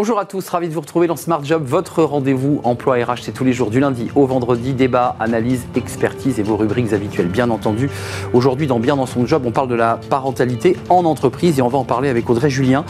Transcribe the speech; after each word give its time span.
Bonjour 0.00 0.18
à 0.18 0.24
tous, 0.24 0.48
ravi 0.48 0.66
de 0.66 0.72
vous 0.72 0.80
retrouver 0.80 1.08
dans 1.08 1.16
Smart 1.16 1.44
Job, 1.44 1.62
votre 1.62 2.02
rendez-vous 2.02 2.62
emploi 2.64 2.96
RH, 3.04 3.18
c'est 3.20 3.32
tous 3.32 3.44
les 3.44 3.52
jours 3.52 3.68
du 3.68 3.80
lundi 3.80 4.10
au 4.14 4.24
vendredi, 4.24 4.72
débat, 4.72 5.14
analyse, 5.20 5.66
expertise 5.76 6.40
et 6.40 6.42
vos 6.42 6.56
rubriques 6.56 6.94
habituelles 6.94 7.28
bien 7.28 7.50
entendu. 7.50 7.90
Aujourd'hui 8.32 8.66
dans 8.66 8.80
Bien 8.80 8.96
dans 8.96 9.04
son 9.04 9.26
job, 9.26 9.42
on 9.44 9.50
parle 9.50 9.68
de 9.68 9.74
la 9.74 10.00
parentalité 10.08 10.74
en 10.88 11.04
entreprise 11.04 11.58
et 11.58 11.62
on 11.62 11.68
va 11.68 11.76
en 11.76 11.84
parler 11.84 12.08
avec 12.08 12.30
Audrey 12.30 12.48
Julien, 12.48 12.86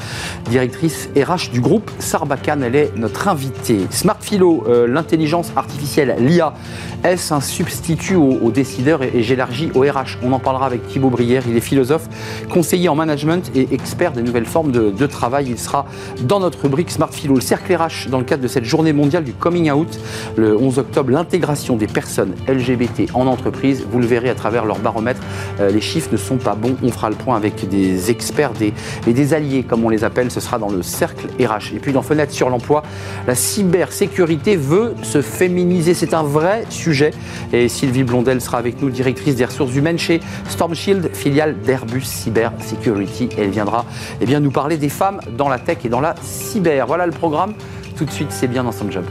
directrice 0.48 1.09
RH 1.16 1.51
du 1.51 1.61
groupe 1.61 1.91
Sarbacane, 1.98 2.62
elle 2.62 2.77
est 2.77 2.93
notre 2.95 3.27
invitée. 3.27 3.88
Smart 3.91 4.19
Philo, 4.20 4.62
euh, 4.69 4.87
l'intelligence 4.87 5.51
artificielle, 5.56 6.15
l'IA, 6.20 6.55
est-ce 7.02 7.34
un 7.34 7.41
substitut 7.41 8.15
aux, 8.15 8.52
décideurs 8.52 9.02
et, 9.02 9.24
j'élargis 9.24 9.73
au 9.74 9.80
RH 9.80 10.19
On 10.23 10.30
en 10.30 10.38
parlera 10.38 10.66
avec 10.66 10.87
Thibaut 10.87 11.11
Brière, 11.11 11.42
il 11.48 11.56
est 11.56 11.61
philosophe, 11.61 12.09
conseiller 12.52 12.88
en 12.88 12.95
management 12.95 13.51
et 13.56 13.66
expert 13.73 14.12
des 14.12 14.23
nouvelles 14.23 14.47
formes 14.47 14.70
de, 14.70 14.91
de 14.91 15.06
travail. 15.06 15.47
Il 15.48 15.59
sera 15.59 15.87
dans 16.23 16.38
notre 16.38 16.62
rubrique 16.62 16.99
Le 17.00 17.40
cercle 17.40 17.74
RH, 17.74 18.10
dans 18.10 18.18
le 18.18 18.24
cadre 18.24 18.42
de 18.42 18.48
cette 18.48 18.64
journée 18.64 18.92
mondiale 18.92 19.24
du 19.24 19.32
coming 19.32 19.70
out, 19.70 19.98
le 20.36 20.54
11 20.56 20.78
octobre, 20.78 21.10
l'intégration 21.10 21.76
des 21.76 21.86
personnes 21.86 22.34
LGBT 22.46 23.10
en 23.14 23.26
entreprise. 23.26 23.84
Vous 23.90 24.00
le 24.00 24.06
verrez 24.06 24.28
à 24.28 24.34
travers 24.34 24.66
leur 24.66 24.78
baromètre, 24.78 25.20
euh, 25.60 25.70
les 25.70 25.80
chiffres 25.80 26.10
ne 26.12 26.18
sont 26.18 26.36
pas 26.36 26.54
bons. 26.54 26.76
On 26.82 26.90
fera 26.90 27.09
le 27.09 27.16
point 27.16 27.36
avec 27.36 27.68
des 27.68 28.10
experts 28.10 28.52
des, 28.52 28.74
et 29.06 29.12
des 29.14 29.32
alliés, 29.32 29.62
comme 29.62 29.82
on 29.82 29.88
les 29.88 30.04
appelle. 30.04 30.30
Ce 30.30 30.40
sera 30.40 30.59
dans 30.59 30.68
le 30.68 30.82
cercle 30.82 31.26
RH. 31.40 31.74
Et 31.74 31.78
puis 31.78 31.92
dans 31.92 32.02
Fenêtre 32.02 32.32
sur 32.32 32.50
l'emploi, 32.50 32.82
la 33.26 33.34
cybersécurité 33.34 34.56
veut 34.56 34.95
se 35.02 35.23
féminiser. 35.23 35.95
C'est 35.95 36.12
un 36.12 36.23
vrai 36.23 36.64
sujet. 36.68 37.12
Et 37.54 37.68
Sylvie 37.68 38.04
Blondel 38.04 38.42
sera 38.42 38.59
avec 38.59 38.82
nous, 38.82 38.90
directrice 38.90 39.37
des 39.37 39.46
ressources 39.46 39.74
humaines 39.74 39.98
chez 39.98 40.20
Stormshield, 40.48 41.14
filiale 41.14 41.56
d'Airbus 41.64 42.02
Cyber 42.02 42.52
Security. 42.60 43.30
Elle 43.38 43.51
viendra 43.51 43.87
eh 44.20 44.26
bien, 44.26 44.40
nous 44.40 44.51
parler 44.51 44.76
des 44.76 44.90
femmes 44.90 45.20
dans 45.38 45.48
la 45.48 45.59
tech 45.59 45.79
et 45.85 45.88
dans 45.88 46.01
la 46.01 46.14
cyber. 46.20 46.79
Voilà 46.86 47.06
le 47.06 47.12
programme. 47.12 47.54
Tout 47.96 48.04
de 48.04 48.10
suite, 48.10 48.30
c'est 48.30 48.48
bien 48.48 48.64
dans 48.64 48.73
son 48.73 48.90
job. 48.90 49.04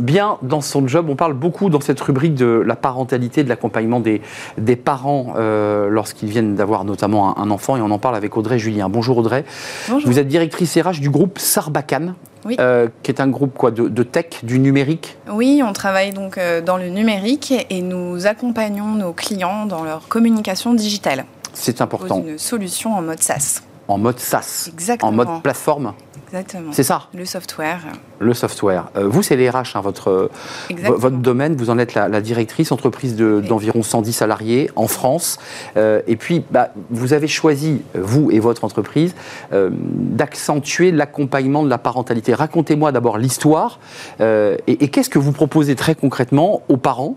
Bien 0.00 0.38
dans 0.42 0.60
son 0.60 0.86
job. 0.86 1.06
On 1.08 1.16
parle 1.16 1.34
beaucoup 1.34 1.70
dans 1.70 1.80
cette 1.80 2.00
rubrique 2.00 2.34
de 2.34 2.62
la 2.66 2.76
parentalité, 2.76 3.44
de 3.44 3.48
l'accompagnement 3.48 4.00
des, 4.00 4.20
des 4.58 4.76
parents 4.76 5.34
euh, 5.36 5.88
lorsqu'ils 5.88 6.28
viennent 6.28 6.54
d'avoir 6.54 6.84
notamment 6.84 7.38
un, 7.38 7.50
enfant. 7.50 7.76
Et 7.76 7.80
on 7.80 7.90
en 7.90 7.98
parle 7.98 8.16
avec 8.16 8.36
Audrey 8.36 8.58
Julien. 8.58 8.88
Bonjour 8.88 9.18
Audrey. 9.18 9.44
Vous 10.04 10.18
êtes 10.18 10.28
directrice 10.28 10.76
RH 10.78 11.00
du 11.00 11.10
groupe 11.10 11.38
Sarbacane. 11.38 12.14
Euh, 12.58 12.88
qui 13.02 13.10
est 13.10 13.20
un 13.20 13.28
groupe 13.28 13.52
quoi, 13.52 13.70
de, 13.70 14.02
tech, 14.02 14.44
du 14.44 14.58
numérique? 14.58 15.18
Oui, 15.30 15.62
on 15.62 15.74
travaille 15.74 16.12
donc 16.12 16.38
euh, 16.38 16.62
dans 16.62 16.78
le 16.78 16.88
numérique 16.88 17.52
et 17.68 17.82
nous 17.82 18.26
accompagnons 18.26 18.94
nos 18.94 19.12
clients 19.12 19.66
dans 19.66 19.84
leur 19.84 20.08
communication 20.08 20.72
digitale. 20.72 21.26
C'est 21.52 21.82
important. 21.82 22.24
Une 22.26 22.38
solution 22.38 22.94
en 22.94 23.02
mode 23.02 23.22
SaaS. 23.22 23.60
En 23.88 23.98
mode 23.98 24.18
SaaS 24.18 24.70
Exactement. 24.72 25.10
En 25.10 25.12
mode 25.12 25.42
plateforme? 25.42 25.92
Exactement. 26.32 26.72
C'est 26.72 26.84
ça 26.84 27.08
Le 27.12 27.24
software. 27.24 27.80
Le 28.20 28.34
software. 28.34 28.88
Euh, 28.96 29.08
vous, 29.08 29.22
c'est 29.22 29.34
les 29.34 29.50
RH, 29.50 29.74
hein, 29.74 29.80
votre, 29.82 30.30
votre 30.70 31.16
domaine. 31.16 31.56
Vous 31.56 31.70
en 31.70 31.78
êtes 31.78 31.94
la, 31.94 32.20
directrice, 32.20 32.70
entreprise 32.70 33.16
d'environ 33.16 33.82
110 33.82 34.12
salariés 34.12 34.70
en 34.76 34.86
France. 34.86 35.38
Euh, 35.76 36.02
et 36.06 36.16
puis, 36.16 36.44
bah, 36.50 36.70
vous 36.90 37.12
avez 37.12 37.26
choisi, 37.26 37.82
vous 37.94 38.30
et 38.30 38.38
votre 38.38 38.64
entreprise, 38.64 39.14
euh, 39.52 39.70
d'accentuer 39.72 40.92
l'accompagnement 40.92 41.64
de 41.64 41.68
la 41.68 41.78
parentalité. 41.78 42.34
Racontez-moi 42.34 42.92
d'abord 42.92 43.18
l'histoire 43.18 43.80
et, 44.20 44.56
et 44.66 44.88
qu'est-ce 44.88 45.10
que 45.10 45.18
vous 45.18 45.32
proposez 45.32 45.74
très 45.74 45.94
concrètement 45.94 46.62
aux 46.68 46.76
parents 46.76 47.16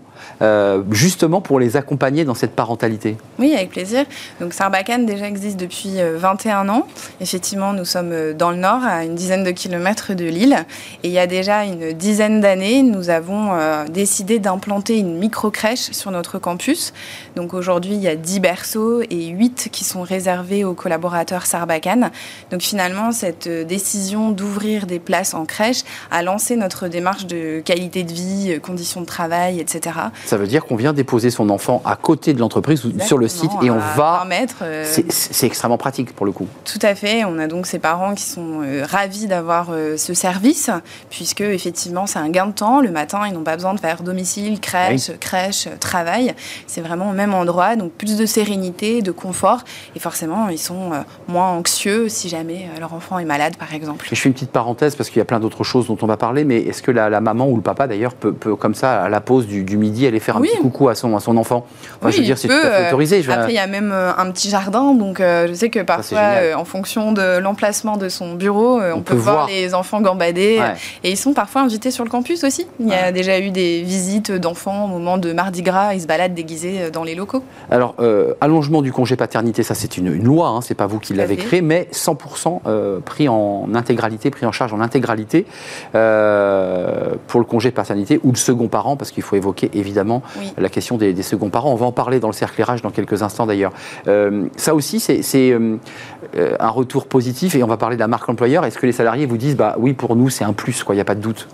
justement 0.90 1.40
pour 1.40 1.60
les 1.60 1.76
accompagner 1.76 2.24
dans 2.24 2.34
cette 2.34 2.52
parentalité? 2.52 3.16
Oui, 3.38 3.54
avec 3.54 3.70
plaisir. 3.70 4.04
Donc 4.40 4.52
Sarbacane 4.52 5.06
déjà 5.06 5.26
existe 5.26 5.58
depuis 5.58 5.96
21 6.00 6.68
euh, 6.68 6.72
ans. 6.72 6.86
Effectivement, 7.20 7.72
nous 7.72 7.84
sommes 7.84 8.32
dans 8.34 8.50
le 8.50 8.56
nord, 8.56 8.82
à 8.84 9.03
une 9.04 9.14
dizaine 9.14 9.44
de 9.44 9.50
kilomètres 9.50 10.14
de 10.14 10.24
Lille. 10.24 10.64
Et 11.02 11.08
il 11.08 11.12
y 11.12 11.18
a 11.18 11.26
déjà 11.26 11.64
une 11.64 11.92
dizaine 11.92 12.40
d'années, 12.40 12.82
nous 12.82 13.10
avons 13.10 13.52
décidé 13.88 14.38
d'implanter 14.38 14.98
une 14.98 15.18
micro-crèche 15.18 15.92
sur 15.92 16.10
notre 16.10 16.38
campus. 16.38 16.92
Donc 17.36 17.54
aujourd'hui, 17.54 17.94
il 17.94 18.00
y 18.00 18.08
a 18.08 18.16
10 18.16 18.40
berceaux 18.40 19.02
et 19.02 19.26
8 19.28 19.68
qui 19.70 19.84
sont 19.84 20.02
réservés 20.02 20.64
aux 20.64 20.74
collaborateurs 20.74 21.46
Sarbacane. 21.46 22.10
Donc 22.50 22.62
finalement, 22.62 23.12
cette 23.12 23.48
décision 23.48 24.30
d'ouvrir 24.30 24.86
des 24.86 24.98
places 24.98 25.34
en 25.34 25.44
crèche 25.44 25.82
a 26.10 26.22
lancé 26.22 26.56
notre 26.56 26.88
démarche 26.88 27.26
de 27.26 27.60
qualité 27.60 28.04
de 28.04 28.12
vie, 28.12 28.60
conditions 28.60 29.00
de 29.00 29.06
travail, 29.06 29.60
etc. 29.60 29.96
Ça 30.24 30.36
veut 30.36 30.46
dire 30.46 30.64
qu'on 30.64 30.76
vient 30.76 30.92
déposer 30.92 31.30
son 31.30 31.50
enfant 31.50 31.82
à 31.84 31.96
côté 31.96 32.34
de 32.34 32.40
l'entreprise 32.40 32.84
ou 32.84 32.92
sur 33.00 33.18
le 33.18 33.28
site 33.28 33.50
et 33.62 33.70
on 33.70 33.78
va. 33.78 34.26
Euh, 34.62 34.84
c'est 35.08 35.46
extrêmement 35.46 35.78
pratique 35.78 36.14
pour 36.14 36.26
le 36.26 36.32
coup. 36.32 36.46
Tout 36.64 36.78
à 36.82 36.94
fait. 36.94 37.24
On 37.24 37.38
a 37.38 37.46
donc 37.46 37.66
ces 37.66 37.78
parents 37.78 38.14
qui 38.14 38.22
sont 38.22 38.62
euh, 38.62 38.84
ravis 38.94 39.26
d'avoir 39.26 39.68
euh, 39.70 39.96
ce 39.96 40.14
service, 40.14 40.70
puisque 41.10 41.40
effectivement 41.40 42.06
c'est 42.06 42.18
un 42.18 42.30
gain 42.30 42.46
de 42.46 42.52
temps. 42.52 42.80
Le 42.80 42.90
matin, 42.90 43.22
ils 43.26 43.32
n'ont 43.34 43.42
pas 43.42 43.56
besoin 43.56 43.74
de 43.74 43.80
faire 43.80 44.02
domicile, 44.02 44.60
crèche, 44.60 45.10
crèche, 45.20 45.68
travail. 45.80 46.34
C'est 46.66 46.80
vraiment 46.80 47.10
au 47.10 47.12
même 47.12 47.34
endroit, 47.34 47.76
donc 47.76 47.92
plus 47.92 48.16
de 48.16 48.26
sérénité, 48.26 49.02
de 49.02 49.10
confort. 49.10 49.64
Et 49.96 49.98
forcément, 49.98 50.48
ils 50.48 50.58
sont 50.58 50.92
moins 51.28 51.48
anxieux 51.48 52.08
si 52.08 52.28
jamais 52.28 52.68
leur 52.78 52.94
enfant 52.94 53.18
est 53.18 53.24
malade, 53.24 53.56
par 53.56 53.74
exemple. 53.74 54.06
je 54.10 54.14
fais 54.14 54.28
une 54.28 54.34
petite 54.34 54.50
parenthèse 54.50 54.96
parce 54.96 55.10
qu'il 55.10 55.18
y 55.18 55.22
a 55.22 55.24
plein 55.24 55.40
d'autres 55.40 55.64
choses 55.64 55.86
dont 55.86 55.98
on 56.02 56.06
va 56.06 56.16
parler, 56.16 56.44
mais 56.44 56.60
est-ce 56.60 56.82
que 56.82 56.90
la, 56.90 57.20
maman 57.20 57.48
ou 57.48 57.56
le 57.56 57.62
papa 57.62 57.86
d'ailleurs 57.86 58.14
peut, 58.14 58.32
comme 58.56 58.74
ça, 58.74 59.02
à 59.02 59.08
la 59.08 59.20
pause 59.20 59.46
du, 59.46 59.64
du 59.64 59.76
midi, 59.76 60.06
aller 60.06 60.20
faire 60.20 60.36
un 60.36 60.40
petit 60.40 60.58
coucou 60.58 60.88
à 60.88 60.94
son, 60.94 61.16
à 61.16 61.20
son 61.20 61.36
enfant? 61.36 61.66
Enfin, 62.00 62.10
je 62.10 62.18
veux 62.18 62.24
dire, 62.24 62.38
c'est 62.38 62.48
tout 62.48 62.54
à 62.54 62.70
fait 62.70 62.88
autorisé. 62.88 63.24
Après, 63.28 63.52
il 63.52 63.56
y 63.56 63.58
a 63.58 63.66
même 63.66 63.92
euh, 63.92 64.12
un 64.16 64.30
petit 64.30 64.50
jardin, 64.50 64.94
donc 64.94 65.20
euh, 65.20 65.46
je 65.48 65.54
sais 65.54 65.70
que 65.70 65.80
parfois, 65.80 66.18
euh, 66.18 66.54
en 66.54 66.64
fonction 66.64 67.12
de 67.12 67.38
l'emplacement 67.38 67.96
de 67.96 68.08
son 68.08 68.34
bureau, 68.34 68.80
on, 68.92 69.02
peut, 69.02 69.14
voir, 69.14 69.46
les 69.48 69.74
enfants 69.74 70.00
gambader. 70.00 70.60
Et 71.02 71.10
ils 71.10 71.16
sont 71.16 71.32
parfois 71.32 71.62
invités 71.62 71.90
sur 71.90 72.04
le 72.04 72.10
campus 72.10 72.44
aussi. 72.44 72.66
Il 72.80 72.88
y 72.88 72.94
a 72.94 73.12
déjà 73.12 73.38
eu 73.38 73.50
des 73.50 73.82
visites 73.82 74.32
d'enfants 74.32 74.86
au 74.86 74.88
moment 74.88 75.18
de 75.18 75.32
Mardi 75.32 75.62
Gras, 75.62 75.94
ils 75.94 76.02
se 76.02 76.06
baladent 76.06 76.34
déguisés 76.34 76.90
dans 76.92 77.04
les 77.04 77.14
locaux. 77.14 77.42
Alors, 77.70 77.94
allongement 78.40 78.82
du 78.82 78.92
congé 78.92 79.16
paternité, 79.16 79.62
ça 79.62 79.74
c'est 79.74 79.96
une, 79.96 80.22
loi, 80.22 80.48
hein, 80.48 80.60
c'est 80.60 80.74
pas 80.74 80.86
vous 80.86 80.98
qui 80.98 81.14
l'avez 81.14 81.36
créé, 81.36 81.62
mais 81.62 81.88
100% 81.92 83.00
pris 83.00 83.28
en 83.28 83.68
intégralité, 83.74 84.30
pris 84.30 84.46
en 84.46 84.52
charge 84.52 84.72
en 84.72 84.80
intégralité 84.80 85.46
pour 85.92 87.40
le 87.40 87.46
congé 87.46 87.70
paternité 87.70 88.20
ou 88.22 88.30
le 88.30 88.36
second 88.36 88.68
parent, 88.68 88.96
parce 88.96 89.10
qu'il 89.10 89.22
faut 89.22 89.36
évoquer 89.36 89.70
évidemment 89.74 90.22
la 90.58 90.68
question 90.68 90.96
des, 90.96 91.22
seconds 91.22 91.50
parents. 91.50 91.72
On 91.72 91.76
va 91.76 91.86
en 91.86 91.92
parler 91.92 92.20
dans 92.20 92.28
le 92.28 92.34
cercle 92.34 92.62
RH 92.62 92.82
dans 92.82 92.90
quelques 92.90 93.22
instants 93.22 93.46
d'ailleurs. 93.46 93.72
Euh, 94.08 94.46
ça 94.56 94.74
aussi, 94.74 95.00
c'est 95.00 95.22
euh, 95.52 95.76
un 96.58 96.68
retour 96.68 97.06
positif. 97.06 97.54
Et 97.54 97.62
on 97.62 97.66
va 97.66 97.76
parler 97.76 97.96
de 97.96 98.00
la 98.00 98.08
marque 98.08 98.28
employeur. 98.28 98.64
Est-ce 98.64 98.78
que 98.78 98.86
les 98.86 98.92
salariés 98.92 99.26
vous 99.26 99.36
disent, 99.36 99.56
bah 99.56 99.76
oui, 99.78 99.92
pour 99.92 100.16
nous, 100.16 100.30
c'est 100.30 100.44
un 100.44 100.52
plus, 100.52 100.84
il 100.88 100.94
n'y 100.94 101.00
a 101.00 101.04
pas 101.04 101.14
de 101.14 101.20
doute 101.20 101.48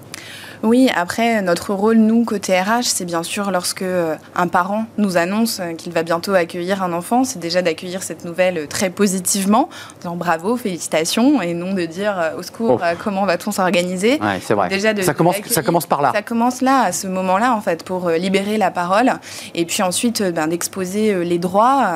oui, 0.62 0.90
après, 0.94 1.40
notre 1.40 1.72
rôle, 1.72 1.96
nous, 1.96 2.24
côté 2.24 2.60
RH, 2.60 2.82
c'est 2.84 3.06
bien 3.06 3.22
sûr 3.22 3.50
lorsque 3.50 3.80
euh, 3.80 4.16
un 4.36 4.46
parent 4.46 4.84
nous 4.98 5.16
annonce 5.16 5.58
euh, 5.58 5.72
qu'il 5.72 5.90
va 5.92 6.02
bientôt 6.02 6.34
accueillir 6.34 6.82
un 6.82 6.92
enfant, 6.92 7.24
c'est 7.24 7.38
déjà 7.38 7.62
d'accueillir 7.62 8.02
cette 8.02 8.26
nouvelle 8.26 8.58
euh, 8.58 8.66
très 8.66 8.90
positivement, 8.90 9.70
en 9.70 9.98
disant 10.00 10.16
bravo, 10.16 10.58
félicitations, 10.58 11.40
et 11.40 11.54
non 11.54 11.72
de 11.72 11.86
dire 11.86 12.32
au 12.36 12.42
secours, 12.42 12.78
oh. 12.82 12.96
comment 13.02 13.24
va-t-on 13.24 13.52
s'organiser 13.52 14.18
ouais, 14.20 14.40
c'est 14.42 14.52
vrai. 14.52 14.68
Déjà 14.68 14.94
ça, 15.02 15.14
commence, 15.14 15.36
ça 15.46 15.62
commence 15.62 15.86
par 15.86 16.02
là. 16.02 16.12
Ça 16.14 16.20
commence 16.20 16.60
là, 16.60 16.82
à 16.82 16.92
ce 16.92 17.06
moment-là, 17.06 17.54
en 17.54 17.62
fait, 17.62 17.82
pour 17.82 18.10
libérer 18.10 18.58
la 18.58 18.70
parole, 18.70 19.12
et 19.54 19.64
puis 19.64 19.82
ensuite 19.82 20.22
ben, 20.22 20.46
d'exposer 20.46 21.24
les 21.24 21.38
droits. 21.38 21.92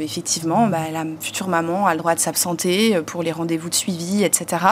effectivement, 0.00 0.68
ben, 0.68 0.84
la 0.92 1.04
future 1.20 1.48
maman 1.48 1.86
a 1.86 1.94
le 1.94 1.98
droit 1.98 2.14
de 2.14 2.20
s'absenter 2.20 3.00
pour 3.06 3.24
les 3.24 3.32
rendez-vous 3.32 3.70
de 3.70 3.74
suivi, 3.74 4.22
etc. 4.22 4.62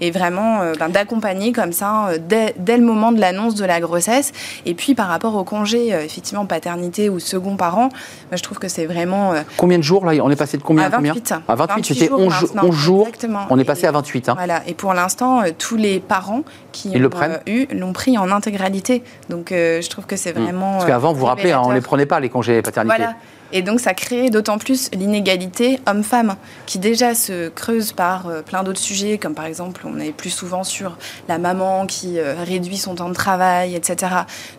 Et 0.00 0.10
vraiment 0.10 0.60
ben, 0.78 0.88
d'accompagner 0.88 1.52
comme 1.52 1.72
ça 1.72 2.10
dès 2.18 2.54
le 2.76 2.84
moment 2.84 3.12
de 3.12 3.20
l'annonce 3.20 3.54
de 3.54 3.64
la 3.64 3.80
grossesse. 3.80 4.32
Et 4.66 4.74
puis 4.74 4.94
par 4.94 5.08
rapport 5.08 5.34
au 5.34 5.44
congé, 5.44 5.92
euh, 5.92 6.04
effectivement, 6.04 6.46
paternité 6.46 7.08
ou 7.08 7.18
second 7.18 7.56
parent, 7.56 7.88
moi, 8.30 8.36
je 8.36 8.42
trouve 8.42 8.58
que 8.58 8.68
c'est 8.68 8.86
vraiment... 8.86 9.32
Euh, 9.32 9.42
combien 9.56 9.78
de 9.78 9.82
jours 9.82 10.04
là 10.04 10.12
On 10.22 10.30
est 10.30 10.36
passé 10.36 10.56
de 10.56 10.62
combien 10.62 10.84
à 10.84 10.88
28. 10.88 11.34
À 11.48 11.54
28, 11.54 11.84
c'était 11.84 12.12
11, 12.12 12.32
jours. 12.72 13.08
On 13.50 13.58
est 13.58 13.64
passé 13.64 13.86
à 13.86 13.92
28. 13.92 14.28
Hein. 14.28 14.34
Voilà. 14.36 14.62
Et 14.66 14.74
pour 14.74 14.94
l'instant, 14.94 15.42
euh, 15.42 15.50
tous 15.56 15.76
les 15.76 16.00
parents 16.00 16.42
qui 16.72 16.90
Ils 16.90 17.02
l'ont 17.02 17.10
eu 17.46 17.66
l'ont 17.72 17.92
pris 17.92 18.18
en 18.18 18.30
intégralité. 18.30 19.02
Donc 19.28 19.48
je 19.50 19.88
trouve 19.88 20.06
que 20.06 20.16
c'est 20.16 20.36
hmm. 20.36 20.42
vraiment... 20.42 20.72
Parce 20.72 20.86
qu'avant, 20.86 21.12
vous 21.12 21.20
vous 21.20 21.26
rappelez, 21.26 21.52
hein, 21.52 21.62
on 21.64 21.70
ne 21.70 21.74
les 21.74 21.80
prenait 21.80 22.06
pas 22.06 22.20
les 22.20 22.28
congés 22.28 22.62
paternité. 22.62 22.96
Voilà. 22.96 23.14
Et 23.52 23.62
donc 23.62 23.80
ça 23.80 23.94
crée 23.94 24.30
d'autant 24.30 24.58
plus 24.58 24.90
l'inégalité 24.92 25.78
homme-femme, 25.86 26.36
qui 26.66 26.78
déjà 26.78 27.14
se 27.14 27.48
creuse 27.48 27.92
par 27.92 28.26
euh, 28.26 28.42
plein 28.42 28.62
d'autres 28.62 28.80
sujets, 28.80 29.18
comme 29.18 29.34
par 29.34 29.44
exemple 29.44 29.82
on 29.84 29.98
est 29.98 30.12
plus 30.12 30.30
souvent 30.30 30.64
sur 30.64 30.96
la 31.28 31.38
maman 31.38 31.86
qui 31.86 32.18
euh, 32.18 32.34
réduit 32.42 32.78
son 32.78 32.94
temps 32.94 33.10
de 33.10 33.14
travail, 33.14 33.74
etc. 33.74 34.12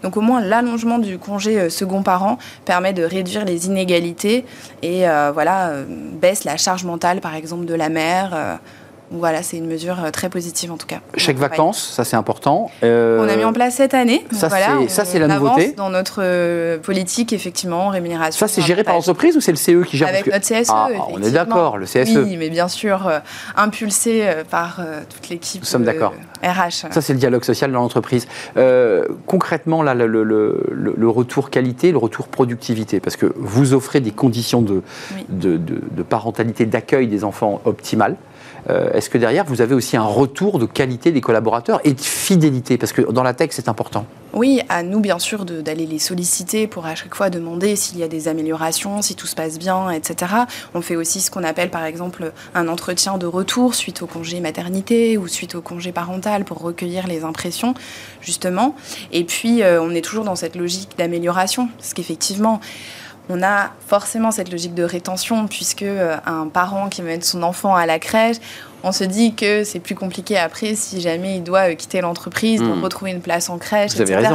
Donc 0.03 0.15
au 0.17 0.21
moins 0.21 0.41
l'allongement 0.41 0.99
du 0.99 1.17
congé 1.17 1.59
euh, 1.59 1.69
second 1.69 2.03
parent 2.03 2.37
permet 2.65 2.93
de 2.93 3.03
réduire 3.03 3.45
les 3.45 3.65
inégalités 3.65 4.45
et 4.81 5.03
voilà 5.33 5.71
baisse 6.13 6.43
la 6.43 6.57
charge 6.57 6.83
mentale 6.83 7.19
par 7.21 7.35
exemple 7.35 7.65
de 7.65 7.73
la 7.73 7.89
mère 7.89 8.59
voilà, 9.13 9.43
c'est 9.43 9.57
une 9.57 9.67
mesure 9.67 9.97
très 10.11 10.29
positive 10.29 10.71
en 10.71 10.77
tout 10.77 10.87
cas. 10.87 10.99
Chèque 11.17 11.37
vacances, 11.37 11.91
ça 11.95 12.03
c'est 12.03 12.15
important. 12.15 12.69
On 12.81 13.27
a 13.27 13.35
mis 13.35 13.45
en 13.45 13.53
place 13.53 13.75
cette 13.75 13.93
année. 13.93 14.25
Ça, 14.31 14.49
c'est 15.05 15.19
la 15.19 15.27
nouveauté. 15.27 15.73
Dans 15.73 15.89
notre 15.89 16.77
politique, 16.77 17.33
effectivement, 17.33 17.89
rémunération. 17.89 18.39
Ça, 18.39 18.47
c'est 18.47 18.61
géré 18.61 18.83
par 18.83 18.95
l'entreprise 18.95 19.37
ou 19.37 19.41
c'est 19.41 19.51
le 19.51 19.57
CE 19.57 19.83
qui 19.83 19.97
gère? 19.97 20.07
Avec 20.09 20.27
notre 20.27 20.45
CSE. 20.45 20.69
Ah, 20.69 20.89
on 21.09 21.21
est 21.21 21.31
d'accord, 21.31 21.77
le 21.77 21.85
CSE. 21.85 22.17
Oui, 22.17 22.37
mais 22.37 22.49
bien 22.49 22.67
sûr, 22.67 23.09
impulsé 23.55 24.27
par 24.49 24.81
toute 25.09 25.29
l'équipe. 25.29 25.61
Nous 25.61 25.67
sommes 25.67 25.83
d'accord. 25.83 26.13
RH. 26.43 26.91
Ça, 26.91 27.01
c'est 27.01 27.13
le 27.13 27.19
dialogue 27.19 27.43
social 27.43 27.71
dans 27.71 27.79
l'entreprise. 27.81 28.27
concrètement, 29.27 29.83
là, 29.83 29.93
le, 29.93 30.07
le, 30.07 31.09
retour 31.09 31.49
qualité, 31.49 31.91
le 31.91 31.97
retour 31.97 32.27
productivité, 32.27 32.99
parce 32.99 33.15
que 33.15 33.31
vous 33.35 33.73
offrez 33.73 33.99
des 33.99 34.11
conditions 34.11 34.61
de, 34.61 34.81
de, 35.29 35.57
de 35.57 36.03
parentalité, 36.03 36.65
d'accueil 36.65 37.07
des 37.07 37.23
enfants 37.23 37.61
optimales. 37.65 38.15
Euh, 38.69 38.91
est-ce 38.93 39.09
que 39.09 39.17
derrière, 39.17 39.45
vous 39.45 39.61
avez 39.61 39.75
aussi 39.75 39.97
un 39.97 40.03
retour 40.03 40.59
de 40.59 40.65
qualité 40.65 41.11
des 41.11 41.21
collaborateurs 41.21 41.81
et 41.83 41.93
de 41.93 42.01
fidélité? 42.01 42.77
Parce 42.77 42.93
que 42.93 43.01
dans 43.01 43.23
la 43.23 43.33
tech, 43.33 43.49
c'est 43.51 43.67
important. 43.67 44.05
Oui, 44.33 44.61
à 44.67 44.81
nous, 44.81 44.99
bien 44.99 45.19
sûr, 45.19 45.45
d'aller 45.45 45.85
les 45.85 45.99
solliciter 45.99 46.65
pour 46.65 46.87
à 46.87 46.95
chaque 46.95 47.13
fois 47.13 47.29
demander 47.29 47.75
s'il 47.75 47.99
y 47.99 48.03
a 48.03 48.07
des 48.07 48.27
améliorations, 48.27 49.01
si 49.03 49.15
tout 49.15 49.27
se 49.27 49.35
passe 49.35 49.59
bien, 49.59 49.91
etc. 49.91 50.33
On 50.73 50.81
fait 50.81 50.95
aussi 50.95 51.21
ce 51.21 51.29
qu'on 51.29 51.43
appelle, 51.43 51.69
par 51.69 51.85
exemple, 51.85 52.31
un 52.55 52.67
entretien 52.67 53.17
de 53.19 53.27
retour 53.27 53.75
suite 53.75 54.01
au 54.01 54.07
congé 54.07 54.39
maternité 54.39 55.17
ou 55.17 55.27
suite 55.27 55.53
au 55.53 55.61
congé 55.61 55.91
parental 55.91 56.45
pour 56.45 56.59
recueillir 56.59 57.05
les 57.05 57.23
impressions, 57.23 57.75
justement. 58.21 58.75
Et 59.11 59.23
puis, 59.23 59.61
euh, 59.61 59.81
on 59.81 59.91
est 59.91 60.01
toujours 60.01 60.23
dans 60.23 60.35
cette 60.35 60.55
logique 60.55 60.97
d'amélioration, 60.97 61.69
parce 61.77 61.93
qu'effectivement, 61.93 62.59
on 63.29 63.41
a 63.43 63.71
forcément 63.87 64.31
cette 64.31 64.51
logique 64.51 64.73
de 64.73 64.83
rétention 64.83 65.47
puisque 65.47 65.83
euh, 65.83 66.17
un 66.25 66.47
parent 66.47 66.89
qui 66.89 67.01
met 67.01 67.21
son 67.21 67.43
enfant 67.43 67.75
à 67.75 67.85
la 67.85 67.99
crèche, 67.99 68.37
on 68.83 68.91
se 68.91 69.05
dit 69.05 69.33
que 69.33 69.63
c'est 69.63 69.79
plus 69.79 69.95
compliqué 69.95 70.37
après 70.37 70.75
si 70.75 70.99
jamais 70.99 71.37
il 71.37 71.43
doit 71.43 71.71
euh, 71.71 71.75
quitter 71.75 72.01
l'entreprise 72.01 72.61
pour 72.61 72.75
hmm. 72.75 72.83
retrouver 72.83 73.11
une 73.11 73.21
place 73.21 73.49
en 73.49 73.57
crèche, 73.57 73.99
etc. 73.99 74.29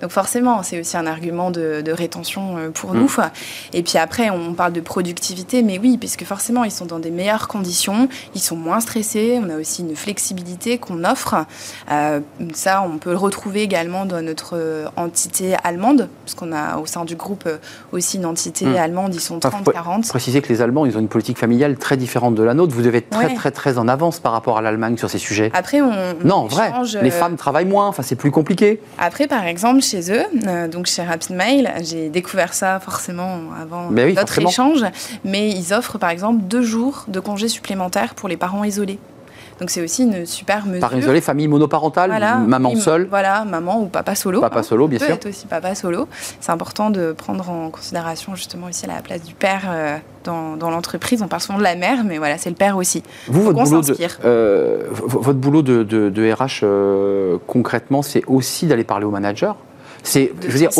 Donc 0.00 0.10
forcément, 0.10 0.62
c'est 0.62 0.80
aussi 0.80 0.96
un 0.96 1.06
argument 1.06 1.50
de, 1.50 1.82
rétention 1.90 2.56
euh, 2.56 2.70
pour 2.70 2.94
hmm. 2.94 2.98
nous. 2.98 3.16
Et 3.72 3.82
puis 3.82 3.98
après, 3.98 4.30
on 4.30 4.54
parle 4.54 4.72
de 4.72 4.80
productivité, 4.80 5.62
mais 5.62 5.78
oui, 5.78 5.98
puisque 5.98 6.24
forcément, 6.24 6.64
ils 6.64 6.70
sont 6.70 6.84
dans 6.84 7.00
des 7.00 7.10
meilleures 7.10 7.48
conditions, 7.48 8.08
ils 8.34 8.40
sont 8.40 8.56
moins 8.56 8.80
stressés, 8.80 9.40
on 9.42 9.50
a 9.50 9.56
aussi 9.56 9.82
une 9.82 9.96
flexibilité 9.96 10.78
qu'on 10.78 11.02
offre. 11.04 11.34
Euh, 11.90 12.20
ça, 12.54 12.82
on 12.82 12.98
peut 12.98 13.10
le 13.10 13.16
retrouver 13.16 13.62
également 13.62 14.04
dans 14.04 14.22
notre 14.22 14.90
entité 14.96 15.56
allemande, 15.64 16.08
parce 16.24 16.34
qu'on 16.34 16.52
a 16.52 16.76
au 16.76 16.86
sein 16.86 17.04
du 17.04 17.16
groupe 17.16 17.48
aussi 17.90 18.18
une 18.18 18.26
entité 18.26 18.66
hmm. 18.66 18.76
allemande, 18.76 19.14
ils 19.14 19.20
sont 19.20 19.38
30-40. 19.38 20.08
Préciser 20.08 20.40
que 20.40 20.48
les 20.52 20.62
Allemands, 20.62 20.86
ils 20.86 20.96
ont 20.96 21.00
une 21.00 21.08
politique 21.08 21.38
familiale 21.38 21.76
très 21.76 21.96
différente 21.96 22.34
de 22.34 22.42
la 22.42 22.54
nôtre. 22.54 22.74
Vous 22.74 22.82
devez 22.82 22.98
être 22.98 23.10
très, 23.10 23.34
très, 23.34 23.50
très 23.50 23.78
en 23.78 23.87
avance 23.88 24.20
par 24.20 24.32
rapport 24.32 24.58
à 24.58 24.62
l'Allemagne 24.62 24.96
sur 24.96 25.10
ces 25.10 25.18
sujets 25.18 25.50
Après, 25.54 25.80
on. 25.80 25.92
Non, 26.24 26.46
vrai. 26.46 26.72
Les 27.02 27.10
femmes 27.10 27.36
travaillent 27.36 27.66
moins, 27.66 27.88
enfin, 27.88 28.02
c'est 28.02 28.16
plus 28.16 28.30
compliqué. 28.30 28.80
Après, 28.98 29.26
par 29.26 29.44
exemple, 29.44 29.82
chez 29.82 30.12
eux, 30.12 30.24
euh, 30.46 30.68
donc 30.68 30.86
chez 30.86 31.02
Rapid 31.02 31.34
Mail, 31.34 31.72
j'ai 31.82 32.08
découvert 32.08 32.54
ça 32.54 32.80
forcément 32.80 33.40
avant 33.60 33.90
notre 33.90 34.38
échange, 34.38 34.84
mais 35.24 35.50
ils 35.50 35.72
offrent 35.72 35.98
par 35.98 36.10
exemple 36.10 36.42
deux 36.42 36.62
jours 36.62 37.04
de 37.08 37.20
congés 37.20 37.48
supplémentaires 37.48 38.14
pour 38.14 38.28
les 38.28 38.36
parents 38.36 38.64
isolés. 38.64 38.98
Donc 39.60 39.70
c'est 39.70 39.82
aussi 39.82 40.04
une 40.04 40.24
super 40.24 40.66
mesure. 40.66 40.80
Par 40.80 40.96
isolé, 40.96 41.20
famille 41.20 41.48
monoparentale, 41.48 42.10
maman 42.46 42.76
seule. 42.76 43.06
Voilà, 43.10 43.44
maman 43.44 43.80
ou 43.80 43.86
papa 43.86 44.14
solo. 44.14 44.40
Papa 44.40 44.62
solo, 44.62 44.88
bien 44.88 44.98
sûr. 44.98 45.08
Peut 45.08 45.14
être 45.14 45.28
aussi 45.28 45.46
papa 45.46 45.74
solo. 45.74 46.08
C'est 46.40 46.52
important 46.52 46.90
de 46.90 47.12
prendre 47.12 47.48
en 47.50 47.70
considération 47.70 48.34
justement 48.34 48.68
aussi 48.68 48.86
la 48.86 49.02
place 49.02 49.22
du 49.22 49.34
père 49.34 49.62
euh, 49.68 49.96
dans, 50.24 50.70
l'entreprise. 50.70 51.22
On 51.22 51.28
parle 51.28 51.42
souvent 51.42 51.58
de 51.58 51.62
la 51.62 51.74
mère, 51.74 52.04
mais 52.04 52.18
voilà, 52.18 52.38
c'est 52.38 52.50
le 52.50 52.56
père 52.56 52.76
aussi. 52.76 53.02
Vous, 53.28 53.42
votre 53.42 53.64
boulot, 53.64 53.82
de, 53.82 53.96
euh, 54.24 54.86
votre 54.90 55.38
boulot 55.38 55.62
de, 55.62 56.32
RH 56.32 56.60
euh, 56.62 57.38
concrètement, 57.46 58.02
c'est 58.02 58.22
aussi 58.26 58.66
d'aller 58.66 58.84
parler 58.84 59.04
aux 59.04 59.10
managers 59.10 59.52
c'est, 60.02 60.32
je 60.42 60.48
veux 60.48 60.58
dire, 60.58 60.70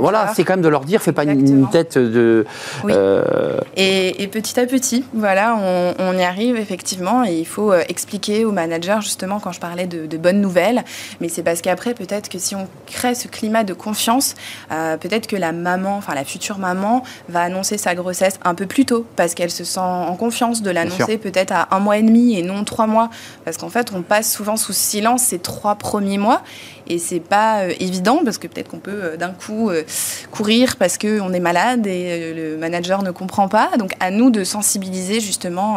voilà, 0.00 0.32
c'est 0.34 0.44
quand 0.44 0.54
même 0.54 0.62
de 0.62 0.68
leur 0.68 0.84
dire, 0.84 1.02
fais 1.02 1.12
pas 1.12 1.24
une 1.24 1.68
tête 1.70 1.98
de. 1.98 2.46
Euh, 2.84 3.58
et, 3.76 4.28
petit 4.28 4.58
à 4.60 4.66
petit, 4.66 5.04
voilà, 5.12 5.56
on, 5.98 6.16
y 6.16 6.22
arrive 6.22 6.56
effectivement, 6.56 7.24
et 7.24 7.34
il 7.34 7.46
faut 7.46 7.72
euh, 7.72 7.82
expliquer 7.88 8.44
aux 8.44 8.52
managers 8.52 8.98
justement 9.00 9.40
quand 9.40 9.52
je 9.52 9.60
parlais 9.60 9.86
de, 9.86 10.16
bonnes 10.16 10.40
nouvelles, 10.40 10.84
mais 11.20 11.28
c'est 11.28 11.42
parce 11.42 11.62
qu'après 11.62 11.94
peut-être 11.94 12.28
que 12.28 12.38
si 12.38 12.54
on 12.54 12.68
crée 12.86 13.14
ce 13.14 13.26
climat 13.26 13.64
de 13.64 13.72
confiance, 13.72 14.34
euh, 14.70 14.96
peut-être 14.96 15.26
que 15.26 15.36
la 15.36 15.52
maman, 15.52 15.96
enfin 15.96 16.14
la 16.14 16.24
future 16.24 16.58
maman, 16.58 17.02
va 17.28 17.42
annoncer 17.42 17.78
sa 17.78 17.94
grossesse 17.94 18.38
un 18.44 18.54
peu 18.54 18.66
plus 18.66 18.84
tôt 18.84 19.06
parce 19.16 19.34
qu'elle 19.34 19.50
se 19.50 19.64
sent 19.64 19.80
en 19.80 20.14
confiance 20.16 20.62
de 20.62 20.70
l'annoncer 20.70 21.16
peut-être 21.18 21.52
à 21.52 21.68
un 21.74 21.78
mois 21.78 21.98
et 21.98 22.02
demi 22.02 22.38
et 22.38 22.42
non 22.42 22.64
trois 22.64 22.86
mois, 22.86 23.10
parce 23.44 23.56
qu'en 23.56 23.70
fait 23.70 23.92
on 23.94 24.02
passe 24.02 24.30
souvent 24.30 24.56
sous 24.56 24.72
silence 24.72 25.22
ces 25.22 25.38
trois 25.38 25.74
premiers 25.76 26.18
mois 26.18 26.42
et 26.90 26.98
c'est 26.98 27.20
pas 27.20 27.60
euh, 27.60 27.72
évident 27.78 28.20
parce 28.24 28.36
que 28.36 28.48
peut-être 28.48 28.68
qu'on 28.68 28.80
peut, 28.80 28.90
euh, 28.90 29.16
d'un 29.16 29.30
coup 29.30 29.70
euh, 29.70 29.84
courir 30.32 30.76
parce 30.76 30.98
qu'on 30.98 31.32
est 31.32 31.40
malade 31.40 31.86
et 31.86 32.34
le 32.34 32.56
manager 32.56 33.04
ne 33.04 33.12
comprend 33.12 33.48
pas. 33.48 33.70
Donc 33.78 33.92
à 34.00 34.10
nous 34.10 34.30
de 34.30 34.42
sensibiliser 34.42 35.20
justement 35.20 35.76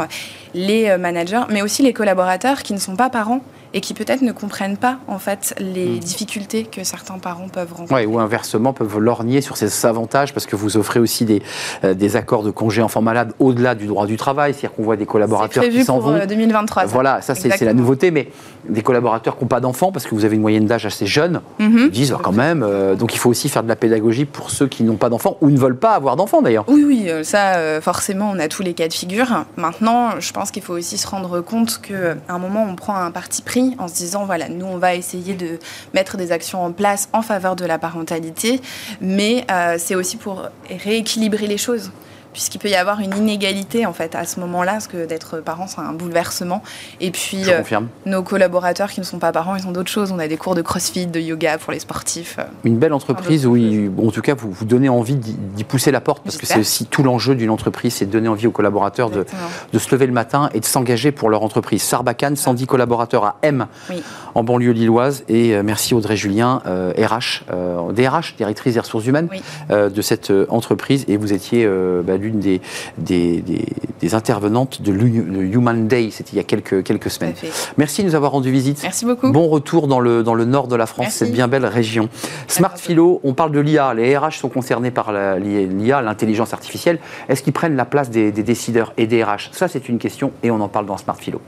les 0.53 0.97
managers, 0.97 1.44
mais 1.50 1.61
aussi 1.61 1.81
les 1.81 1.94
collaborateurs 1.94 2.63
qui 2.63 2.73
ne 2.73 2.79
sont 2.79 2.95
pas 2.95 3.09
parents 3.09 3.41
et 3.73 3.81
qui 3.81 3.94
peut-être 3.94 4.21
ne 4.21 4.31
comprennent 4.31 4.77
pas 4.77 4.97
en 5.07 5.19
fait 5.19 5.55
les 5.59 5.95
hmm. 5.95 6.00
difficultés 6.00 6.63
que 6.63 6.83
certains 6.83 7.17
parents 7.17 7.50
peuvent 7.50 7.73
rencontrer. 7.73 8.05
ou 8.05 8.19
inversement 8.19 8.73
peuvent 8.73 9.00
lorgner 9.00 9.41
sur 9.41 9.57
ces 9.57 9.85
avantages 9.85 10.33
parce 10.33 10.45
que 10.45 10.55
vous 10.55 10.77
offrez 10.77 11.00
aussi 11.00 11.25
des, 11.25 11.41
euh, 11.83 11.94
des 11.94 12.15
accords 12.15 12.44
de 12.44 12.51
congé 12.51 12.81
enfant 12.81 13.01
malade 13.01 13.33
au-delà 13.39 13.73
du 13.75 13.88
droit 13.88 14.05
du 14.05 14.17
travail, 14.17 14.53
c'est-à-dire 14.53 14.73
qu'on 14.73 14.83
voit 14.83 14.95
des 14.95 15.05
collaborateurs 15.05 15.63
qui 15.63 15.83
s'en 15.83 16.00
vont. 16.00 16.13
2023. 16.25 16.85
Voilà, 16.85 17.21
ça 17.21 17.35
c'est 17.35 17.59
la 17.61 17.73
nouveauté, 17.73 18.11
mais 18.11 18.29
des 18.69 18.81
collaborateurs 18.81 19.38
qui 19.38 19.44
n'ont 19.44 19.47
pas 19.47 19.59
d'enfants 19.59 19.91
parce 19.91 20.06
que 20.06 20.13
vous 20.13 20.25
avez 20.25 20.35
une 20.35 20.41
moyenne 20.41 20.65
d'âge 20.65 20.85
assez 20.85 21.07
jeune, 21.07 21.41
mhm. 21.59 21.89
disent 21.89 22.13
ah, 22.15 22.21
quand 22.21 22.31
même, 22.31 22.63
euh, 22.63 22.95
donc 22.95 23.13
il 23.13 23.17
faut 23.17 23.29
aussi 23.29 23.49
faire 23.49 23.63
de 23.63 23.67
la 23.67 23.75
pédagogie 23.75 24.25
pour 24.25 24.51
ceux 24.51 24.67
qui 24.67 24.83
n'ont 24.83 24.95
pas 24.95 25.09
d'enfants 25.09 25.38
ou 25.41 25.49
ne 25.49 25.57
veulent 25.57 25.77
pas 25.77 25.94
avoir 25.94 26.15
d'enfants 26.15 26.41
d'ailleurs. 26.41 26.65
Oui, 26.67 26.83
oui, 26.85 27.06
euh, 27.09 27.23
ça 27.23 27.81
forcément 27.81 28.31
on 28.33 28.39
a 28.39 28.47
tous 28.47 28.61
les 28.61 28.73
cas 28.73 28.88
de 28.88 28.94
figure. 28.94 29.45
Maintenant, 29.57 30.19
je 30.19 30.31
pense 30.31 30.43
qu'il 30.51 30.63
faut 30.63 30.74
aussi 30.74 30.98
se 30.98 31.07
rendre 31.07 31.42
compte 31.42 31.81
qu'à 31.81 32.16
un 32.28 32.40
moment 32.40 32.66
on 32.69 32.75
prend 32.75 32.95
un 32.95 33.12
parti 33.12 33.42
pris 33.42 33.75
en 33.78 33.88
se 33.88 33.95
disant, 33.95 34.25
voilà, 34.25 34.50
nous, 34.50 34.66
on 34.66 34.78
va 34.78 34.95
essayer 34.95 35.34
de 35.34 35.60
mettre 35.94 36.18
des 36.18 36.31
actions 36.31 36.63
en 36.63 36.72
place 36.72 37.10
en 37.13 37.22
faveur 37.22 37.56
de 37.56 37.66
la 37.66 37.78
parentalité, 37.78 38.62
mais 39.01 39.45
euh, 39.51 39.75
c'est 39.78 39.95
aussi 39.95 40.18
pour 40.18 40.50
rééquilibrer 40.69 41.48
les 41.48 41.57
choses 41.57 41.92
puisqu'il 42.33 42.59
peut 42.59 42.69
y 42.69 42.75
avoir 42.75 43.00
une 43.00 43.15
inégalité 43.15 43.85
en 43.85 43.94
fait 43.94 44.15
à 44.15 44.25
ce 44.25 44.39
moment-là, 44.41 44.74
parce 44.74 44.88
que 44.88 45.06
d'être 45.06 45.37
parent, 45.37 45.68
c'est 45.68 45.80
un 45.80 45.94
bouleversement. 45.94 46.63
Et 46.99 47.11
puis, 47.11 47.44
euh, 47.49 47.61
nos 48.06 48.23
collaborateurs 48.23 48.92
qui 48.92 48.99
ne 48.99 49.06
sont 49.06 49.19
pas 49.19 49.31
parents, 49.31 49.56
ils 49.56 49.68
ont 49.68 49.71
d'autres 49.71 49.92
choses. 49.92 50.11
On 50.11 50.19
a 50.19 50.28
des 50.28 50.37
cours 50.37 50.56
de 50.56 50.61
crossfit, 50.61 51.06
de 51.06 51.19
yoga 51.19 51.57
pour 51.57 51.71
les 51.71 51.80
sportifs. 51.80 52.37
Euh, 52.40 52.44
une 52.63 52.78
belle 52.78 52.94
entreprise 52.94 53.45
où, 53.45 53.56
en 53.56 54.11
tout 54.11 54.21
cas, 54.21 54.33
vous, 54.33 54.52
vous 54.52 54.66
donnez 54.66 54.90
envie 54.90 55.16
d'y 55.16 55.63
pousser 55.63 55.92
la 55.92 56.02
porte, 56.02 56.23
parce 56.23 56.37
que 56.37 56.45
c'est 56.45 56.59
aussi 56.59 56.85
tout 56.85 57.04
l'enjeu 57.04 57.35
d'une 57.35 57.49
entreprise, 57.49 57.94
c'est 57.95 58.06
de 58.06 58.11
donner 58.11 58.28
envie 58.28 58.47
aux 58.47 58.52
collaborateurs 58.52 59.09
de, 59.09 59.25
de, 59.71 59.80
se 59.80 59.92
lever 59.92 60.07
le 60.07 60.13
matin 60.13 60.49
et 60.54 60.59
de 60.59 60.66
s'engager 60.66 61.11
pour 61.11 61.30
leur 61.30 61.44
entreprise. 61.44 61.81
Sarbacane, 61.81 62.35
110 62.35 62.66
collaborateurs 62.66 63.25
à 63.25 63.35
M, 63.42 63.68
en 64.35 64.44
banlieue 64.44 64.71
lilloise. 64.71 65.23
Et 65.28 65.56
euh, 65.56 65.63
merci 65.63 65.94
Audrey 65.94 66.16
Julien, 66.16 66.61
RH, 66.66 67.44
DRH, 67.94 68.35
directrice 68.37 68.73
des 68.73 68.80
ressources 68.80 69.06
humaines 69.06 69.30
de 69.69 70.02
cette 70.02 70.31
entreprise. 70.49 71.06
Et 71.07 71.18
vous 71.18 71.33
étiez 71.33 71.68
bah, 72.04 72.18
l'une 72.23 72.39
des, 72.39 72.61
des, 72.97 74.15
intervenantes 74.15 74.81
de 74.81 74.92
Human 74.92 75.87
Day, 75.87 76.09
c'était 76.11 76.31
il 76.33 76.37
y 76.37 76.39
a 76.39 76.44
quelques, 76.44 76.83
quelques 76.83 77.09
semaines. 77.09 77.33
Merci 77.77 78.03
de 78.03 78.09
nous 78.09 78.15
avoir 78.15 78.31
rendu 78.31 78.51
visite. 78.51 78.81
Merci 78.83 79.06
beaucoup. 79.06 79.31
Bon 79.31 79.47
retour 79.47 79.87
dans 79.87 79.99
le, 79.99 80.23
dans 80.23 80.33
le 80.33 80.45
nord 80.45 80.68
de 80.68 80.75
la 80.75 80.85
France, 80.85 81.13
cette 81.13 81.31
bien 81.31 81.47
belle 81.47 81.65
région. 81.65 82.09
Smart 82.47 82.77
Philo, 82.77 83.21
on 83.23 83.33
parle 83.33 83.51
de 83.51 83.59
l'IA. 83.59 83.94
Les 83.94 84.18
RH 84.18 84.39
sont 84.39 84.49
concernés 84.49 84.92
par 84.92 85.11
l'IA, 85.11 86.01
l'intelligence 86.01 86.53
artificielle. 86.53 86.99
Est-ce 87.30 87.44
qu'ils 87.44 87.53
prennent 87.53 87.75
la 87.75 87.85
place 87.85 88.09
des, 88.09 88.31
des 88.31 88.44
décideurs 88.44 88.94
et 88.97 89.07
des 89.07 89.23
RH 89.23 89.49
Ça, 89.51 89.68
c'est 89.68 89.89
une 89.89 89.99
question 89.99 90.31
et 90.44 90.51
on 90.51 90.59
en 90.61 90.68
parle 90.68 90.85
dans 90.85 90.97
Smart 90.97 91.18
Philo. 91.18 91.42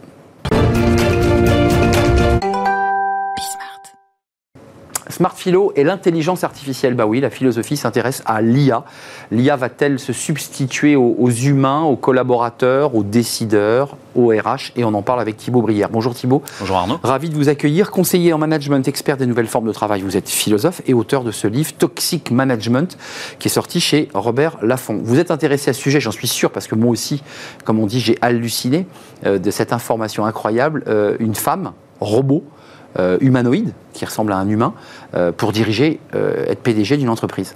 Smart 5.16 5.34
Philo 5.34 5.72
et 5.78 5.86
l'intelligence 5.86 6.44
artificielle. 6.44 6.94
Bah 6.94 7.06
oui, 7.06 7.22
la 7.22 7.30
philosophie 7.30 7.78
s'intéresse 7.78 8.22
à 8.26 8.42
l'IA. 8.42 8.84
L'IA 9.32 9.56
va-t-elle 9.56 9.98
se 9.98 10.12
substituer 10.12 10.98
aux, 10.98 11.30
humains, 11.30 11.84
aux 11.84 11.96
collaborateurs, 11.96 12.96
aux 12.96 13.04
décideurs, 13.04 13.96
aux 14.14 14.28
RH 14.28 14.74
Et 14.76 14.84
on 14.84 14.94
en 14.94 15.02
parle 15.02 15.22
avec 15.22 15.38
Thibaut 15.38 15.62
Brière. 15.62 15.88
Bonjour 15.90 16.14
Thibaut. 16.14 16.44
Bonjour 16.60 16.76
Arnaud. 16.76 17.00
Ravi 17.02 17.30
de 17.30 17.36
vous 17.36 17.48
accueillir. 17.48 17.92
Conseiller 17.92 18.34
en 18.34 18.38
management, 18.38 18.86
expert 18.90 19.16
des 19.16 19.26
nouvelles 19.26 19.48
formes 19.48 19.68
de 19.68 19.72
travail. 19.72 20.02
Vous 20.02 20.18
êtes 20.18 20.28
philosophe 20.28 20.82
et 20.86 20.94
auteur 20.94 21.24
de 21.24 21.32
ce 21.32 21.48
livre 21.48 21.72
Toxic 21.72 22.30
Management 22.32 22.98
qui 23.40 23.48
est 23.48 23.52
sorti 23.52 23.80
chez 23.80 24.10
Robert 24.14 24.58
Laffont. 24.64 25.00
Vous 25.02 25.20
êtes 25.20 25.32
intéressé 25.32 25.70
à 25.70 25.74
ce 25.74 25.80
sujet, 25.80 26.02
j'en 26.02 26.12
suis 26.12 26.28
sûr, 26.28 26.52
parce 26.52 26.68
que 26.68 26.76
moi 26.76 26.92
aussi, 26.92 27.24
comme 27.64 27.80
on 27.80 27.86
dit, 27.86 28.02
j'ai 28.02 28.18
halluciné 28.20 28.86
euh, 29.26 29.40
de 29.40 29.50
cette 29.50 29.72
information 29.72 30.26
incroyable. 30.26 30.84
Euh, 30.88 31.16
une 31.20 31.36
femme, 31.36 31.72
robot, 32.02 32.44
euh, 33.00 33.18
humanoïde, 33.22 33.74
qui 33.94 34.06
ressemble 34.06 34.32
à 34.32 34.38
un 34.38 34.48
humain, 34.48 34.74
euh, 35.16 35.32
pour 35.32 35.52
diriger, 35.52 36.00
euh, 36.14 36.46
être 36.48 36.62
PDG 36.62 36.98
d'une 36.98 37.10
entreprise. 37.10 37.56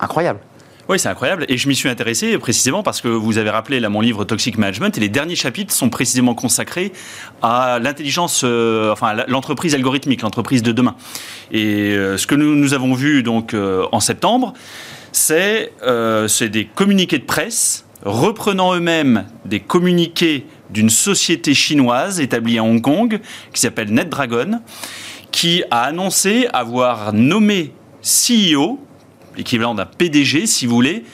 Incroyable. 0.00 0.40
Oui, 0.88 0.98
c'est 0.98 1.08
incroyable. 1.08 1.46
Et 1.48 1.56
je 1.56 1.66
m'y 1.66 1.74
suis 1.74 1.88
intéressé 1.88 2.36
précisément 2.36 2.82
parce 2.82 3.00
que 3.00 3.08
vous 3.08 3.38
avez 3.38 3.48
rappelé 3.48 3.80
là 3.80 3.88
mon 3.88 4.02
livre 4.02 4.24
Toxic 4.24 4.58
Management 4.58 4.98
et 4.98 5.00
les 5.00 5.08
derniers 5.08 5.36
chapitres 5.36 5.72
sont 5.72 5.88
précisément 5.88 6.34
consacrés 6.34 6.92
à 7.40 7.78
l'intelligence, 7.80 8.42
euh, 8.44 8.92
enfin 8.92 9.14
l'entreprise 9.26 9.74
algorithmique, 9.74 10.20
l'entreprise 10.20 10.62
de 10.62 10.72
demain. 10.72 10.94
Et 11.52 11.94
ce 11.94 12.26
que 12.26 12.34
nous, 12.34 12.74
avons 12.74 12.92
vu 12.92 13.22
donc 13.22 13.56
en 13.92 14.00
septembre, 14.00 14.52
c'est 15.12 15.72
des 16.42 16.66
communiqués 16.66 17.18
de 17.18 17.24
presse 17.24 17.86
reprenant 18.04 18.74
eux-mêmes 18.74 19.24
des 19.46 19.60
communiqués 19.60 20.46
d'une 20.74 20.90
société 20.90 21.54
chinoise 21.54 22.20
établie 22.20 22.58
à 22.58 22.64
Hong 22.64 22.82
Kong 22.82 23.20
qui 23.52 23.60
s'appelle 23.60 23.90
NetDragon, 23.92 24.60
qui 25.30 25.62
a 25.70 25.84
annoncé 25.84 26.48
avoir 26.52 27.12
nommé 27.12 27.72
CEO 28.02 28.78
l'équivalent 29.36 29.74
d'un 29.74 29.86
PDG, 29.86 30.46
si 30.46 30.66
vous 30.66 30.74
voulez, 30.74 31.04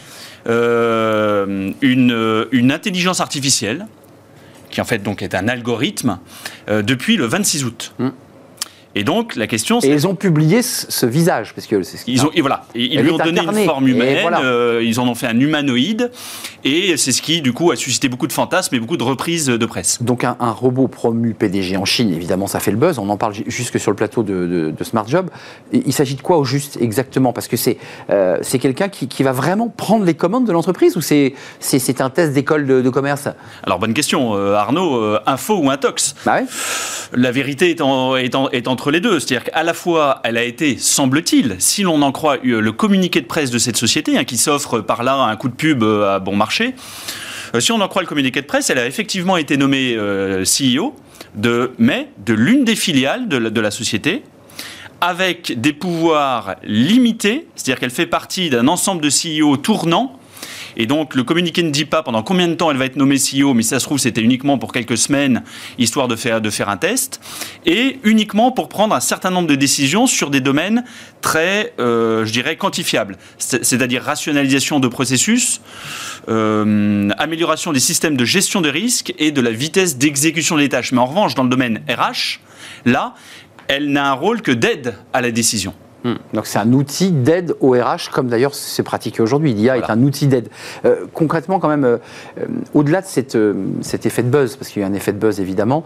euh, 0.48 1.70
une, 1.82 2.72
intelligence 2.72 3.20
artificielle, 3.20 3.86
qui 4.70 4.80
en 4.80 4.84
fait 4.84 5.02
donc 5.02 5.22
est 5.22 5.34
un 5.34 5.48
algorithme, 5.48 6.18
euh, 6.68 6.82
depuis 6.82 7.16
le 7.16 7.26
26 7.26 7.64
août. 7.64 7.94
Mmh. 7.98 8.08
Et 8.96 9.04
donc, 9.04 9.36
la 9.36 9.46
question, 9.46 9.80
c'est... 9.80 9.88
Et 9.88 9.92
ils 9.92 10.08
ont 10.08 10.16
publié 10.16 10.62
ce, 10.62 11.06
visage, 11.06 11.54
parce 11.54 11.68
que 11.68 11.82
c'est 11.82 11.96
ce 11.96 12.04
ils 12.08 12.24
ont, 12.26 12.30
et 12.34 12.40
voilà, 12.40 12.64
ils 12.74 13.00
lui 13.00 13.10
ont 13.10 13.18
donné 13.18 13.40
une 13.40 13.64
forme 13.64 13.86
humaine, 13.86 14.26
euh, 14.42 14.82
ils 14.84 14.98
en 14.98 15.06
ont 15.06 15.14
fait 15.14 15.28
un 15.28 15.38
humanoïde, 15.38 16.10
et 16.64 16.96
c'est 16.96 17.12
ce 17.12 17.22
qui, 17.22 17.40
du 17.40 17.52
coup, 17.52 17.70
a 17.70 17.76
suscité 17.76 18.08
beaucoup 18.08 18.26
de 18.26 18.32
fantasmes 18.32 18.74
et 18.74 18.80
beaucoup 18.80 18.96
de 18.96 19.04
reprises 19.04 19.46
de 19.46 19.66
presse. 19.66 20.02
Donc, 20.02 20.24
un, 20.24 20.36
robot 20.40 20.88
promu 20.88 21.34
PDG 21.34 21.76
en 21.76 21.84
Chine, 21.84 22.12
évidemment, 22.12 22.48
ça 22.48 22.58
fait 22.58 22.72
le 22.72 22.76
buzz, 22.76 22.98
on 22.98 23.08
en 23.10 23.16
parle 23.16 23.34
jusque 23.46 23.78
sur 23.78 23.92
le 23.92 23.96
plateau 23.96 24.24
de, 24.24 24.74
Smart 24.82 25.06
Job. 25.06 25.30
il 25.72 25.92
s'agit 25.92 26.16
de 26.16 26.22
quoi 26.22 26.38
au 26.38 26.44
juste 26.44 26.78
exactement? 26.80 27.32
Parce 27.32 27.46
que 27.46 27.56
c'est 27.56 27.76
euh, 28.08 28.38
c'est 28.42 28.58
quelqu'un 28.58 28.88
qui, 28.88 29.06
qui, 29.06 29.22
va 29.22 29.30
vraiment 29.30 29.68
prendre 29.68 30.04
les 30.04 30.14
commandes 30.14 30.46
de 30.46 30.52
l'entreprise, 30.52 30.96
ou 30.96 31.00
c'est 31.00 32.00
un 32.00 32.10
test 32.10 32.32
d'école 32.32 32.66
de, 32.66 32.90
commerce? 32.90 33.28
Alors, 33.62 33.78
bonne 33.78 33.94
question, 33.94 34.34
euh, 34.34 34.54
Arnaud, 34.54 35.00
info 35.26 35.58
ou 35.58 35.70
intox? 35.70 36.16
Bah 36.26 36.40
La 37.12 37.30
vérité 37.30 37.70
est, 37.70 37.80
en, 37.80 38.16
est, 38.16 38.34
est 38.52 38.66
en 38.66 38.76
les 38.88 39.00
deux. 39.00 39.20
C'est-à-dire 39.20 39.44
qu'à 39.44 39.62
la 39.62 39.74
fois, 39.74 40.20
elle 40.24 40.38
a 40.38 40.44
été, 40.44 40.78
semble-t-il, 40.78 41.56
si 41.58 41.82
l'on 41.82 42.00
en 42.02 42.12
croit 42.12 42.38
euh, 42.46 42.60
le 42.60 42.72
communiqué 42.72 43.20
de 43.20 43.26
presse 43.26 43.50
de 43.50 43.58
cette 43.58 43.76
société, 43.76 44.16
hein, 44.16 44.24
qui 44.24 44.38
s'offre 44.38 44.80
par 44.80 45.02
là 45.02 45.16
un 45.16 45.36
coup 45.36 45.48
de 45.48 45.54
pub 45.54 45.82
euh, 45.82 46.14
à 46.14 46.18
bon 46.20 46.36
marché, 46.36 46.74
euh, 47.54 47.60
si 47.60 47.72
on 47.72 47.80
en 47.80 47.88
croit 47.88 48.02
le 48.02 48.08
communiqué 48.08 48.40
de 48.40 48.46
presse, 48.46 48.70
elle 48.70 48.78
a 48.78 48.86
effectivement 48.86 49.36
été 49.36 49.56
nommée 49.56 49.96
CEO 50.44 50.94
de, 51.34 51.72
mais 51.78 52.08
de 52.24 52.32
l'une 52.32 52.64
des 52.64 52.76
filiales 52.76 53.28
de 53.28 53.36
la, 53.36 53.50
de 53.50 53.60
la 53.60 53.70
société, 53.70 54.22
avec 55.00 55.60
des 55.60 55.72
pouvoirs 55.72 56.56
limités, 56.62 57.48
c'est-à-dire 57.56 57.80
qu'elle 57.80 57.90
fait 57.90 58.06
partie 58.06 58.50
d'un 58.50 58.68
ensemble 58.68 59.02
de 59.02 59.08
CEO 59.10 59.56
tournants 59.56 60.19
et 60.80 60.86
donc, 60.86 61.14
le 61.14 61.24
communiqué 61.24 61.62
ne 61.62 61.68
dit 61.68 61.84
pas 61.84 62.02
pendant 62.02 62.22
combien 62.22 62.48
de 62.48 62.54
temps 62.54 62.70
elle 62.70 62.78
va 62.78 62.86
être 62.86 62.96
nommée 62.96 63.18
CEO, 63.18 63.52
mais 63.52 63.62
ça 63.62 63.78
se 63.78 63.84
trouve, 63.84 63.98
c'était 63.98 64.22
uniquement 64.22 64.56
pour 64.56 64.72
quelques 64.72 64.96
semaines, 64.96 65.42
histoire 65.76 66.08
de 66.08 66.16
faire, 66.16 66.40
de 66.40 66.48
faire 66.48 66.70
un 66.70 66.78
test, 66.78 67.20
et 67.66 67.98
uniquement 68.02 68.50
pour 68.50 68.70
prendre 68.70 68.94
un 68.94 69.00
certain 69.00 69.28
nombre 69.28 69.46
de 69.46 69.56
décisions 69.56 70.06
sur 70.06 70.30
des 70.30 70.40
domaines 70.40 70.84
très, 71.20 71.74
euh, 71.80 72.24
je 72.24 72.32
dirais, 72.32 72.56
quantifiables, 72.56 73.18
c'est-à-dire 73.36 74.02
rationalisation 74.02 74.80
de 74.80 74.88
processus, 74.88 75.60
euh, 76.30 77.10
amélioration 77.18 77.74
des 77.74 77.80
systèmes 77.80 78.16
de 78.16 78.24
gestion 78.24 78.62
de 78.62 78.70
risques 78.70 79.12
et 79.18 79.32
de 79.32 79.42
la 79.42 79.50
vitesse 79.50 79.98
d'exécution 79.98 80.56
des 80.56 80.70
tâches. 80.70 80.92
Mais 80.92 81.00
en 81.00 81.06
revanche, 81.06 81.34
dans 81.34 81.44
le 81.44 81.50
domaine 81.50 81.82
RH, 81.90 82.40
là, 82.86 83.12
elle 83.68 83.92
n'a 83.92 84.08
un 84.08 84.14
rôle 84.14 84.40
que 84.40 84.50
d'aide 84.50 84.94
à 85.12 85.20
la 85.20 85.30
décision. 85.30 85.74
Hmm. 86.04 86.14
Donc 86.32 86.46
c'est 86.46 86.58
un 86.58 86.72
outil 86.72 87.10
d'aide 87.10 87.54
au 87.60 87.72
RH, 87.72 88.10
comme 88.10 88.28
d'ailleurs 88.28 88.54
c'est 88.54 88.82
pratiqué 88.82 89.22
aujourd'hui. 89.22 89.52
L'IA 89.52 89.76
est 89.76 89.90
un 89.90 90.02
outil 90.02 90.26
d'aide. 90.26 90.48
Euh, 90.86 91.06
concrètement, 91.12 91.58
quand 91.58 91.68
même, 91.68 91.84
euh, 91.84 91.98
euh, 92.38 92.46
au-delà 92.72 93.02
de 93.02 93.06
cette, 93.06 93.36
cet 93.82 94.06
effet 94.06 94.22
de 94.22 94.30
buzz, 94.30 94.56
parce 94.56 94.70
qu'il 94.70 94.80
y 94.80 94.84
a 94.84 94.88
un 94.88 94.94
effet 94.94 95.12
de 95.12 95.18
buzz 95.18 95.40
évidemment, 95.40 95.84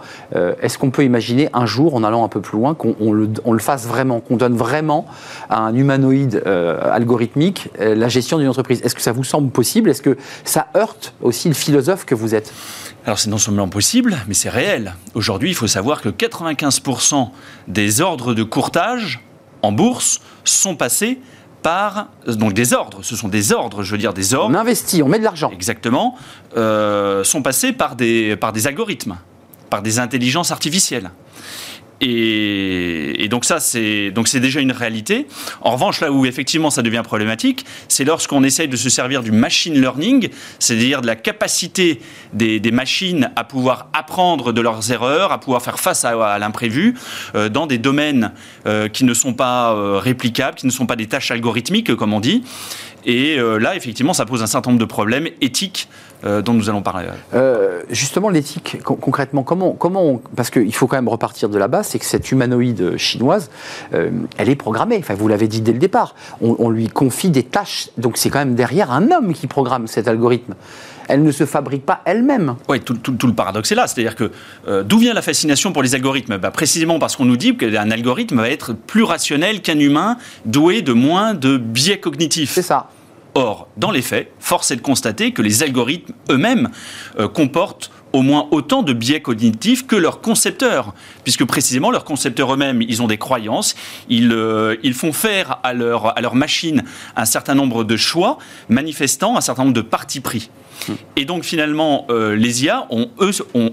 est-ce 0.61 0.79
qu'on 0.79 0.91
peut 0.91 1.05
imaginer 1.05 1.49
un 1.53 1.67
jour, 1.67 1.95
en 1.95 2.05
allant 2.05 2.25
un 2.25 2.29
peu 2.29 2.41
plus 2.41 2.59
loin, 2.59 2.75
qu'on 2.75 3.13
le, 3.13 3.29
on 3.45 3.53
le, 3.53 3.59
fasse 3.59 3.87
vraiment, 3.87 4.21
qu'on 4.21 4.37
donne 4.37 4.57
vraiment 4.57 5.07
à 5.49 5.61
un 5.61 5.75
humanoïde 5.75 6.43
algorithmique 6.47 7.71
la 7.79 8.09
gestion 8.09 8.39
d'une 8.39 8.49
entreprise? 8.49 8.81
Est-ce 8.83 8.95
que 8.95 9.01
ça 9.01 9.13
vous 9.13 9.25
semble 9.25 9.51
possible? 9.51 9.91
Est-ce 9.91 10.03
que 10.03 10.17
ça 10.45 10.69
heurte 10.77 11.15
aussi 11.23 11.49
le 11.49 11.55
philosophe 11.55 12.05
que 12.05 12.15
vous 12.15 12.35
êtes? 12.35 12.53
Alors 13.07 13.19
c'est 13.19 13.31
non 13.31 13.39
seulement 13.39 13.69
possible, 13.69 14.17
mais 14.29 14.35
c'est 14.35 14.49
réel. 14.49 14.95
Aujourd'hui, 15.15 15.51
il 15.51 15.55
faut 15.55 15.67
savoir 15.67 16.01
que 16.01 16.09
95% 16.09 17.29
des 17.69 18.01
ordres 18.01 18.35
de 18.35 18.43
courtage 18.43 19.21
en 19.65 19.73
bourse 19.73 20.21
sont 20.45 20.77
passés 20.77 21.19
par 21.63 22.09
donc 22.27 22.53
des 22.53 22.75
ordres, 22.75 23.03
ce 23.03 23.17
sont 23.17 23.29
des 23.29 23.53
ordres, 23.53 23.83
je 23.83 23.91
veux 23.93 23.99
dire 23.99 24.13
des 24.13 24.35
ordres. 24.35 24.55
On 24.55 24.59
investit, 24.59 25.03
on 25.03 25.09
met 25.09 25.19
de 25.19 25.25
l'argent. 25.25 25.51
Exactement, 25.51 26.15
euh, 26.57 27.25
sont 27.25 27.41
passés 27.41 27.73
par 27.73 27.97
des, 27.97 28.37
par 28.37 28.53
des 28.53 28.67
algorithmes, 28.67 29.17
par 29.71 29.81
des 29.81 29.99
intelligences 29.99 30.53
artificielles. 30.53 31.11
Et, 32.01 33.29
donc 33.31 33.45
ça, 33.45 33.61
c'est 33.61 34.11
donc 34.11 34.29
c'est 34.29 34.41
déjà 34.41 34.61
une 34.61 34.73
réalité. 34.73 35.27
En 35.61 35.73
revanche, 35.73 36.01
là 36.01 36.13
où 36.13 36.27
effectivement 36.27 36.71
ça 36.71 36.83
devient 36.83 37.03
problématique, 37.05 37.65
c'est 37.89 38.05
lorsqu'on 38.05 38.43
essaye 38.45 38.69
de 38.69 38.77
se 38.77 38.91
servir 38.91 39.23
du 39.23 39.33
machine 39.33 39.75
learning, 39.81 40.29
c'est-à-dire 40.59 41.01
de 41.01 41.07
la 41.07 41.17
capacité 41.17 42.01
des, 42.33 42.61
machines 42.73 43.31
à 43.37 43.45
pouvoir 43.45 43.89
apprendre 43.93 44.53
de 44.53 44.61
leurs 44.61 44.91
erreurs, 44.91 45.33
à 45.33 45.39
pouvoir 45.39 45.63
faire 45.63 45.79
face 45.79 46.05
à, 46.05 46.39
l'imprévu 46.39 46.95
euh, 47.35 47.49
dans 47.49 47.67
des 47.67 47.79
domaines 47.79 48.33
euh, 48.67 48.89
qui 48.89 49.05
ne 49.05 49.15
sont 49.15 49.35
pas 49.35 49.73
euh, 49.73 49.99
réplicables, 49.99 50.57
qui 50.57 50.67
ne 50.67 50.73
sont 50.73 50.87
pas 50.87 50.97
des 50.97 51.07
tâches 51.07 51.31
algorithmiques, 51.31 51.95
comme 51.95 52.13
on 52.13 52.21
dit. 52.21 52.43
Et 53.07 53.37
là, 53.37 53.77
effectivement, 53.77 54.13
ça 54.13 54.27
pose 54.27 54.43
un 54.43 54.47
certain 54.47 54.71
nombre 54.71 54.81
de 54.81 54.87
problèmes 54.87 55.29
éthiques 55.41 55.89
euh, 56.25 56.41
dont 56.41 56.55
nous 56.55 56.71
allons 56.71 56.81
parler. 56.81 57.07
Euh, 57.35 57.83
justement, 57.91 58.31
l'éthique, 58.31 58.79
concrètement, 58.83 59.43
comment, 59.43 59.73
comment 59.73 60.23
parce 60.35 60.49
qu'il 60.49 60.75
faut 60.75 60.87
quand 60.87 60.97
même 60.97 61.09
repartir 61.09 61.51
de 61.51 61.59
la 61.59 61.69
base, 61.69 61.89
c'est 61.89 61.99
que 61.99 62.07
cette 62.07 62.33
humanoïde 62.33 62.97
chinoise, 62.97 63.51
euh, 63.93 64.11
elle 64.39 64.49
est 64.49 64.57
programmée. 64.57 64.97
Enfin, 64.99 65.15
vous 65.15 65.29
l'avez 65.29 65.49
dit 65.49 65.61
dès 65.61 65.73
le 65.73 65.79
départ. 65.79 66.15
On, 66.41 66.71
lui 66.71 66.89
confie 66.89 67.29
des 67.29 67.43
tâches, 67.43 67.91
donc 67.99 68.17
c'est 68.17 68.31
quand 68.31 68.39
même 68.39 68.55
derrière 68.55 68.91
un 68.91 69.11
homme 69.11 69.35
qui 69.35 69.47
programme 69.47 69.87
cet 69.87 70.09
algorithme 70.09 70.55
elle 71.07 71.23
ne 71.23 71.33
se 71.33 71.45
fabrique 71.45 71.85
pas 71.85 72.01
elle-même. 72.07 72.57
Oui, 72.67 72.81
tout, 72.81 72.97
le 73.27 73.35
paradoxe 73.35 73.71
est 73.71 73.75
là. 73.75 73.87
C'est-à-dire 73.87 74.17
que 74.17 74.31
d'où 74.85 74.97
vient 74.97 75.13
la 75.13 75.21
fascination 75.21 75.71
pour 75.71 75.83
les 75.83 75.95
algorithmes? 75.95 76.39
Bah, 76.39 76.51
Précisément 76.51 76.99
parce 76.99 77.15
qu'on 77.15 77.27
nous 77.27 77.37
dit 77.37 77.59
qu'un 77.59 77.91
algorithme 77.91 78.39
va 78.39 78.49
être 78.49 78.73
plus 78.73 79.03
rationnel 79.03 79.61
qu'un 79.61 79.79
humain, 79.79 80.17
doué 80.47 80.81
de 80.81 80.95
moins 80.95 81.35
de 81.35 81.59
biais 81.59 82.01
cognitifs. 82.01 82.53
C'est 82.53 82.63
ça. 82.63 82.89
Or, 83.35 83.69
dans 83.77 83.91
les 83.91 84.03
faits, 84.03 84.31
force 84.39 84.71
est 84.71 84.77
de 84.77 84.81
constater 84.81 85.33
que 85.33 85.43
les 85.43 85.65
algorithmes 85.65 86.13
eux-mêmes 86.31 86.71
euh, 87.19 87.27
comportent 87.27 87.91
au 88.13 88.23
moins 88.23 88.47
autant 88.53 88.85
de 88.85 88.93
biais 88.93 89.21
cognitifs 89.21 89.89
que 89.89 89.97
leurs 89.97 90.21
concepteurs, 90.21 90.95
puisque 91.25 91.45
précisément 91.45 91.91
leurs 91.91 92.05
concepteurs 92.05 92.55
eux-mêmes, 92.55 92.81
ils 92.81 93.03
ont 93.03 93.09
des 93.09 93.19
croyances, 93.19 93.75
ils, 94.09 94.31
euh, 94.31 94.77
ils 94.85 94.95
font 94.95 95.13
faire 95.13 95.59
à 95.65 95.73
leur, 95.73 96.17
à 96.17 96.21
leur 96.21 96.37
machine 96.37 96.85
un 97.17 97.25
certain 97.25 97.57
nombre 97.57 97.83
de 97.83 97.97
choix, 97.97 98.39
manifestant 98.69 99.37
un 99.37 99.41
certain 99.41 99.65
nombre 99.65 99.75
de 99.75 99.81
partis 99.81 100.21
pris. 100.21 100.49
Hmm. 100.89 100.93
Et 101.17 101.25
donc 101.25 101.43
finalement, 101.43 102.07
euh, 102.11 102.37
les 102.37 102.65
IA 102.65 102.87
ont, 102.91 103.11
eux, 103.19 103.33
ont 103.55 103.73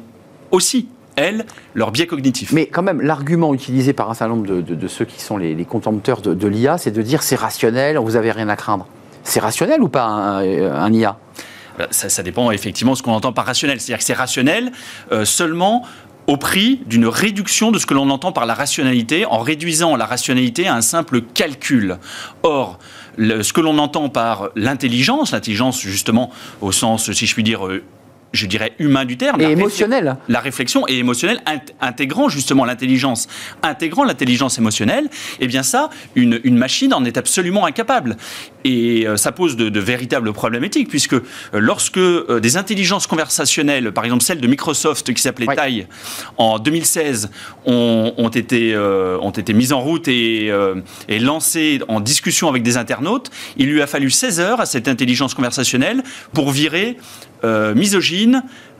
aussi 0.49 0.87
elles, 1.17 1.45
leur 1.75 1.91
biais 1.91 2.07
cognitif. 2.07 2.51
Mais 2.51 2.65
quand 2.65 2.81
même, 2.81 2.99
l'argument 2.99 3.53
utilisé 3.53 3.93
par 3.93 4.09
un 4.09 4.15
certain 4.15 4.33
nombre 4.33 4.61
de, 4.61 4.87
ceux 4.87 5.05
qui 5.05 5.21
sont 5.21 5.37
les, 5.37 5.65
contempteurs 5.65 6.21
de, 6.21 6.33
de 6.33 6.47
l'IA, 6.47 6.79
c'est 6.79 6.89
de 6.89 7.01
dire 7.03 7.21
c'est 7.21 7.35
rationnel, 7.35 7.99
vous 7.99 8.11
n'avez 8.11 8.31
rien 8.31 8.49
à 8.49 8.55
craindre. 8.55 8.87
C'est 9.23 9.39
rationnel 9.39 9.81
ou 9.81 9.89
pas 9.89 10.05
un, 10.05 10.93
IA 10.93 11.17
bah, 11.77 11.87
ça, 11.91 12.23
dépend 12.23 12.51
effectivement 12.51 12.93
de 12.93 12.97
ce 12.97 13.03
qu'on 13.03 13.13
entend 13.13 13.33
par 13.33 13.45
rationnel. 13.45 13.79
C'est-à-dire 13.79 13.99
que 13.99 14.03
c'est 14.03 14.13
rationnel 14.13 14.71
euh, 15.11 15.25
seulement 15.25 15.85
au 16.27 16.37
prix 16.37 16.81
d'une 16.85 17.07
réduction 17.07 17.71
de 17.71 17.79
ce 17.79 17.85
que 17.85 17.93
l'on 17.93 18.09
entend 18.09 18.31
par 18.31 18.45
la 18.45 18.53
rationalité, 18.53 19.25
en 19.25 19.39
réduisant 19.39 19.95
la 19.95 20.05
rationalité 20.05 20.67
à 20.67 20.75
un 20.75 20.81
simple 20.81 21.21
calcul. 21.21 21.97
Or, 22.43 22.79
ce 23.17 23.51
que 23.53 23.61
l'on 23.61 23.77
entend 23.79 24.09
par 24.09 24.49
l'intelligence, 24.55 25.31
l'intelligence 25.31 25.81
justement 25.81 26.29
au 26.61 26.71
sens, 26.71 27.11
si 27.11 27.25
je 27.25 27.33
puis 27.33 27.43
dire, 27.43 27.65
euh, 27.67 27.83
je 28.33 28.45
dirais, 28.45 28.73
humain 28.79 29.05
du 29.05 29.17
terme. 29.17 29.41
Et 29.41 29.51
émotionnel. 29.51 30.17
La 30.27 30.39
réflexion 30.39 30.87
est 30.87 30.95
émotionnelle, 30.95 31.41
intégrant 31.81 32.29
justement 32.29 32.65
l'intelligence, 32.65 33.27
intégrant 33.61 34.03
l'intelligence 34.03 34.57
émotionnelle, 34.57 35.05
et 35.05 35.45
eh 35.45 35.47
bien 35.47 35.63
ça, 35.63 35.89
une, 36.15 36.39
une, 36.43 36.57
machine 36.57 36.93
en 36.93 37.03
est 37.03 37.17
absolument 37.17 37.65
incapable. 37.65 38.17
Et 38.63 39.07
euh, 39.07 39.17
ça 39.17 39.31
pose 39.31 39.55
de, 39.55 39.79
véritables 39.79 40.31
problèmes 40.33 40.63
éthiques, 40.63 40.89
puisque 40.89 41.13
euh, 41.13 41.21
lorsque 41.53 41.97
euh, 41.97 42.39
des 42.39 42.57
intelligences 42.57 43.07
conversationnelles, 43.07 43.91
par 43.91 44.05
exemple 44.05 44.23
celle 44.23 44.39
de 44.39 44.47
Microsoft 44.47 45.13
qui 45.13 45.21
s'appelait 45.21 45.53
TAI, 45.53 45.87
en 46.37 46.59
2016, 46.59 47.31
ont, 47.65 48.13
ont 48.17 48.29
été, 48.29 48.77
ont 48.77 49.31
été 49.31 49.53
mises 49.53 49.73
en 49.73 49.79
route 49.79 50.07
et, 50.07 50.51
et 51.07 51.19
lancées 51.19 51.79
en 51.87 51.99
discussion 51.99 52.49
avec 52.49 52.63
des 52.63 52.77
internautes, 52.77 53.29
il 53.57 53.69
lui 53.69 53.81
a 53.81 53.87
fallu 53.87 54.09
16 54.09 54.39
heures 54.39 54.61
à 54.61 54.65
cette 54.65 54.87
intelligence 54.87 55.33
conversationnelle 55.33 56.03
pour 56.33 56.51
virer 56.51 56.97
misogyne, 57.43 58.20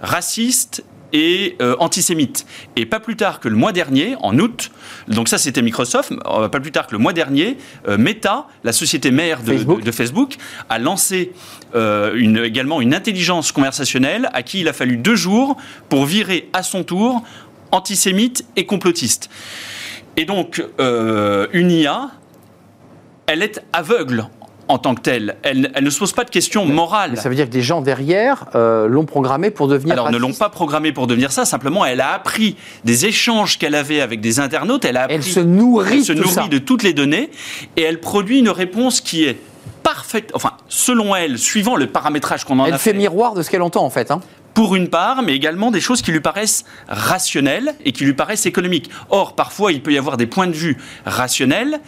raciste 0.02 0.84
et 1.14 1.58
euh, 1.62 1.76
antisémite. 1.80 2.46
Et 2.76 2.86
pas 2.86 3.00
plus 3.00 3.16
tard 3.16 3.40
que 3.40 3.50
le 3.50 3.56
mois 3.56 3.74
dernier, 3.74 4.16
en 4.22 4.38
août, 4.40 4.72
donc 5.08 5.28
ça 5.28 5.38
c'était 5.38 5.62
Microsoft, 5.62 6.12
euh, 6.12 6.48
pas 6.48 6.60
plus 6.60 6.72
tard 6.72 6.88
que 6.88 6.94
le 6.94 7.00
mois 7.00 7.14
dernier, 7.14 7.58
Meta, 7.98 8.48
la 8.64 8.72
société 8.72 9.12
mère 9.12 9.42
de 9.42 9.54
Facebook, 9.54 9.84
de, 9.84 9.92
Facebook 9.92 10.36
a 10.70 10.80
lancé 10.80 11.34
une, 11.74 12.38
également 12.38 12.82
une 12.82 12.94
intelligence 12.94 13.52
conversationnelle 13.52 14.30
à 14.34 14.44
qui 14.44 14.62
il 14.62 14.68
a 14.68 14.74
fallu 14.74 14.98
deux 14.98 15.16
jours 15.16 15.58
pour 15.90 16.06
virer 16.06 16.50
à 16.54 16.64
son 16.64 16.84
tour 16.84 17.24
antisémite 17.72 18.46
et 18.56 18.66
complotiste. 18.66 19.30
Et 20.18 20.26
donc, 20.26 20.64
une 20.80 21.72
IA, 21.72 22.12
elle 23.28 23.44
est 23.44 23.64
aveugle 23.74 24.28
en 24.72 24.78
tant 24.78 24.96
que 24.96 25.02
telle. 25.02 25.36
Elle, 25.44 25.72
ne 25.82 25.90
se 25.90 26.00
pose 26.00 26.14
pas 26.14 26.24
de 26.24 26.30
questions 26.30 26.66
morales. 26.66 27.18
ça 27.18 27.30
veut 27.30 27.36
dire 27.36 27.46
que 27.46 27.52
des 27.52 27.62
gens 27.62 27.82
derrière 27.82 28.46
euh, 28.56 28.88
l'ont 28.88 29.06
programmée 29.06 29.52
pour 29.52 29.68
devenir. 29.68 29.94
Alors, 29.94 30.12
ne 30.12 30.18
l'ont 30.18 30.34
pas 30.34 30.50
programmée 30.50 30.92
pour 30.92 31.08
devenir 31.08 31.32
ça. 31.32 31.46
Simplement, 31.46 31.86
elle 31.86 32.02
a 32.02 32.14
appris 32.14 32.56
des 32.86 33.06
échanges 33.06 33.58
qu'elle 33.58 33.76
avait 33.76 34.02
avec 34.02 34.22
des 34.22 34.40
internautes. 34.40 34.86
Elle, 34.86 34.98
a 34.98 35.08
elle 35.10 35.24
se 35.24 35.40
nourrit, 35.40 36.04
se 36.04 36.14
nourrit 36.14 36.50
de 36.50 36.58
toutes 36.58 36.84
les 36.84 36.94
données 36.94 37.30
et 37.76 37.82
elle 37.82 38.00
produit 38.00 38.40
une 38.40 38.50
réponse 38.50 39.02
qui 39.02 39.26
est 39.26 39.38
parfaite. 39.84 40.32
Enfin, 40.34 40.54
selon 40.68 41.16
elle, 41.16 41.38
suivant 41.38 41.76
le 41.76 41.88
paramétrage 41.88 42.46
qu'on 42.46 42.60
en 42.60 42.64
a 42.64 42.68
fait. 42.68 42.74
Elle 42.74 42.80
fait 42.80 42.94
miroir 42.94 43.34
de 43.34 43.42
ce 43.42 43.50
qu'elle 43.50 43.62
entend 43.62 43.84
en 43.84 43.90
fait. 43.90 44.12
Hein 44.12 44.22
pour 44.54 44.76
une 44.76 44.90
part, 44.90 45.22
mais 45.24 45.34
également 45.34 45.72
des 45.72 45.82
choses 45.82 46.02
qui 46.02 46.12
lui 46.12 46.20
paraissent 46.20 46.66
rationnelles 46.88 47.74
et 47.86 47.92
qui 47.92 48.04
lui 48.04 48.14
paraissent 48.14 48.46
économiques. 48.46 48.90
Or, 49.10 49.36
parfois, 49.36 49.72
il 49.72 49.82
peut 49.82 49.94
y 49.94 49.98
avoir 49.98 50.18
des 50.18 50.28
points 50.28 50.48
de 50.48 50.54
vue 50.54 50.78
rationnels 51.06 51.80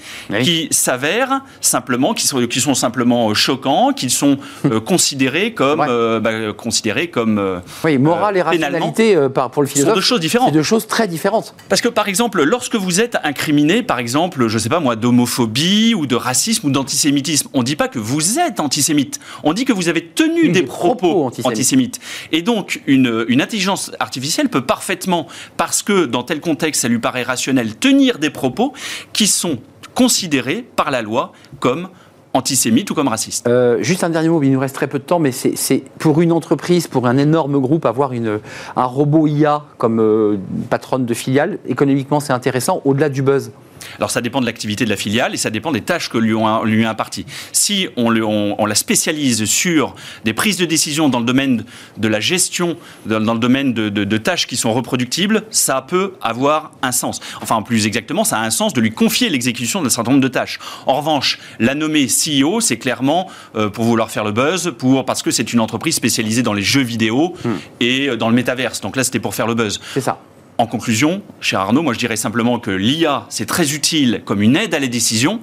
qui 0.44 0.68
s'avèrent 0.72 1.42
simplement, 1.62 2.14
qui 2.14 2.28
sont, 2.28 2.46
qui 2.48 2.62
sont 2.62 2.74
simplement 2.74 3.30
euh, 3.30 3.34
choquants, 3.34 3.94
qui 3.94 4.10
sont 4.10 4.38
euh, 4.66 4.80
considérés 4.80 5.54
comme, 5.54 5.82
euh, 5.88 6.20
bah, 6.20 6.54
considérés 6.54 7.10
comme 7.10 7.62
oui, 7.84 7.98
morale 7.98 8.38
et 8.38 8.42
rationalité 8.42 9.18
pour 9.52 9.62
le 9.62 9.68
philosophe. 9.68 9.90
Sont 9.90 9.96
deux 9.96 10.02
choses 10.02 10.20
différentes. 10.20 10.50
C'est 10.50 10.56
deux 10.56 10.64
choses 10.64 10.88
très 10.88 11.08
différentes. 11.08 11.56
Parce 11.70 11.82
que, 11.82 11.90
par 11.90 12.08
exemple, 12.08 12.44
lorsque 12.44 12.76
vous 12.76 13.02
êtes 13.02 13.18
incriminé, 13.24 13.84
par 13.84 14.00
exemple, 14.00 14.48
je 14.48 14.58
sais 14.58 14.70
pas 14.70 14.80
moi, 14.80 14.96
d'homophobie 14.96 15.94
ou 15.96 16.06
de 16.06 16.16
racisme 16.16 16.68
ou 16.68 16.72
d'antisémitisme, 16.72 17.50
on 17.54 17.60
ne 17.60 17.64
dit 17.64 17.76
pas 17.76 17.88
que 17.88 18.00
vous 18.00 18.40
êtes 18.40 18.60
antisémite. 18.60 19.20
On 19.44 19.54
dit 19.54 19.66
que 19.66 19.74
vous 19.74 19.90
avez 19.90 20.06
tenu 20.06 20.50
des, 20.50 20.64
propos, 20.64 21.26
antisémites. 21.26 21.46
antisémites. 21.46 22.00
Et 22.32 22.42
donc 22.42 22.53
donc, 22.56 22.82
une, 22.86 23.42
intelligence 23.42 23.92
artificielle 24.00 24.50
peut 24.50 24.62
parfaitement, 24.62 25.28
parce 25.58 25.82
que 25.82 26.06
dans 26.06 26.24
tel 26.24 26.40
contexte, 26.40 26.82
ça 26.82 26.88
lui 26.88 27.00
paraît 27.00 27.24
rationnel, 27.24 27.76
tenir 27.76 28.20
des 28.20 28.30
propos 28.30 28.74
qui 29.12 29.28
sont 29.28 29.58
considérés 29.96 30.64
par 30.76 30.92
la 30.92 31.02
loi 31.02 31.34
comme 31.60 31.90
antisémites 32.34 32.90
ou 32.92 32.94
comme 32.94 33.08
racistes. 33.08 33.48
Euh, 33.48 33.82
juste 33.82 34.04
un 34.04 34.10
dernier 34.10 34.30
mot, 34.30 34.42
il 34.44 34.52
nous 34.52 34.60
reste 34.60 34.76
très 34.76 34.88
peu 34.88 35.00
de 35.00 35.04
temps, 35.04 35.20
mais 35.20 35.32
c'est 35.32 35.84
pour 36.00 36.22
une 36.22 36.32
entreprise, 36.32 36.88
pour 36.88 37.08
un 37.08 37.18
énorme 37.18 37.60
groupe, 37.60 37.86
avoir 37.86 38.14
une, 38.14 38.40
un 38.76 38.86
robot 38.86 39.28
IA 39.28 39.64
comme 39.78 40.00
euh, 40.00 40.38
patronne 40.70 41.06
de 41.06 41.14
filiale, 41.14 41.60
économiquement 41.68 42.20
c'est 42.20 42.34
intéressant, 42.34 42.82
au-delà 42.86 43.10
du 43.10 43.22
buzz. 43.22 43.52
Alors 43.98 44.12
ça 44.12 44.22
dépend 44.22 44.42
de 44.42 44.46
l'activité 44.46 44.86
de 44.86 44.90
la 44.90 44.98
filiale 44.98 45.34
et 45.34 45.38
ça 45.38 45.50
dépend 45.50 45.72
des 45.72 45.82
tâches 45.82 46.10
que 46.10 46.18
lui 46.18 46.34
ont 46.34 46.64
lui 46.64 46.86
imparties. 46.86 47.26
Si 47.52 47.88
on, 47.98 48.16
on, 48.16 48.66
la 48.66 48.76
spécialise 48.76 49.46
sur 49.46 49.96
des 50.24 50.34
prises 50.34 50.58
de 50.58 50.66
décision 50.66 51.10
dans 51.10 51.20
le 51.20 51.26
domaine 51.26 51.64
de 51.98 52.08
la 52.08 52.20
gestion, 52.20 52.78
dans, 53.06 53.34
le 53.34 53.40
domaine 53.40 53.74
de, 53.74 54.18
tâches 54.18 54.48
qui 54.48 54.58
sont 54.58 54.74
reproductibles, 54.74 55.44
ça 55.50 55.82
peut 55.82 56.14
avoir 56.22 56.72
un 56.82 56.92
sens. 56.92 57.20
Enfin, 57.42 57.62
plus 57.62 57.86
exactement, 57.86 58.24
ça 58.24 58.38
a 58.38 58.42
un 58.42 58.52
sens 58.52 58.74
de 58.74 58.82
lui 58.82 58.92
confier 58.92 59.30
l'exécution 59.30 59.82
d'un 59.82 59.90
certain 59.90 60.12
nombre 60.12 60.24
de 60.24 60.28
tâches. 60.28 60.60
En 60.86 60.96
revanche, 60.96 61.40
la 61.60 61.76
nommer 61.76 62.08
CEO, 62.08 62.62
c'est 62.62 62.78
clairement 62.78 63.30
euh, 63.56 63.70
pour 63.70 63.86
vouloir 63.86 64.12
faire 64.12 64.24
le 64.24 64.32
buzz, 64.32 64.74
pour, 64.78 65.06
parce 65.06 65.22
que 65.22 65.32
c'est 65.32 65.54
une 65.54 65.60
entreprise 65.60 65.96
spécialisée 65.96 66.44
dans 66.44 66.54
les 66.54 66.64
jeux 66.64 66.82
vidéo 66.82 67.36
hmm. 67.44 67.50
et 67.80 68.10
euh, 68.10 68.18
dans 68.18 68.30
le 68.30 68.36
métaverse. 68.36 68.82
Donc 68.82 68.96
là, 68.96 69.04
c'était 69.04 69.20
pour 69.20 69.36
faire 69.36 69.48
le 69.48 69.56
buzz. 69.56 69.80
C'est 69.94 70.02
ça. 70.02 70.20
En 70.64 70.66
conclusion, 70.66 71.22
cher 71.42 71.60
Arnaud, 71.60 71.82
moi 71.82 71.92
je 71.92 72.00
dirais 72.00 72.16
simplement 72.16 72.58
que 72.58 72.72
l'IA, 72.72 73.26
c'est 73.28 73.46
très 73.46 73.74
utile 73.74 74.22
comme 74.24 74.42
une 74.42 74.56
aide 74.56 74.74
à 74.74 74.80
la 74.80 74.88
décision. 74.88 75.42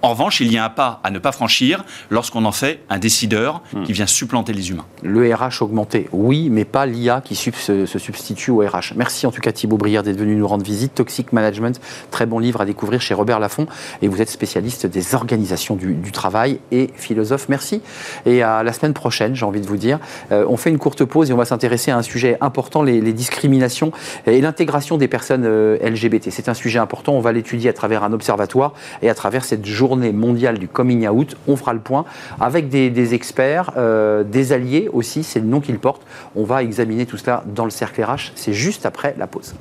En 0.00 0.10
revanche, 0.10 0.40
il 0.40 0.52
y 0.52 0.58
a 0.58 0.64
un 0.64 0.70
pas 0.70 1.00
à 1.02 1.10
ne 1.10 1.18
pas 1.18 1.32
franchir 1.32 1.84
lorsqu'on 2.10 2.44
en 2.44 2.52
fait 2.52 2.80
un 2.88 2.98
décideur 2.98 3.62
hmm. 3.72 3.82
qui 3.82 3.92
vient 3.92 4.06
supplanter 4.06 4.52
les 4.52 4.70
humains. 4.70 4.84
Le 5.02 5.34
RH 5.34 5.60
augmenté, 5.60 6.08
oui, 6.12 6.50
mais 6.50 6.64
pas 6.64 6.86
l'IA 6.86 7.20
qui 7.20 7.34
se, 7.34 7.86
substitue 7.86 8.52
au 8.52 8.58
RH. 8.58 8.94
Merci 8.94 9.26
en 9.26 9.32
tout 9.32 9.40
cas 9.40 9.50
Thibaut 9.50 9.76
Brière 9.76 10.04
d'être 10.04 10.18
venu 10.18 10.36
nous 10.36 10.46
rendre 10.46 10.64
visite. 10.64 10.94
Toxic 10.94 11.32
Management, 11.32 11.80
très 12.12 12.26
bon 12.26 12.38
livre 12.38 12.60
à 12.60 12.64
découvrir 12.64 13.00
chez 13.00 13.14
Robert 13.14 13.40
Laffont. 13.40 13.66
Et 14.00 14.08
vous 14.08 14.22
êtes 14.22 14.30
spécialiste 14.30 14.86
des 14.86 15.14
organisations 15.16 15.74
du, 15.74 16.12
travail 16.12 16.60
et 16.70 16.90
philosophe. 16.94 17.48
Merci. 17.48 17.82
Et 18.24 18.42
à 18.42 18.62
la 18.62 18.72
semaine 18.72 18.94
prochaine, 18.94 19.34
j'ai 19.34 19.44
envie 19.44 19.60
de 19.60 19.66
vous 19.66 19.76
dire. 19.76 19.98
Euh, 20.32 20.44
on 20.48 20.56
fait 20.56 20.70
une 20.70 20.78
courte 20.78 21.04
pause 21.04 21.30
et 21.30 21.32
on 21.32 21.36
va 21.36 21.44
s'intéresser 21.44 21.90
à 21.90 21.96
un 21.96 22.02
sujet 22.02 22.38
important, 22.40 22.82
les, 22.82 23.00
discriminations 23.12 23.90
et 24.26 24.40
l'intégration 24.40 24.96
des 24.96 25.08
personnes 25.08 25.44
euh, 25.44 25.78
LGBT. 25.82 26.30
C'est 26.30 26.48
un 26.48 26.54
sujet 26.54 26.78
important. 26.78 27.12
On 27.12 27.20
va 27.20 27.32
l'étudier 27.32 27.70
à 27.70 27.72
travers 27.72 28.04
un 28.04 28.12
observatoire 28.12 28.74
et 29.02 29.10
à 29.10 29.14
travers 29.14 29.44
cette 29.44 29.66
journée 29.66 29.87
journée 29.88 30.12
mondiale 30.12 30.58
du 30.58 30.68
coming 30.68 31.08
out. 31.08 31.36
On 31.46 31.56
fera 31.56 31.72
le 31.72 31.80
point 31.80 32.04
avec 32.40 32.68
des, 32.68 33.14
experts, 33.14 33.72
euh, 33.76 34.22
des 34.22 34.52
alliés 34.52 34.90
aussi, 34.92 35.22
c'est 35.22 35.40
le 35.40 35.46
nom 35.46 35.60
qu'ils 35.60 35.78
portent. 35.78 36.02
On 36.36 36.44
va 36.44 36.62
examiner 36.62 37.06
tout 37.06 37.16
cela 37.16 37.42
dans 37.46 37.64
le 37.64 37.70
cercle 37.70 38.02
RH. 38.02 38.32
C'est 38.34 38.52
juste 38.52 38.84
après 38.84 39.14
la 39.18 39.26
pause. 39.26 39.54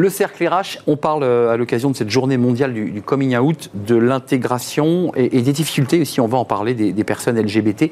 Le 0.00 0.08
cercle 0.08 0.48
RH, 0.48 0.78
on 0.86 0.96
parle 0.96 1.24
euh, 1.24 1.52
à 1.52 1.58
l'occasion 1.58 1.90
de 1.90 1.94
cette 1.94 2.08
journée 2.08 2.38
mondiale 2.38 2.72
du, 2.72 3.02
coming 3.02 3.36
out, 3.36 3.68
de 3.74 3.96
l'intégration 3.96 5.12
et, 5.14 5.42
des 5.42 5.52
difficultés 5.52 6.00
aussi, 6.00 6.22
on 6.22 6.26
va 6.26 6.38
en 6.38 6.46
parler, 6.46 6.72
des, 6.72 7.04
personnes 7.04 7.38
LGBT 7.38 7.90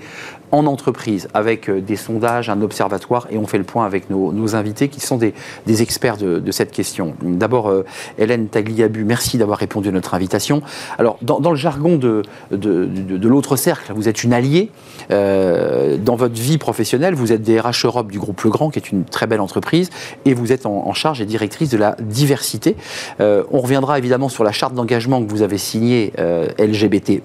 en 0.50 0.64
entreprise, 0.64 1.28
avec 1.34 1.68
euh, 1.68 1.82
des 1.82 1.96
sondages, 1.96 2.48
un 2.48 2.62
observatoire, 2.62 3.26
et 3.30 3.36
on 3.36 3.46
fait 3.46 3.58
le 3.58 3.64
point 3.64 3.84
avec 3.84 4.08
nos, 4.08 4.56
invités 4.56 4.88
qui 4.88 5.00
sont 5.00 5.18
des, 5.18 5.34
experts 5.82 6.16
de, 6.16 6.50
cette 6.50 6.70
question. 6.70 7.12
D'abord, 7.20 7.68
euh, 7.68 7.84
Hélène 8.16 8.48
Tagliabu, 8.48 9.04
merci 9.04 9.36
d'avoir 9.36 9.58
répondu 9.58 9.90
à 9.90 9.92
notre 9.92 10.14
invitation. 10.14 10.62
Alors, 10.96 11.18
dans, 11.20 11.50
le 11.50 11.56
jargon 11.56 11.98
de, 11.98 12.22
l'autre 12.50 13.56
cercle, 13.56 13.92
vous 13.94 14.08
êtes 14.08 14.24
une 14.24 14.32
alliée. 14.32 14.70
dans 15.10 16.16
votre 16.16 16.40
vie 16.40 16.56
professionnelle, 16.56 17.14
vous 17.14 17.32
êtes 17.32 17.42
des 17.42 17.60
RH 17.60 17.84
Europe 17.84 18.10
du 18.10 18.18
groupe 18.18 18.40
Legrand, 18.40 18.70
qui 18.70 18.78
est 18.78 18.90
une 18.90 19.04
très 19.04 19.26
belle 19.26 19.42
entreprise, 19.42 19.90
et 20.24 20.32
vous 20.32 20.52
êtes 20.52 20.64
en 20.64 20.94
charge 20.94 21.20
et 21.20 21.26
directrice 21.26 21.68
de 21.68 21.76
la 21.76 21.97
diversité. 22.00 22.76
Euh, 23.20 23.44
on 23.50 23.60
reviendra 23.60 23.98
évidemment 23.98 24.28
sur 24.28 24.44
la 24.44 24.52
charte 24.52 24.74
d'engagement 24.74 25.22
que 25.24 25.30
vous 25.30 25.42
avez 25.42 25.58
signée 25.58 26.12
euh, 26.18 26.48
LGBT+, 26.58 27.22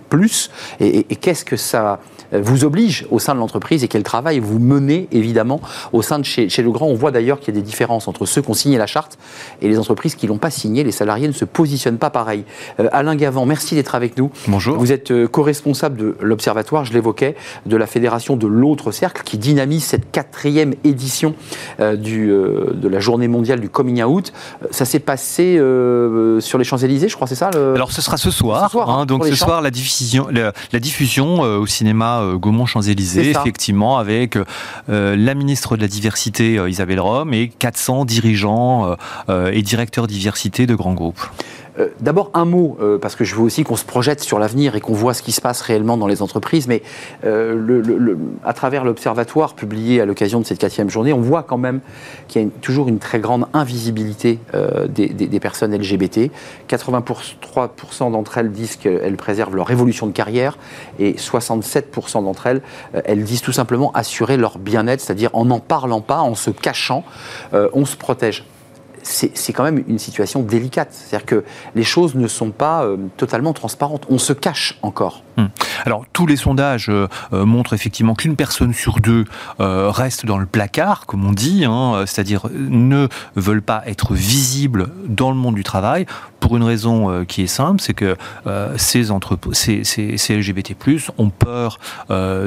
et, 0.80 1.04
qu'est-ce 1.16 1.46
que 1.46 1.58
ça 1.58 2.00
vous 2.42 2.66
oblige 2.66 3.06
au 3.12 3.20
sein 3.20 3.34
de 3.34 3.40
l'entreprise 3.40 3.84
et 3.84 3.88
quel 3.88 4.04
travail 4.04 4.40
vous 4.40 4.60
menez 4.60 5.08
évidemment 5.12 5.62
au 5.92 6.02
sein 6.02 6.20
de 6.20 6.26
chez, 6.26 6.50
chez 6.50 6.64
Legrand. 6.64 6.88
On 6.88 6.96
voit 6.96 7.12
d'ailleurs 7.12 7.40
qu'il 7.40 7.54
y 7.54 7.58
a 7.58 7.60
des 7.60 7.66
différences 7.66 8.08
entre 8.08 8.26
ceux 8.26 8.42
qui 8.42 8.50
ont 8.50 8.54
signé 8.54 8.78
la 8.78 8.88
charte 8.88 9.18
et 9.62 9.68
les 9.68 9.80
entreprises 9.80 10.16
qui 10.16 10.26
ne 10.26 10.32
l'ont 10.32 10.38
pas 10.38 10.52
signée. 10.52 10.84
Les 10.84 10.92
salariés 10.92 11.28
ne 11.28 11.34
se 11.34 11.46
positionnent 11.46 11.98
pas 11.98 12.10
pareil. 12.10 12.44
Euh, 12.80 12.90
Alain 12.92 13.16
Gavant, 13.16 13.46
merci 13.46 13.76
d'être 13.76 13.96
avec 13.96 14.18
nous. 14.18 14.32
Bonjour. 14.48 14.78
Vous 14.78 14.92
êtes 14.92 15.12
euh, 15.12 15.28
co-responsable 15.28 15.98
de 15.98 16.16
l'Observatoire, 16.22 16.86
je 16.86 16.94
l'évoquais, 16.94 17.36
de 17.66 17.78
la 17.78 17.88
Fédération 17.88 18.36
de 18.36 18.48
l'autre 18.48 18.92
cercle 18.92 19.24
qui 19.24 19.38
dynamise 19.38 19.84
cette 19.84 20.12
quatrième 20.12 20.74
édition 20.84 21.36
du, 21.80 22.28
de 22.28 22.88
la 22.88 23.00
journée 23.00 23.28
mondiale 23.28 23.60
du 23.60 23.70
coming 23.70 24.04
out. 24.04 24.34
Ça 24.72 24.86
s'est 24.86 25.00
passé 25.00 25.56
sur 26.40 26.58
les 26.58 26.64
Champs-Élysées, 26.64 27.10
je 27.10 27.16
crois, 27.16 27.28
c'est 27.28 27.36
ça 27.36 27.50
Alors 27.50 27.92
ce 27.92 28.02
sera 28.02 28.18
ce 28.18 28.32
soir. 28.32 28.66
Ce 28.66 28.72
soir 28.72 28.90
hein, 28.90 29.06
donc 29.06 29.26
ce 29.26 29.36
soir, 29.36 29.62
la 29.62 29.72
diffusion, 29.72 30.28
la 30.32 30.80
diffusion 30.80 31.42
au 31.42 31.66
cinéma 31.66 32.23
euh, 32.24 32.38
Gaumont-Champs-Élysées, 32.38 33.30
effectivement, 33.30 33.98
avec 33.98 34.38
euh, 34.90 35.16
la 35.16 35.36
ministre 35.36 35.76
de 35.76 35.82
la 35.82 35.88
Diversité, 35.88 36.58
euh, 36.58 36.70
Isabelle 36.70 37.00
Rome, 37.00 37.34
et 37.34 37.50
400 37.50 38.06
dirigeants 38.06 38.96
et 39.30 39.62
directeurs 39.62 40.08
diversité 40.08 40.66
de 40.66 40.76
grands 40.76 40.94
groupes. 40.94 41.22
Euh, 41.80 41.88
d'abord, 42.00 42.30
un 42.34 42.46
mot, 42.46 42.78
euh, 42.82 42.98
parce 42.98 43.16
que 43.16 43.24
je 43.24 43.36
veux 43.36 43.42
aussi 43.42 43.64
qu'on 43.64 43.76
se 43.76 43.86
projette 43.86 44.22
sur 44.22 44.40
l'avenir 44.40 44.76
et 44.76 44.82
qu'on 44.82 44.94
voit 44.94 45.14
ce 45.14 45.24
qui 45.24 45.32
se 45.32 45.42
passe 45.42 45.62
réellement 45.62 45.98
dans 45.98 46.08
les 46.08 46.22
entreprises, 46.22 46.68
mais 46.68 46.84
euh, 47.26 48.16
à 48.44 48.54
travers 48.54 48.84
l'Observatoire 48.84 49.56
publié 49.56 50.02
à 50.02 50.06
l'occasion 50.06 50.40
de 50.40 50.46
cette 50.46 50.60
quatrième 50.60 50.90
journée, 50.90 51.14
on 51.14 51.22
voit 51.22 51.44
quand 51.44 51.58
même 51.58 51.80
qu'il 52.28 52.42
y 52.42 52.46
a 52.46 52.50
toujours 52.62 52.90
une 52.90 53.00
très 53.00 53.20
grande 53.20 53.48
invisibilité 53.54 54.40
des, 54.90 55.40
personnes 55.40 55.76
LGBT. 55.76 56.32
83% 56.70 58.12
d'entre 58.12 58.38
elles 58.38 58.52
disent 58.52 58.76
qu'elles 58.76 59.18
préservent 59.18 59.56
leur 59.56 59.72
évolution 59.72 60.08
de 60.08 60.12
carrière 60.12 60.58
et 61.00 61.14
67% 61.14 62.24
d'entre 62.24 62.48
elles, 62.48 62.62
elles 63.06 63.24
disent 63.24 63.42
tout 63.42 63.52
simplement 63.52 63.92
assurer 63.94 64.38
leur 64.38 64.58
bien-être, 64.58 65.02
c'est-à-dire 65.02 65.30
en 65.34 65.46
n'en 65.46 65.60
parlant 65.60 66.02
pas, 66.02 66.20
en 66.20 66.36
se 66.36 66.50
cachant, 66.50 67.04
on 67.52 67.86
se 67.86 67.96
protège 67.96 68.46
c'est 69.04 69.54
quand 69.54 69.64
même 69.64 69.84
une 69.88 70.00
situation 70.00 70.42
délicate. 70.42 70.90
C'est-à-dire 70.92 71.26
que 71.26 71.44
les 71.76 71.84
choses 71.84 72.16
ne 72.16 72.28
sont 72.28 72.52
pas 72.52 72.84
euh, 72.84 72.98
totalement 73.18 73.54
transparentes. 73.54 74.06
On 74.10 74.18
se 74.18 74.34
cache 74.34 74.78
encore. 74.82 75.24
Hmm. 75.38 75.48
Alors, 75.86 76.06
tous 76.14 76.26
les 76.26 76.36
sondages 76.36 76.90
euh, 76.90 77.08
euh, 77.34 77.46
montrent 77.46 77.74
effectivement 77.74 78.16
qu'une 78.16 78.36
personne 78.36 78.74
sur 78.74 79.00
deux 79.00 79.26
reste 79.60 80.26
dans 80.26 80.38
le 80.38 80.46
placard, 80.46 81.06
comme 81.06 81.26
on 81.26 81.32
dit, 81.32 81.66
hein, 81.66 82.04
c'est-à-dire 82.06 82.48
ne 82.54 83.08
veulent 83.36 83.62
pas 83.62 83.84
être 83.86 84.14
visibles 84.14 84.90
dans 85.08 85.30
le 85.30 85.38
monde 85.38 85.56
du 85.56 85.64
travail 85.64 86.06
pour 86.40 86.58
une 86.58 86.64
raison 86.64 87.24
qui 87.26 87.44
est 87.44 87.48
simple, 87.48 87.82
c'est 87.82 87.94
que 87.94 88.18
ces, 88.78 89.06
ces, 89.54 89.84
ces, 89.84 90.18
ces, 90.18 90.38
LGBT+ 90.38 90.76
ont 91.18 91.30
peur 91.30 91.80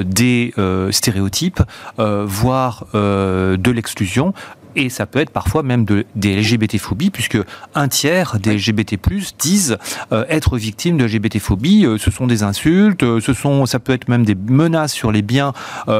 des 0.04 0.52
stéréotypes, 0.90 1.62
voire 1.98 2.86
de 2.92 3.70
l'exclusion 3.70 4.34
et 4.76 4.90
ça 4.90 5.06
peut 5.06 5.18
être 5.18 5.30
parfois 5.30 5.62
même 5.62 5.84
de, 5.84 6.04
des 6.14 6.36
LGBT-phobies, 6.36 7.10
puisque 7.10 7.38
un 7.74 7.88
tiers 7.88 8.38
des 8.38 8.54
LGBT+, 8.54 8.98
disent 9.38 9.78
euh, 10.12 10.24
être 10.28 10.58
victimes 10.58 10.98
de 10.98 11.04
LGBT-phobie. 11.04 11.86
Euh, 11.86 11.98
ce 11.98 12.10
sont 12.10 12.26
des 12.26 12.42
insultes, 12.42 13.02
euh, 13.02 13.20
ce 13.20 13.32
sont, 13.32 13.64
ça 13.66 13.78
peut 13.78 13.94
être 13.94 14.08
même 14.08 14.24
des 14.24 14.34
menaces 14.34 14.92
sur 14.92 15.10
les 15.10 15.22
biens 15.22 15.54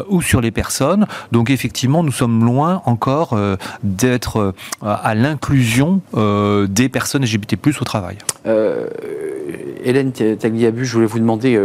ou 0.08 0.20
sur 0.20 0.40
les 0.40 0.50
personnes. 0.50 1.06
Donc 1.32 1.48
effectivement, 1.50 2.02
nous 2.02 2.12
sommes 2.12 2.44
loin 2.44 2.82
encore 2.84 3.38
d'être 3.82 4.54
à 4.82 5.14
l'inclusion 5.14 6.00
des 6.68 6.88
personnes 6.88 7.24
LGBT+, 7.24 7.56
au 7.80 7.84
travail. 7.84 8.18
Hélène 9.84 10.12
Tagliabu, 10.12 10.84
je 10.84 10.92
voulais 10.94 11.06
vous 11.06 11.18
demander 11.18 11.58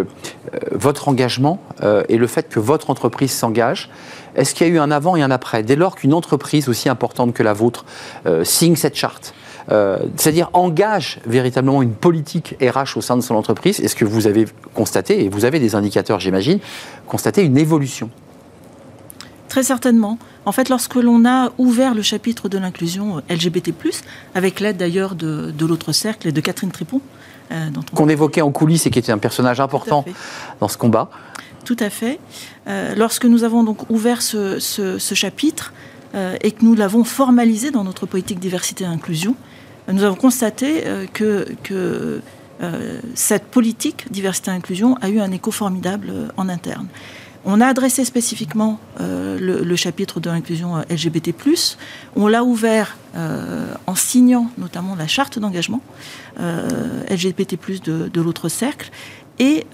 votre 0.72 1.10
engagement 1.10 1.62
et 2.08 2.18
le 2.18 2.28
fait 2.28 2.48
que 2.48 2.60
votre 2.60 2.90
entreprise 2.90 3.32
s'engage. 3.32 3.90
Est-ce 4.36 4.56
qu'il 4.56 4.68
y 4.68 4.70
a 4.70 4.74
eu 4.74 4.80
un 4.80 4.92
avant 4.92 5.16
et 5.16 5.22
un 5.22 5.32
après 5.32 5.64
Dès 5.64 5.76
lors 5.76 5.96
qu'une 5.96 6.14
entreprise 6.14 6.70
aussi 6.70 6.90
importante 6.90 7.34
que 7.34 7.44
la 7.44 7.54
vôtre 7.54 7.86
euh, 8.26 8.44
signe 8.44 8.76
cette 8.76 8.96
charte, 8.96 9.34
euh, 9.72 10.00
c'est-à-dire 10.16 10.50
engage 10.54 11.20
véritablement 11.26 11.82
une 11.82 11.94
politique 11.94 12.56
RH 12.62 12.98
au 12.98 13.02
sein 13.02 13.18
de 13.18 13.22
son 13.22 13.36
entreprise, 13.36 13.80
est-ce 13.80 13.96
que 13.96 14.06
vous 14.06 14.28
avez 14.28 14.46
constaté, 14.74 15.24
et 15.24 15.30
vous 15.30 15.46
avez 15.46 15.60
des 15.60 15.76
indicateurs 15.76 16.20
j'imagine, 16.20 16.60
constaté 17.08 17.44
une 17.44 17.58
évolution? 17.58 18.10
Très 19.50 19.64
certainement. 19.64 20.18
En 20.46 20.54
fait, 20.54 20.70
lorsque 20.70 20.96
l'on 20.96 21.26
a 21.26 21.52
ouvert 21.58 21.94
le 21.94 22.02
chapitre 22.02 22.48
de 22.48 22.58
l'inclusion 22.58 23.18
euh, 23.18 23.34
LGBT, 23.34 23.74
avec 24.34 24.60
l'aide 24.60 24.78
d'ailleurs 24.78 25.16
de, 25.16 25.54
l'autre 25.60 25.92
cercle 25.92 26.30
et 26.30 26.32
de 26.32 26.42
Catherine 26.42 26.72
Tripon, 26.72 27.02
qu'on 27.94 28.08
évoquait 28.08 28.42
en 28.42 28.52
coulisses 28.52 28.86
et 28.86 28.92
qui 28.92 29.00
était 29.00 29.12
un 29.12 29.18
personnage 29.18 29.60
important 29.60 30.06
dans 30.62 30.70
ce 30.70 30.78
combat. 30.78 31.10
Tout 31.66 31.78
à 31.80 31.90
fait. 31.90 32.20
Euh, 32.68 32.96
lorsque 32.96 33.26
nous 33.26 33.44
avons 33.44 33.64
donc 33.64 33.90
ouvert 33.90 34.22
ce, 34.22 34.98
chapitre 35.14 35.74
euh, 36.16 36.36
et 36.42 36.52
que 36.52 36.64
nous 36.64 36.76
l'avons 36.76 37.04
formalisé 37.04 37.72
dans 37.72 37.84
notre 37.84 38.06
politique 38.06 38.40
diversité 38.40 38.84
et 38.84 38.88
inclusion, 38.88 39.36
euh, 39.88 39.94
nous 39.94 40.04
avons 40.04 40.16
constaté 40.16 40.84
que, 41.14 42.22
cette 43.16 43.46
politique 43.46 44.12
diversité 44.12 44.52
et 44.52 44.54
inclusion 44.54 44.96
a 45.02 45.10
eu 45.10 45.20
un 45.20 45.32
écho 45.32 45.50
formidable 45.50 46.14
en 46.38 46.48
interne. 46.48 46.86
On 47.44 47.60
a 47.60 47.66
adressé 47.66 48.06
spécifiquement 48.06 48.80
le, 49.00 49.76
chapitre 49.76 50.20
de 50.20 50.30
l'inclusion 50.30 50.76
LGBT+. 50.88 51.34
On 52.16 52.28
l'a 52.28 52.44
ouvert 52.44 52.98
en 53.16 53.96
signant 53.96 54.52
notamment 54.60 54.94
la 54.94 55.08
charte 55.08 55.40
d'engagement 55.40 55.82
LGBT+, 56.38 57.58
de 57.84 58.22
l'autre 58.22 58.48
cercle. 58.48 58.92
Et 59.40 59.66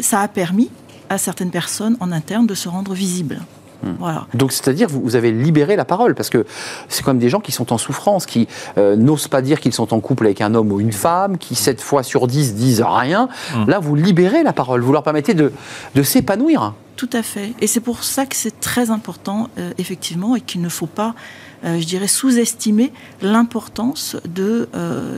ça 0.00 0.22
a 0.22 0.26
permis 0.26 0.72
à 1.08 1.18
certaines 1.18 1.50
personnes 1.50 1.96
en 2.00 2.12
interne 2.12 2.46
de 2.46 2.54
se 2.54 2.68
rendre 2.68 2.94
visibles. 2.94 3.40
Hmm. 3.82 3.94
Voilà. 3.98 4.26
Donc, 4.34 4.52
c'est-à-dire, 4.52 4.88
vous, 4.88 5.00
vous 5.02 5.16
avez 5.16 5.30
libéré 5.32 5.76
la 5.76 5.84
parole, 5.84 6.14
parce 6.14 6.30
que 6.30 6.46
c'est 6.88 7.02
quand 7.02 7.10
même 7.10 7.20
des 7.20 7.28
gens 7.28 7.40
qui 7.40 7.52
sont 7.52 7.72
en 7.72 7.78
souffrance, 7.78 8.26
qui 8.26 8.48
euh, 8.78 8.96
n'osent 8.96 9.28
pas 9.28 9.42
dire 9.42 9.60
qu'ils 9.60 9.74
sont 9.74 9.92
en 9.92 10.00
couple 10.00 10.26
avec 10.26 10.40
un 10.40 10.54
homme 10.54 10.72
ou 10.72 10.80
une 10.80 10.92
femme, 10.92 11.38
qui 11.38 11.54
7 11.54 11.80
fois 11.80 12.02
sur 12.02 12.26
10 12.26 12.54
disent 12.54 12.84
rien. 12.86 13.28
Hmm. 13.54 13.68
Là, 13.68 13.78
vous 13.78 13.94
libérez 13.94 14.42
la 14.42 14.52
parole, 14.52 14.80
vous 14.80 14.92
leur 14.92 15.02
permettez 15.02 15.34
de, 15.34 15.52
de 15.94 16.02
s'épanouir. 16.02 16.74
Tout 16.96 17.10
à 17.12 17.22
fait. 17.22 17.52
Et 17.60 17.66
c'est 17.66 17.80
pour 17.80 18.04
ça 18.04 18.24
que 18.24 18.36
c'est 18.36 18.60
très 18.60 18.90
important, 18.90 19.48
euh, 19.58 19.72
effectivement, 19.78 20.36
et 20.36 20.40
qu'il 20.40 20.60
ne 20.60 20.68
faut 20.68 20.86
pas, 20.86 21.08
euh, 21.08 21.43
je 21.64 21.84
dirais, 21.86 22.08
sous-estimer 22.08 22.92
l'importance 23.22 24.16
de, 24.26 24.68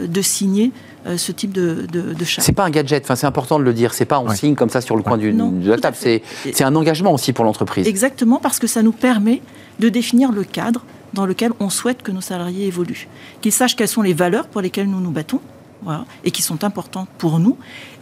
de 0.06 0.22
signer 0.22 0.72
euh, 1.06 1.16
ce 1.16 1.30
type 1.30 1.52
de, 1.52 1.87
de, 1.92 2.14
de 2.14 2.24
C'est 2.24 2.52
pas 2.52 2.64
un 2.64 2.70
gadget, 2.70 3.04
enfin, 3.04 3.14
c'est 3.14 3.26
important 3.26 3.59
de 3.61 3.64
le 3.64 3.72
dire. 3.72 3.94
C'est 3.94 4.06
pas 4.06 4.18
on 4.18 4.28
signe 4.30 4.56
comme 4.56 4.70
ça 4.70 4.80
sur 4.80 4.96
le 4.96 5.02
coin 5.02 5.16
du, 5.16 5.32
de 5.32 5.70
la 5.70 5.78
table. 5.78 5.96
C'est 5.96 6.64
un 6.64 6.74
engagement 6.74 7.12
aussi 7.12 7.32
pour 7.32 7.44
l'entreprise. 7.44 7.87
Exactement, 7.87 8.40
parce 8.40 8.59
que 8.59 8.66
ça 8.66 8.82
nous 8.82 8.92
permet 8.92 9.40
de 9.78 9.88
définir 9.88 10.32
le 10.32 10.42
cadre 10.42 10.85
dans 11.14 11.24
lequel 11.24 11.52
on 11.61 11.70
souhaite 11.70 12.02
que 12.02 12.11
nos 12.11 12.20
salariés 12.20 12.66
évoluent. 12.66 13.09
Qu'ils 13.40 13.52
sachent 13.52 13.76
quelles 13.76 13.88
sont 13.88 14.02
les 14.02 14.14
valeurs 14.14 14.48
pour 14.48 14.61
lesquelles 14.61 14.88
nous 14.88 15.00
nous 15.00 15.12
battons, 15.12 15.40
voilà, 15.82 16.06
et 16.24 16.32
qui 16.32 16.42
sont 16.42 16.64
importantes 16.64 17.09
pour 17.18 17.38
nous, 17.38 17.56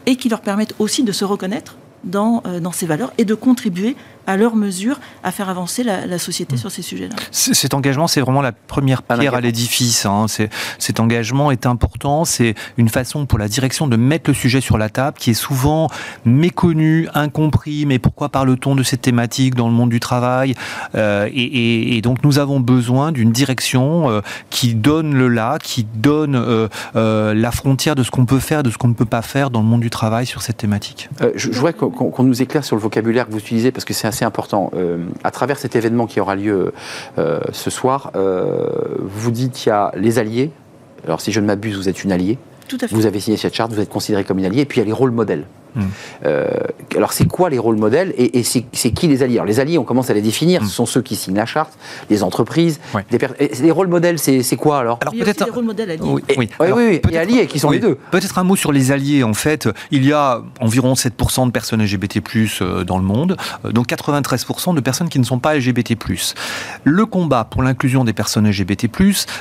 et 0.07 0.17
qui 0.17 0.31
leur 0.31 0.41
permettent 0.41 0.75
aussi 0.79 1.03
de 1.03 1.13
se 1.13 1.27
reconnaître 1.27 1.77
dans, 2.05 2.43
euh, 2.47 2.61
dans 2.61 2.73
ces 2.73 2.87
valeurs 2.87 3.13
et 3.19 3.25
de 3.27 3.35
contribuer 3.35 3.97
à 4.27 4.37
leur 4.37 4.57
mesure 4.57 4.99
à 5.23 5.33
faire 5.33 5.49
avancer 5.49 5.83
la, 5.83 6.19
société 6.19 6.57
mm. 6.57 6.59
sur 6.59 6.71
ces 6.71 6.83
sujets-là. 6.83 7.17
Cet 7.31 7.75
engagement, 7.75 8.07
c'est 8.07 8.21
vraiment 8.21 8.43
la 8.43 8.53
première 8.53 9.03
pierre 9.03 9.35
à 9.35 9.41
l'édifice. 9.41 10.07
Hein. 10.07 10.27
Cet 10.79 11.01
engagement 11.01 11.51
est 11.51 11.67
important. 11.67 12.25
C'est 12.25 12.55
une 12.77 12.89
façon 12.89 13.27
pour 13.27 13.39
la 13.39 13.49
direction 13.49 13.87
de 13.87 13.97
mettre 13.97 14.31
le 14.31 14.35
sujet 14.35 14.61
sur 14.61 14.79
la 14.79 14.89
table, 14.89 15.17
qui 15.19 15.31
est 15.31 15.35
souvent 15.35 15.89
méconnu, 16.25 17.09
incompris. 17.15 17.87
Mais 17.87 17.99
pourquoi 17.99 18.29
parle-t-on 18.29 18.75
de 18.75 18.83
cette 18.83 19.03
thématique 19.03 19.55
dans 19.55 19.69
le 19.69 19.75
monde 19.75 19.91
du 19.91 20.01
travail 20.01 20.55
euh, 20.95 21.29
et, 21.33 22.01
donc, 22.03 22.23
nous 22.23 22.39
avons 22.39 22.61
besoin 22.61 23.13
d'une 23.13 23.33
direction 23.33 24.11
euh, 24.11 24.21
qui 24.51 24.75
donne 24.75 25.15
le 25.15 25.29
là, 25.29 25.59
qui 25.63 25.85
donne 25.85 26.35
euh, 26.37 26.69
la 27.35 27.51
frontière 27.51 27.95
de 27.95 28.03
ce 28.03 28.11
qu'on 28.11 28.27
peut 28.27 28.39
faire, 28.39 28.63
de 28.63 28.71
ce 28.71 28.79
qu'on 28.79 28.89
ne 28.89 28.95
peut 28.95 29.05
pas 29.05 29.23
faire 29.23 29.51
dans 29.51 29.61
le 29.61 29.67
monde 29.67 29.81
du 29.81 29.91
travail 29.91 30.27
sur 30.27 30.43
cette 30.43 30.57
thématique. 30.57 31.09
je, 31.35 31.51
je 31.51 31.57
voudrais 31.57 31.73
qu'on 31.73 32.23
nous 32.23 32.43
éclaire 32.43 32.65
sur 32.65 32.77
le 32.77 32.83
vocabulaire 32.83 33.27
que 33.27 33.33
vous 33.33 33.39
utilisez, 33.39 33.73
parce 33.73 33.85
que 33.85 33.95
c'est 33.95 34.07
assez 34.15 34.25
important. 34.25 34.71
Euh, 34.75 34.99
à 35.25 35.31
travers 35.31 35.59
cet 35.59 35.75
événement 35.77 36.07
qui 36.07 36.21
aura 36.21 36.37
lieu 36.37 36.73
euh, 37.19 37.41
ce 37.53 37.71
soir, 37.71 38.13
euh, 38.15 38.69
vous 39.01 39.31
dites 39.31 39.53
qu'il 39.53 39.71
y 39.71 39.73
a 39.73 39.91
les 39.97 40.19
alliés. 40.19 40.51
Alors, 41.05 41.21
si 41.21 41.33
je 41.33 41.41
ne 41.41 41.47
m'abuse, 41.47 41.77
vous 41.77 41.89
êtes 41.89 42.05
une 42.05 42.13
alliée. 42.13 42.39
Tout 42.69 42.79
à 42.81 42.87
fait. 42.87 42.95
Vous 42.95 43.07
avez 43.07 43.21
signé 43.21 43.37
cette 43.37 43.55
charte, 43.55 43.73
vous 43.73 43.81
êtes 43.81 43.91
considéré 43.91 44.25
comme 44.25 44.39
une 44.39 44.47
alliée. 44.47 44.63
Et 44.63 44.65
puis, 44.65 44.79
il 44.79 44.83
y 44.83 44.87
a 44.87 44.87
les 44.87 44.93
rôles 44.93 45.11
modèles. 45.11 45.45
Hmm. 45.75 45.83
Euh, 46.25 46.49
alors, 46.97 47.13
c'est 47.13 47.27
quoi 47.27 47.51
les 47.51 47.59
rôles 47.59 47.77
modèles 47.77 48.15
et, 48.17 48.43
c'est 48.43 48.91
qui 48.91 49.09
les 49.09 49.23
alliés? 49.23 49.37
Alors, 49.37 49.47
les 49.47 49.61
alliés, 49.61 49.79
on 49.79 49.85
commence 49.85 50.11
à 50.11 50.15
les 50.15 50.23
définir. 50.23 50.63
Hmm. 50.63 50.67
Ce 50.67 50.75
sont 50.75 50.87
ceux 50.87 51.03
qui 51.03 51.17
signent 51.17 51.37
la 51.37 51.47
charte, 51.47 51.73
les 52.11 52.23
entreprises. 52.23 52.81
les 53.11 53.71
rôles 53.71 53.89
modèles, 53.89 54.19
c'est 54.19 54.57
quoi 54.57 54.81
alors? 54.81 54.99
Alors, 55.03 55.15
peut-être. 55.15 55.45
Les 55.45 55.51
rôles 55.51 55.65
modèles 55.65 55.91
alliés. 55.91 56.03
Oui, 56.05 56.23
oui. 56.37 56.49
oui, 56.61 57.01
et 57.11 57.19
alliés 57.19 57.47
qui 57.47 57.59
sont 57.59 57.71
les 57.71 57.81
deux. 57.81 57.99
Peut-être 58.11 58.39
un 58.39 58.45
mot 58.45 58.57
sur 58.57 58.73
les 58.73 58.93
alliés. 58.93 59.25
En 59.25 59.35
fait, 59.35 59.69
il 59.91 60.05
y 60.05 60.13
a 60.13 60.43
environ 60.61 60.95
7% 60.95 61.47
de 61.47 61.51
personnes 61.51 61.83
LGBT, 61.83 62.19
euh, 62.61 62.85
dans 62.85 62.99
le 62.99 63.05
monde, 63.05 63.37
euh, 63.65 63.73
donc 63.73 63.89
93% 63.89 64.75
de 64.75 64.81
personnes 64.81 65.09
qui 65.09 65.19
ne 65.19 65.25
sont 65.25 65.39
pas 65.39 65.57
LGBT. 65.57 65.95
Le 66.85 67.07
combat 67.07 67.45
pour 67.45 67.63
l'inclusion 67.63 68.05
des 68.05 68.13
personnes 68.13 68.49
LGBT, 68.49 68.89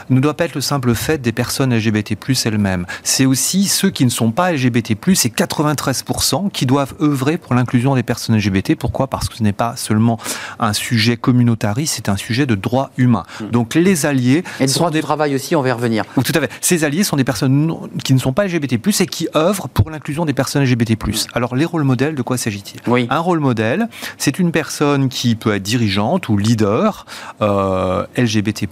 ne 0.09 0.19
doit 0.19 0.33
pas 0.33 0.45
être 0.45 0.55
le 0.55 0.61
simple 0.61 0.93
fait 0.95 1.21
des 1.21 1.31
personnes 1.31 1.75
LGBT 1.75 2.13
elles-mêmes. 2.45 2.85
C'est 3.03 3.25
aussi 3.25 3.67
ceux 3.67 3.89
qui 3.89 4.05
ne 4.05 4.09
sont 4.09 4.31
pas 4.31 4.51
LGBT, 4.51 4.91
et 4.91 4.95
93% 5.29 6.22
qui 6.51 6.65
doivent 6.65 6.93
œuvrer 7.01 7.37
pour 7.37 7.53
l'inclusion 7.53 7.95
des 7.95 8.03
personnes 8.03 8.37
LGBT. 8.37 8.75
Pourquoi? 8.75 9.07
Parce 9.07 9.29
que 9.29 9.35
ce 9.35 9.43
n'est 9.43 9.53
pas 9.53 9.75
seulement 9.75 10.17
un 10.59 10.73
sujet 10.73 11.17
communautariste, 11.17 11.95
c'est 11.95 12.09
un 12.09 12.17
sujet 12.17 12.45
de 12.45 12.55
droit 12.55 12.91
humain. 12.97 13.23
Hmm. 13.39 13.49
Donc 13.49 13.75
les 13.75 14.05
alliés... 14.05 14.43
Et 14.59 14.67
le 14.67 14.73
droit 14.73 14.91
du 14.91 15.01
travail 15.01 15.35
aussi, 15.35 15.55
on 15.55 15.61
va 15.61 15.69
y 15.69 15.71
revenir. 15.71 16.05
tout 16.15 16.31
à 16.35 16.39
fait. 16.39 16.49
Ces 16.61 16.83
alliés 16.83 17.03
sont 17.03 17.17
des 17.17 17.23
personnes 17.23 17.73
qui 18.03 18.13
ne 18.13 18.19
sont 18.19 18.33
pas 18.33 18.45
LGBT+, 18.45 18.79
et 18.99 19.05
qui 19.05 19.27
œuvrent 19.35 19.67
pour 19.69 19.89
l'inclusion 19.89 20.25
des 20.25 20.33
personnes 20.33 20.63
LGBT+. 20.63 20.93
Hmm. 20.93 21.11
Alors 21.33 21.55
les 21.55 21.65
rôles 21.65 21.83
modèles, 21.83 22.15
de 22.15 22.21
quoi 22.21 22.37
s'agit-il? 22.37 22.79
Oui. 22.87 23.07
Un 23.09 23.19
rôle 23.19 23.39
modèle, 23.39 23.87
c'est 24.17 24.39
une 24.39 24.51
personne 24.51 25.09
qui 25.09 25.35
peut 25.35 25.53
être 25.53 25.63
dirigeante 25.63 26.29
ou 26.29 26.37
leader 26.37 27.05
euh, 27.41 28.05
LGBT+, 28.17 28.67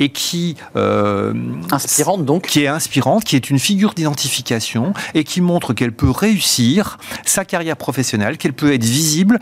et 0.00 0.08
qui... 0.08 0.56
Euh, 0.76 1.32
inspirante 1.70 2.24
donc 2.24 2.46
Qui 2.46 2.64
est 2.64 2.68
inspirante, 2.68 3.24
qui 3.24 3.36
est 3.36 3.50
une 3.50 3.58
figure 3.58 3.94
d'identification, 3.94 4.92
et 5.14 5.24
qui 5.24 5.40
montre 5.40 5.72
qu'elle 5.74 5.92
peut 5.92 6.10
réussir 6.10 6.71
sa 7.24 7.44
carrière 7.44 7.76
professionnelle, 7.76 8.38
qu'elle 8.38 8.52
peut 8.52 8.72
être 8.72 8.84
visible 8.84 9.38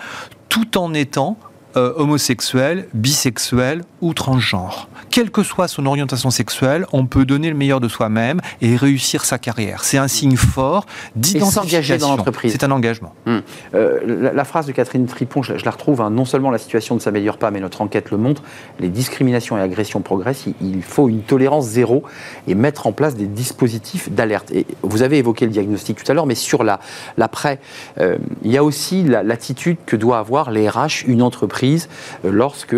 tout 0.49 0.79
en 0.79 0.95
étant 0.95 1.39
euh, 1.77 1.93
homosexuel, 1.97 2.89
bisexuel 2.95 3.83
ou 4.01 4.13
transgenre. 4.13 4.89
Quelle 5.11 5.31
que 5.31 5.43
soit 5.43 5.69
son 5.69 5.87
orientation 5.87 6.31
sexuelle, 6.31 6.87
on 6.93 7.07
peut 7.07 7.25
donner 7.25 7.49
le 7.49 7.57
meilleur 7.57 7.81
de 7.81 7.89
soi-même 7.89 8.41
et 8.61 8.77
réussir 8.77 9.25
sa 9.25 9.39
carrière. 9.39 9.85
C'est 9.85 9.99
un 9.99 10.09
signe 10.09 10.37
fort 10.37 10.87
d'identification. 11.15 11.97
dans 11.99 12.17
l'entreprise. 12.17 12.53
C'est 12.53 12.65
un 12.65 12.71
engagement. 12.71 13.15
Hum. 13.27 13.43
Euh, 13.75 14.31
la, 14.33 14.45
phrase 14.45 14.67
de 14.67 14.73
Catherine 14.73 15.07
Tripon, 15.07 15.43
je, 15.43 15.53
la 15.65 15.71
retrouve, 15.71 16.01
hein. 16.01 16.11
non 16.11 16.25
seulement 16.25 16.51
la 16.51 16.59
situation 16.59 16.95
ne 16.95 17.01
s'améliore 17.01 17.39
pas, 17.39 17.51
mais 17.51 17.61
notre 17.61 17.83
enquête 17.83 18.11
le 18.11 18.17
montre, 18.17 18.43
les 18.79 18.89
discriminations 18.89 19.57
et 19.59 19.61
agressions 19.61 20.01
progressent, 20.01 20.47
il, 20.61 20.83
faut 20.83 21.09
une 21.09 21.23
tolérance 21.23 21.67
zéro 21.67 22.03
et 22.49 22.55
mettre 22.55 22.87
en 22.87 22.93
place 22.93 23.15
des 23.15 23.27
dispositifs 23.27 24.11
d'alerte. 24.11 24.51
Et 24.51 24.67
vous 24.83 25.03
avez 25.03 25.19
évoqué 25.19 25.45
le 25.45 25.53
diagnostic 25.53 26.03
tout 26.03 26.11
à 26.11 26.15
l'heure, 26.15 26.27
mais 26.27 26.35
sur 26.35 26.65
l'après, 26.65 27.61
euh, 27.99 28.17
il 28.43 28.51
y 28.51 28.57
a 28.57 28.65
aussi 28.65 29.05
l'attitude 29.05 29.77
que 29.87 29.97
doit 29.97 30.19
avoir 30.19 30.51
les 30.51 30.69
RH, 30.69 31.05
une 31.07 31.23
entreprise 31.23 31.60
entreprise 31.61 31.89
lorsque, 32.25 32.77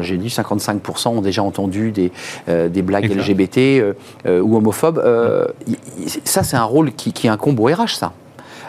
j'ai 0.00 0.16
dit 0.16 0.28
55% 0.28 1.08
ont 1.08 1.20
déjà 1.20 1.42
entendu 1.42 1.92
des, 1.92 2.10
des 2.46 2.82
blagues 2.82 3.10
LGBT 3.10 3.94
ou 4.26 4.56
homophobes. 4.56 5.02
ça, 6.24 6.42
c'est 6.42 6.56
un 6.56 6.64
rôle 6.64 6.92
qui, 6.92 7.12
qui 7.12 7.28
incombe 7.28 7.60
au 7.60 7.64
RH, 7.66 7.96
ça 7.98 8.12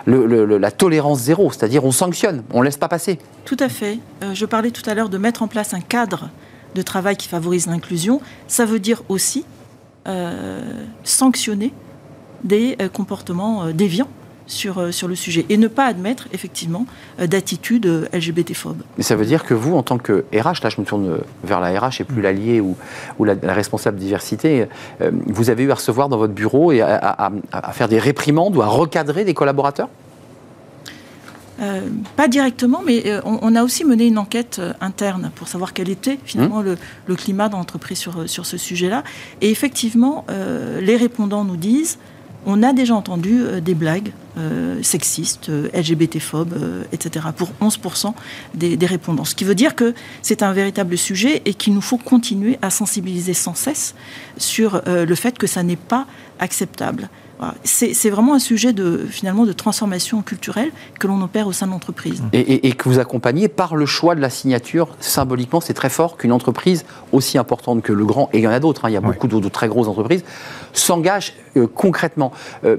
la 0.08 0.72
tolérance 0.72 1.20
zéro, 1.20 1.52
c'est-à-dire 1.52 1.84
on 1.84 1.92
sanctionne, 1.92 2.44
on 2.52 2.60
ne 2.60 2.66
laisse 2.66 2.78
pas 2.78 2.88
passer. 2.88 3.20
Tout 3.44 3.58
à 3.60 3.70
fait. 3.70 4.00
Euh, 4.24 4.34
je 4.34 4.46
parlais 4.46 4.72
tout 4.72 4.88
à 4.90 4.94
l'heure 4.94 5.10
de 5.10 5.18
mettre 5.18 5.42
en 5.42 5.48
place 5.48 5.74
un 5.74 5.82
cadre 5.82 6.30
de 6.76 6.82
travail 6.82 7.16
qui 7.16 7.28
favorise 7.28 7.68
l'inclusion. 7.68 8.22
Ça 8.48 8.66
veut 8.66 8.80
dire 8.80 9.02
aussi 9.10 9.46
euh, 10.08 10.62
sanctionner 11.04 11.74
des 12.44 12.76
euh, 12.82 12.90
comportements 12.90 13.72
déviants 13.72 14.10
sur, 14.48 14.94
sur 14.94 15.08
le 15.08 15.16
sujet 15.16 15.46
et 15.50 15.58
ne 15.58 15.68
pas 15.68 15.86
admettre 15.86 16.28
effectivement 16.34 16.86
d'attitudes 17.18 18.10
LGBT-phobes. 18.14 18.82
Mais 18.98 19.04
ça 19.04 19.16
veut 19.16 19.26
dire 19.26 19.44
que 19.44 19.54
vous, 19.54 19.76
en 19.76 19.84
tant 19.84 19.98
que 19.98 20.26
RH, 20.34 20.64
là 20.64 20.70
je 20.70 20.80
me 20.80 20.86
tourne 20.86 21.20
vers 21.44 21.60
la 21.60 21.80
RH 21.80 22.02
et 22.02 22.04
plus 22.04 22.22
l'allié 22.22 22.60
ou, 22.60 22.76
ou 23.20 23.24
la, 23.24 23.36
responsable 23.44 23.98
diversité, 23.98 24.68
vous 25.02 25.50
avez 25.50 25.64
eu 25.64 25.72
à 25.72 25.76
recevoir 25.76 26.10
dans 26.10 26.18
votre 26.18 26.34
bureau 26.34 26.72
et 26.72 26.82
à 26.82 27.32
faire 27.74 27.88
des 27.88 28.00
réprimandes 28.00 28.56
ou 28.56 28.62
à 28.62 28.68
recadrer 28.68 29.26
des 29.26 29.34
collaborateurs? 29.34 29.90
Euh, 31.62 31.88
pas 32.18 32.28
directement, 32.28 32.82
mais 32.86 33.04
euh, 33.06 33.22
on, 33.24 33.56
a 33.56 33.64
aussi 33.64 33.86
mené 33.86 34.08
une 34.08 34.18
enquête 34.18 34.58
euh, 34.60 34.74
interne 34.82 35.32
pour 35.36 35.48
savoir 35.48 35.72
quel 35.72 35.90
était 35.90 36.20
finalement 36.26 36.62
mmh. 36.62 36.76
le, 37.08 37.16
climat 37.16 37.48
dans 37.48 37.60
l'entreprise 37.60 37.98
sur, 37.98 38.30
sur 38.30 38.46
ce 38.46 38.58
sujet-là. 38.58 39.04
Et 39.42 39.50
effectivement, 39.52 40.26
les 40.82 40.98
répondants 40.98 41.46
nous 41.46 41.56
disent 41.56 41.98
on 42.46 42.64
a 42.64 42.74
déjà 42.74 42.96
entendu 42.96 43.44
des 43.62 43.74
blagues 43.74 44.12
sexistes, 44.82 45.50
LGBT-phobes, 45.74 46.54
etc., 46.92 47.28
pour 47.36 47.50
11% 47.62 48.14
des, 48.54 48.76
des, 48.76 48.86
répondants. 48.86 49.26
Ce 49.26 49.34
qui 49.34 49.46
veut 49.46 49.56
dire 49.56 49.76
que 49.76 49.94
c'est 50.22 50.44
un 50.44 50.52
véritable 50.52 50.98
sujet 50.98 51.42
et 51.46 51.54
qu'il 51.54 51.74
nous 51.74 51.82
faut 51.82 51.98
continuer 51.98 52.60
à 52.62 52.70
sensibiliser 52.70 53.34
sans 53.34 53.56
cesse 53.56 53.96
sur 54.38 54.82
le 54.86 55.16
fait 55.16 55.38
que 55.38 55.48
ça 55.48 55.64
n'est 55.64 55.76
pas 55.78 56.06
acceptable. 56.40 57.10
C'est 57.64 58.10
vraiment 58.10 58.34
un 58.34 58.40
sujet 58.40 58.74
de, 58.74 59.06
finalement, 59.10 59.46
de 59.46 59.54
transformation 59.54 60.22
culturelle 60.22 60.72
que 61.00 61.08
l'on 61.08 61.22
opère 61.22 61.48
au 61.48 61.52
sein 61.52 61.68
de 61.68 61.72
l'entreprise. 61.72 62.24
Et, 62.34 62.72
que 62.74 62.90
vous 62.90 63.00
accompagnez 63.00 63.48
par 63.48 63.76
le 63.76 63.86
choix 63.86 64.16
de 64.16 64.22
la 64.22 64.30
signature. 64.30 64.88
Symboliquement, 65.00 65.62
c'est 65.62 65.74
très 65.74 65.90
fort 65.90 66.18
qu'une 66.18 66.32
entreprise 66.32 66.86
aussi 67.12 67.38
importante 67.38 67.82
que 67.82 67.94
le 67.94 68.06
grand, 68.06 68.30
et 68.34 68.40
il 68.40 68.44
y 68.44 68.48
en 68.48 68.52
a 68.52 68.60
d'autres, 68.60 68.86
hein, 68.86 68.90
il 68.90 68.94
y 68.94 68.98
a 68.98 69.02
beaucoup 69.02 69.28
de, 69.28 69.50
très 69.50 69.68
grosses 69.68 69.88
entreprises, 69.88 70.24
s'engage 70.74 71.34
euh, 71.58 71.68
concrètement. 71.68 72.32
Euh, 72.64 72.78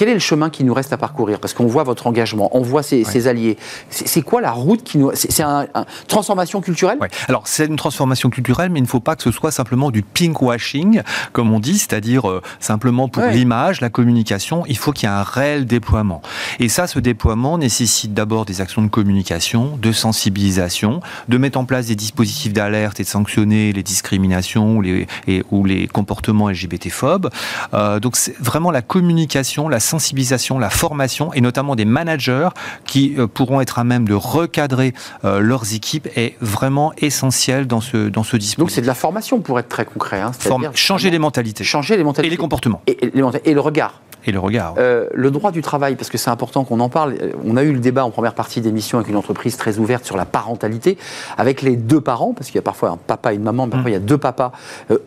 quel 0.00 0.08
est 0.08 0.14
le 0.14 0.18
chemin 0.18 0.48
qui 0.48 0.64
nous 0.64 0.72
reste 0.72 0.94
à 0.94 0.96
parcourir 0.96 1.40
Parce 1.40 1.52
qu'on 1.52 1.66
voit 1.66 1.82
votre 1.82 2.06
engagement, 2.06 2.48
on 2.56 2.62
voit 2.62 2.82
ses, 2.82 3.28
alliés. 3.28 3.58
C'est 3.90 4.22
quoi 4.22 4.40
la 4.40 4.50
route 4.50 4.82
qui 4.82 4.96
nous... 4.96 5.10
C'est 5.12 5.42
une 5.42 5.66
transformation 6.08 6.62
culturelle? 6.62 6.98
Alors, 7.28 7.42
c'est 7.44 7.66
une 7.66 7.76
transformation 7.76 8.30
culturelle, 8.30 8.70
mais 8.70 8.78
il 8.78 8.84
ne 8.84 8.88
faut 8.88 9.00
pas 9.00 9.14
que 9.14 9.22
ce 9.22 9.30
soit 9.30 9.50
simplement 9.50 9.90
du 9.90 10.00
pink 10.00 10.40
washing, 10.40 11.02
comme 11.34 11.52
on 11.52 11.60
dit, 11.60 11.76
c'est-à-dire 11.76 12.30
euh, 12.30 12.40
simplement 12.60 13.08
pour 13.08 13.24
l'image, 13.24 13.82
la 13.82 13.90
communication. 13.90 14.64
Il 14.68 14.78
faut 14.78 14.92
qu'il 14.92 15.06
y 15.06 15.12
ait 15.12 15.14
un 15.14 15.22
réel 15.22 15.66
déploiement. 15.66 16.22
Et 16.60 16.70
ça, 16.70 16.86
ce 16.86 16.98
déploiement 16.98 17.58
nécessite 17.58 18.14
d'abord 18.14 18.46
des 18.46 18.62
actions 18.62 18.80
de 18.80 18.88
communication, 18.88 19.76
de 19.76 19.92
sensibilisation, 19.92 21.02
de 21.28 21.36
mettre 21.36 21.58
en 21.58 21.66
place 21.66 21.88
des 21.88 21.94
dispositifs 21.94 22.54
d'alerte 22.54 23.00
et 23.00 23.02
de 23.02 23.08
sanctionner 23.08 23.74
les 23.74 23.82
discriminations 23.82 24.78
ou 24.78 24.80
les, 24.80 25.06
ou 25.50 25.66
les 25.66 25.88
comportements 25.88 26.48
LGBT-phobes. 26.48 27.28
Euh, 27.74 28.00
donc, 28.00 28.16
c'est 28.16 28.34
vraiment 28.38 28.70
la 28.70 28.80
communication, 28.80 29.68
la 29.68 29.89
sensibilisation, 29.90 30.58
la 30.58 30.70
formation 30.70 31.32
et 31.34 31.40
notamment 31.40 31.74
des 31.74 31.84
managers 31.84 32.48
qui 32.86 33.14
euh, 33.18 33.26
pourront 33.26 33.60
être 33.60 33.78
à 33.78 33.84
même 33.84 34.06
de 34.06 34.14
recadrer 34.14 34.94
euh, 35.24 35.40
leurs 35.40 35.74
équipes 35.74 36.08
est 36.16 36.36
vraiment 36.40 36.92
essentiel 36.98 37.66
dans 37.66 37.80
ce, 37.80 38.08
dans 38.08 38.22
ce 38.22 38.36
dispositif. 38.36 38.58
Donc 38.58 38.70
c'est 38.70 38.80
de 38.80 38.86
la 38.86 38.94
formation 38.94 39.40
pour 39.40 39.58
être 39.58 39.68
très 39.68 39.84
concret. 39.84 40.20
Hein, 40.20 40.30
changer 40.74 41.10
les 41.10 41.18
mentalités. 41.18 41.64
Changer 41.64 41.96
les 41.96 42.04
mentalités. 42.04 42.28
Et 42.28 42.30
les 42.30 42.36
comportements. 42.36 42.82
Et, 42.86 42.98
et, 43.02 43.54
le 43.54 43.60
regard. 43.60 44.00
Et 44.26 44.32
le 44.32 44.38
regard. 44.38 44.74
Euh, 44.78 45.08
le 45.12 45.30
droit 45.30 45.50
du 45.50 45.62
travail, 45.62 45.96
parce 45.96 46.10
que 46.10 46.18
c'est 46.18 46.30
important 46.30 46.64
qu'on 46.64 46.80
en 46.80 46.88
parle. 46.88 47.16
On 47.44 47.56
a 47.56 47.62
eu 47.62 47.72
le 47.72 47.80
débat 47.80 48.04
en 48.04 48.10
première 48.10 48.34
partie 48.34 48.60
d'émission 48.60 48.98
avec 48.98 49.10
une 49.10 49.16
entreprise 49.16 49.56
très 49.56 49.78
ouverte 49.78 50.04
sur 50.04 50.16
la 50.16 50.24
parentalité, 50.24 50.98
avec 51.36 51.62
les 51.62 51.76
deux 51.76 52.00
parents, 52.00 52.32
parce 52.34 52.46
qu'il 52.46 52.56
y 52.56 52.58
a 52.58 52.62
parfois 52.62 52.90
un 52.90 52.96
papa 52.96 53.32
et 53.32 53.36
une 53.36 53.42
maman, 53.42 53.66
mais 53.66 53.72
parfois 53.72 53.90
il 53.90 53.94
y 53.94 53.96
a 53.96 54.00
deux 54.00 54.18
papas 54.18 54.52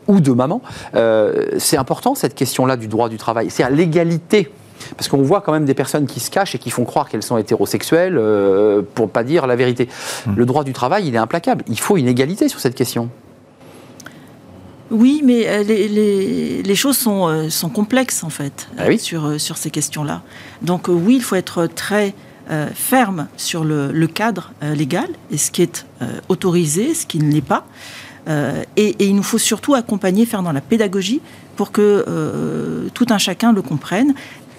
ou 0.07 0.19
deux 0.19 0.33
mamans. 0.33 0.61
c'est 1.57 1.77
important 1.77 2.15
cette 2.15 2.35
question-là 2.35 2.75
du 2.75 2.87
droit 2.87 3.07
du 3.07 3.17
travail. 3.17 3.49
C'est 3.49 3.63
à 3.63 3.69
l'égalité 3.69 4.51
parce 4.97 5.07
qu'on 5.07 5.21
voit 5.21 5.41
quand 5.41 5.51
même 5.51 5.65
des 5.65 5.73
personnes 5.73 6.05
qui 6.05 6.19
se 6.19 6.29
cachent 6.29 6.55
et 6.55 6.59
qui 6.59 6.69
font 6.69 6.85
croire 6.85 7.09
qu'elles 7.09 7.23
sont 7.23 7.37
hétérosexuelles, 7.37 8.17
euh, 8.17 8.81
pour 8.93 9.07
ne 9.07 9.11
pas 9.11 9.23
dire 9.23 9.47
la 9.47 9.55
vérité. 9.55 9.89
Hmm. 10.25 10.33
Le 10.35 10.45
droit 10.45 10.63
du 10.63 10.73
travail, 10.73 11.07
il 11.07 11.15
est 11.15 11.19
implacable. 11.19 11.63
Il 11.67 11.79
faut 11.79 11.97
une 11.97 12.07
égalité 12.07 12.49
sur 12.49 12.59
cette 12.59 12.75
question. 12.75 13.09
Oui, 14.91 15.21
mais 15.23 15.47
euh, 15.47 15.63
les, 15.63 16.75
choses 16.75 16.97
sont, 16.97 17.27
euh, 17.27 17.49
sont, 17.49 17.69
complexes 17.69 18.23
en 18.23 18.29
fait 18.29 18.67
ah 18.77 18.85
sur, 18.97 19.39
sur 19.39 19.57
ces 19.57 19.71
questions-là. 19.71 20.21
Donc 20.61 20.87
oui, 20.87 21.15
il 21.15 21.23
faut 21.23 21.35
être 21.35 21.67
très 21.67 22.13
ferme 22.75 23.29
sur 23.37 23.63
le, 23.63 24.05
cadre 24.07 24.51
légal 24.61 25.07
et 25.31 25.37
ce 25.37 25.49
qui 25.49 25.61
est 25.61 25.85
autorisé, 26.27 26.93
ce 26.93 27.05
qui 27.05 27.19
ne 27.19 27.31
l'est 27.31 27.41
pas. 27.41 27.65
Et, 28.27 28.89
et, 28.99 29.05
il 29.05 29.15
nous 29.15 29.23
faut 29.23 29.37
surtout 29.37 29.75
accompagner, 29.75 30.25
faire 30.25 30.43
dans 30.43 30.51
la 30.51 30.59
pédagogie 30.59 31.21
pour 31.55 31.71
que 31.71 32.89
tout 32.93 33.07
un 33.09 33.17
chacun 33.17 33.53
le 33.53 33.61
comprenne 33.61 34.13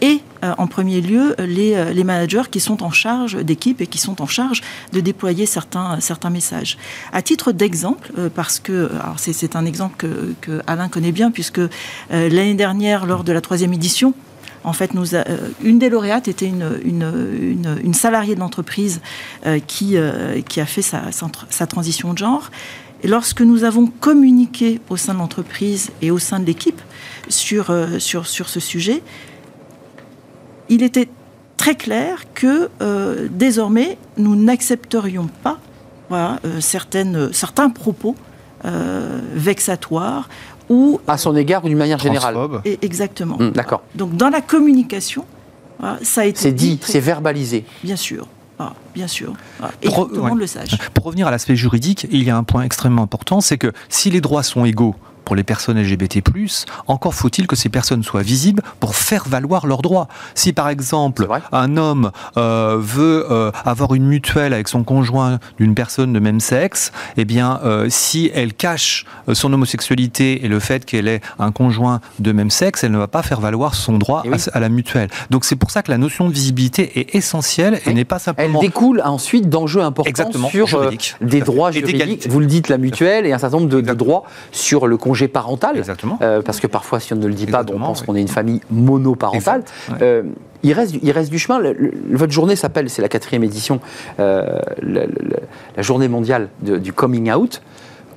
et 0.04 0.20
euh, 0.44 0.52
en 0.58 0.66
premier 0.66 1.00
lieu 1.00 1.34
les, 1.38 1.74
euh, 1.74 1.94
les, 1.94 2.04
managers 2.04 2.42
qui 2.50 2.60
sont 2.60 2.82
en 2.82 2.90
charge 2.90 3.36
d'équipe 3.42 3.80
et 3.80 3.86
qui 3.86 3.96
sont 3.96 4.20
en 4.20 4.26
charge 4.26 4.60
de 4.92 5.00
déployer 5.00 5.46
certains, 5.46 5.98
certains 6.00 6.28
messages. 6.28 6.76
À 7.14 7.22
titre 7.22 7.52
d'exemple, 7.52 8.12
euh, 8.18 8.28
parce 8.28 8.60
que 8.60 8.90
c'est 9.16 9.56
un 9.56 9.64
exemple 9.64 10.06
que, 10.42 10.60
Alain 10.66 10.88
connaît 10.88 11.12
bien, 11.12 11.30
puisque 11.30 11.60
l'année 12.10 12.54
dernière, 12.54 13.06
lors 13.06 13.24
de 13.24 13.32
la 13.32 13.40
troisième 13.40 13.72
édition, 13.72 14.12
en 14.62 14.74
fait, 14.74 14.92
une 15.62 15.78
des 15.78 15.88
lauréates 15.88 16.28
était 16.28 16.46
une, 16.46 16.80
une, 16.84 17.78
une, 17.82 17.94
salariée 17.94 18.34
de 18.34 18.40
l'entreprise 18.40 19.00
qui, 19.66 19.96
qui 20.48 20.60
a 20.60 20.66
fait 20.66 20.82
sa, 20.82 21.02
sa, 21.12 21.66
transition 21.66 22.12
de 22.12 22.18
genre. 22.18 22.50
Et 23.02 23.08
lorsque 23.08 23.42
nous 23.42 23.64
avons 23.64 23.86
communiqué 23.86 24.80
au 24.88 24.96
sein 24.96 25.14
de 25.14 25.18
l'entreprise 25.18 25.90
et 26.00 26.10
au 26.10 26.18
sein 26.18 26.40
de 26.40 26.46
l'équipe 26.46 26.80
sur, 27.28 27.74
sur, 27.98 28.26
sur 28.26 28.48
ce 28.48 28.60
sujet, 28.60 29.02
il 30.68 30.82
était 30.82 31.08
très 31.56 31.74
clair 31.74 32.24
que 32.34 32.68
euh, 32.82 33.28
désormais, 33.30 33.98
nous 34.16 34.36
n'accepterions 34.36 35.28
pas 35.42 35.58
voilà, 36.08 36.38
euh, 36.44 36.60
certaines, 36.60 37.32
certains 37.32 37.70
propos 37.70 38.14
euh, 38.64 39.20
vexatoires 39.34 40.28
ou... 40.68 41.00
À 41.06 41.18
son 41.18 41.36
égard 41.36 41.64
ou 41.64 41.68
d'une 41.68 41.78
manière 41.78 41.98
générale 41.98 42.36
et, 42.64 42.78
Exactement. 42.82 43.36
Hum, 43.38 43.52
d'accord. 43.52 43.82
Donc 43.94 44.16
dans 44.16 44.28
la 44.28 44.40
communication, 44.40 45.24
ça 46.02 46.22
a 46.22 46.24
été... 46.24 46.40
C'est 46.40 46.52
dit, 46.52 46.78
c'est 46.82 47.00
verbalisé. 47.00 47.64
Bien 47.82 47.96
sûr. 47.96 48.26
bien 48.94 49.06
sûr. 49.06 49.34
Et 49.82 49.88
pour, 49.88 50.08
tout 50.08 50.14
le 50.14 50.22
monde 50.22 50.38
le 50.38 50.46
sache. 50.46 50.76
Pour 50.94 51.04
revenir 51.04 51.26
à 51.26 51.30
l'aspect 51.30 51.56
juridique, 51.56 52.06
il 52.10 52.22
y 52.22 52.30
a 52.30 52.36
un 52.36 52.44
point 52.44 52.62
extrêmement 52.62 53.02
important, 53.02 53.40
c'est 53.40 53.58
que 53.58 53.72
si 53.88 54.10
les 54.10 54.20
droits 54.20 54.42
sont 54.42 54.64
égaux 54.64 54.94
pour 55.24 55.36
les 55.36 55.42
personnes 55.42 55.80
LGBT+, 55.80 56.22
encore 56.86 57.14
faut-il 57.14 57.46
que 57.46 57.56
ces 57.56 57.68
personnes 57.68 58.02
soient 58.02 58.22
visibles 58.22 58.62
pour 58.80 58.94
faire 58.94 59.24
valoir 59.26 59.66
leurs 59.66 59.82
droits. 59.82 60.08
Si 60.34 60.52
par 60.52 60.68
exemple 60.68 61.26
un 61.52 61.76
homme 61.76 62.10
euh, 62.36 62.76
veut 62.78 63.26
euh, 63.30 63.50
avoir 63.64 63.94
une 63.94 64.06
mutuelle 64.06 64.52
avec 64.52 64.68
son 64.68 64.84
conjoint 64.84 65.38
d'une 65.58 65.74
personne 65.74 66.12
de 66.12 66.18
même 66.18 66.40
sexe, 66.40 66.92
eh 67.16 67.24
bien 67.24 67.60
euh, 67.64 67.86
si 67.88 68.30
elle 68.34 68.52
cache 68.52 69.06
son 69.32 69.52
homosexualité 69.52 70.44
et 70.44 70.48
le 70.48 70.60
fait 70.60 70.84
qu'elle 70.84 71.08
ait 71.08 71.20
un 71.38 71.52
conjoint 71.52 72.00
de 72.18 72.32
même 72.32 72.50
sexe, 72.50 72.84
elle 72.84 72.92
ne 72.92 72.98
va 72.98 73.08
pas 73.08 73.22
faire 73.22 73.40
valoir 73.40 73.74
son 73.74 73.98
droit 73.98 74.22
eh 74.26 74.30
à, 74.52 74.60
la 74.60 74.68
mutuelle. 74.68 75.08
Donc 75.30 75.44
c'est 75.44 75.56
pour 75.56 75.70
ça 75.70 75.82
que 75.82 75.90
la 75.90 75.98
notion 75.98 76.28
de 76.28 76.32
visibilité 76.32 77.00
est 77.00 77.14
essentielle 77.14 77.80
et 77.86 77.94
n'est 77.94 78.04
pas 78.04 78.18
simplement... 78.18 78.60
Elle 78.60 78.66
découle 78.66 79.02
ensuite 79.04 79.48
d'enjeux 79.48 79.80
importants 79.80 80.30
sur 80.50 80.90
des 81.20 81.40
droits 81.40 81.70
juridiques. 81.70 82.28
Vous 82.28 82.40
le 82.40 82.46
dites, 82.46 82.68
la 82.68 82.78
mutuelle 82.78 83.26
et 83.26 83.32
un 83.32 83.38
certain 83.38 83.58
nombre 83.58 83.70
de, 83.70 83.80
de 83.80 83.94
droits 83.94 84.24
sur 84.52 84.86
le 84.86 84.96
conjoint 84.96 85.13
congé 85.14 85.28
parental. 85.28 85.78
Exactement. 85.78 86.18
Euh, 86.22 86.42
parce 86.42 86.58
que 86.58 86.66
parfois, 86.66 86.98
si 86.98 87.12
on 87.12 87.16
ne 87.16 87.26
le 87.26 87.34
dit 87.34 87.46
pas, 87.46 87.64
on 87.72 87.78
pense 87.78 88.02
qu'on 88.02 88.16
est 88.16 88.20
une 88.20 88.28
famille 88.28 88.60
monoparentale. 88.70 89.62
Euh, 90.02 90.24
il, 90.64 90.72
reste, 90.72 90.96
il 91.00 91.10
reste 91.12 91.30
du 91.30 91.38
chemin. 91.38 91.60
votre 92.10 92.32
journée 92.32 92.56
s'appelle, 92.56 92.90
c'est 92.90 93.02
la 93.02 93.08
quatrième 93.08 93.44
édition, 93.44 93.80
euh, 94.18 94.58
la, 94.82 95.82
journée 95.82 96.08
mondiale 96.08 96.48
du 96.60 96.92
coming 96.92 97.32
out. 97.32 97.62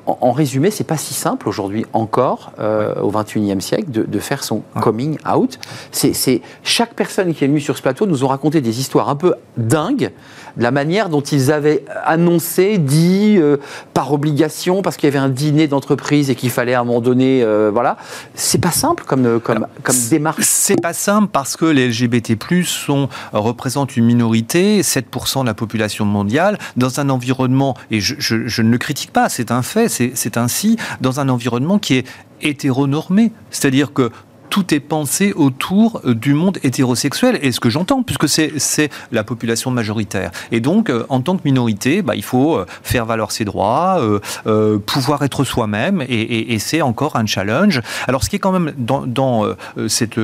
en, 0.07 0.31
résumé, 0.31 0.71
c'est 0.71 0.86
pas 0.86 0.97
si 0.97 1.13
simple 1.13 1.47
aujourd'hui 1.47 1.86
encore, 1.93 2.53
euh, 2.60 2.95
au 3.01 3.12
21e 3.12 3.60
siècle, 3.60 3.91
de, 3.91 4.19
faire 4.19 4.43
son 4.43 4.63
coming 4.81 5.17
out. 5.29 5.60
C'est 5.91 6.41
chaque 6.63 6.95
personne 6.95 7.33
qui 7.36 7.43
est 7.43 7.47
venue 7.47 7.62
sur 7.62 7.77
ce 7.77 7.83
plateau 7.83 8.07
nous 8.07 8.23
ont 8.23 8.29
raconté 8.29 8.62
des 8.62 8.79
histoires 8.79 9.10
un 9.10 9.15
peu 9.15 9.36
dingues 9.57 10.12
la 10.57 10.71
manière 10.71 11.09
dont 11.09 11.21
ils 11.21 11.51
avaient 11.51 11.83
annoncé, 12.05 12.77
dit 12.77 13.35
euh, 13.37 13.57
par 13.93 14.13
obligation, 14.13 14.81
parce 14.81 14.97
qu'il 14.97 15.07
y 15.07 15.11
avait 15.11 15.23
un 15.23 15.29
dîner 15.29 15.67
d'entreprise 15.67 16.29
et 16.29 16.35
qu'il 16.35 16.49
fallait 16.49 16.73
à 16.73 16.81
un 16.81 16.83
moment 16.83 17.01
donné, 17.01 17.43
euh, 17.43 17.69
voilà. 17.71 17.97
C'est 18.33 18.61
pas 18.61 18.71
simple 18.71 19.03
comme, 19.05 19.39
comme, 19.39 19.67
comme 19.83 19.95
démarche. 20.09 20.43
C'est 20.43 20.81
pas 20.81 20.93
simple 20.93 21.29
parce 21.31 21.55
que 21.55 21.65
les 21.65 21.87
LGBT+ 21.89 22.37
sont 22.63 23.09
représentent 23.33 23.97
une 23.97 24.05
minorité, 24.05 24.81
7% 24.81 25.41
de 25.41 25.45
la 25.45 25.53
population 25.53 26.05
mondiale, 26.05 26.57
dans 26.75 26.99
un 26.99 27.09
environnement 27.09 27.75
et 27.91 27.99
je, 27.99 28.15
je 28.19 28.61
ne 28.61 28.69
le 28.69 28.77
critique 28.77 29.11
pas, 29.11 29.29
c'est 29.29 29.51
un 29.51 29.61
fait, 29.61 29.89
c'est 29.89 30.37
ainsi 30.37 30.77
dans 31.01 31.19
un 31.19 31.29
environnement 31.29 31.79
qui 31.79 31.95
est 31.95 32.05
hétéronormé, 32.41 33.31
c'est-à-dire 33.49 33.93
que 33.93 34.11
tout 34.49 34.73
est 34.73 34.79
pensé 34.79 35.33
autour 35.33 36.01
euh, 36.05 36.13
du 36.13 36.33
monde 36.33 36.57
hétérosexuel, 36.63 37.39
et 37.41 37.51
ce 37.51 37.60
que 37.60 37.69
j'entends, 37.69 38.03
puisque 38.03 38.27
c'est 38.27 38.89
la 39.12 39.23
population 39.23 39.71
majoritaire. 39.71 40.31
Et 40.51 40.60
donc, 40.60 40.89
euh, 40.89 41.05
en 41.10 41.21
tant 41.21 41.38
que 41.38 41.41
minorité, 41.45 42.01
bah, 42.01 42.15
il 42.15 42.23
faut 42.23 42.57
euh, 42.57 42.65
faire 42.83 43.05
valoir 43.05 43.31
ses 43.31 43.45
droits, 43.45 43.99
pouvoir 44.86 45.23
être 45.23 45.43
soi-même, 45.43 46.03
et, 46.07 46.57
c'est 46.60 46.81
encore 46.81 47.15
un 47.15 47.25
challenge. 47.25 47.81
Alors, 48.07 48.23
ce 48.23 48.29
qui 48.29 48.38
est 48.38 48.39
quand 48.39 48.51
même 48.51 48.73
dans, 48.77 49.45
cette 49.88 50.19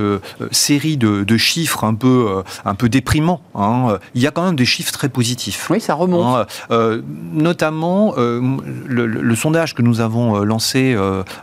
série 0.52 0.98
de, 0.98 1.38
chiffres 1.38 1.84
un 1.84 1.94
peu, 1.94 2.44
un 2.66 2.76
peu 2.76 2.90
déprimants, 2.90 3.42
hein, 3.56 3.98
il 4.16 4.22
y 4.22 4.28
a 4.28 4.32
quand 4.32 4.46
même 4.46 4.56
des 4.56 4.66
chiffres 4.66 4.92
très 4.92 5.10
positifs. 5.10 5.70
Oui, 5.70 5.80
ça 5.80 5.94
remonte. 5.94 6.48
Hein, 6.70 7.02
notamment, 7.34 8.16
le, 8.18 9.36
sondage 9.36 9.74
que 9.74 9.82
nous 9.82 10.02
avons 10.02 10.44
lancé 10.44 10.98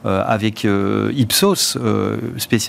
avec 0.05 0.65
Ipsos, 0.65 1.79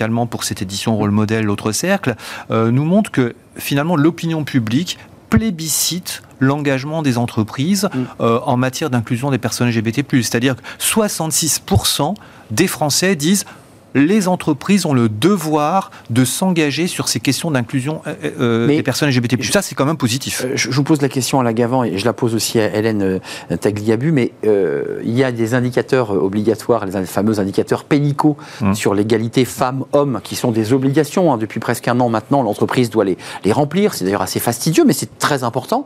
spécialement 0.02 0.26
pour 0.26 0.42
cette 0.42 0.62
édition 0.62 0.96
rôle 0.96 1.12
modèle 1.12 1.44
L'autre 1.44 1.70
cercle, 1.70 2.16
euh, 2.50 2.72
nous 2.72 2.84
montre 2.84 3.12
que 3.12 3.34
finalement 3.56 3.94
l'opinion 3.94 4.42
publique 4.42 4.98
plébiscite 5.30 6.22
l'engagement 6.40 7.02
des 7.02 7.18
entreprises 7.18 7.88
mm. 7.94 7.98
euh, 8.20 8.40
en 8.44 8.56
matière 8.56 8.90
d'inclusion 8.90 9.30
des 9.30 9.38
personnes 9.38 9.68
LGBT+. 9.70 10.04
C'est-à-dire 10.10 10.56
que 10.56 10.62
66% 10.80 12.14
des 12.50 12.66
Français 12.66 13.14
disent 13.14 13.44
les 13.94 14.28
entreprises 14.28 14.86
ont 14.86 14.94
le 14.94 15.08
devoir 15.08 15.90
de 16.10 16.24
s'engager 16.24 16.86
sur 16.86 17.08
ces 17.08 17.20
questions 17.20 17.50
d'inclusion 17.50 18.02
euh, 18.06 18.14
euh, 18.40 18.66
des 18.66 18.82
personnes 18.82 19.10
LGBT+. 19.10 19.42
Ça, 19.42 19.62
c'est 19.62 19.74
quand 19.74 19.84
même 19.84 19.96
positif. 19.96 20.42
Euh, 20.44 20.52
je 20.54 20.70
vous 20.70 20.82
pose 20.82 21.02
la 21.02 21.08
question 21.08 21.40
à 21.40 21.42
la 21.42 21.52
Gavant 21.52 21.84
et 21.84 21.98
je 21.98 22.04
la 22.04 22.12
pose 22.12 22.34
aussi 22.34 22.58
à 22.60 22.74
Hélène 22.74 23.20
Tagliabu, 23.60 24.12
mais 24.12 24.32
il 24.44 25.16
y 25.16 25.24
a 25.24 25.32
des 25.32 25.54
indicateurs 25.54 26.10
obligatoires, 26.10 26.86
les 26.86 27.06
fameux 27.06 27.40
indicateurs 27.40 27.84
pénicaux 27.84 28.36
hum. 28.60 28.74
sur 28.74 28.94
l'égalité 28.94 29.44
femmes-hommes, 29.44 30.20
qui 30.22 30.36
sont 30.36 30.50
des 30.50 30.72
obligations. 30.72 31.32
Hein. 31.32 31.38
depuis 31.38 31.60
presque 31.60 31.88
un 31.88 32.00
an 32.00 32.08
maintenant, 32.08 32.42
l'entreprise 32.42 32.90
doit 32.90 33.04
les, 33.04 33.16
les 33.44 33.52
remplir. 33.52 33.94
C'est 33.94 34.04
d'ailleurs 34.04 34.22
assez 34.22 34.40
fastidieux, 34.40 34.84
mais 34.84 34.92
c'est 34.92 35.18
très 35.18 35.44
important. 35.44 35.84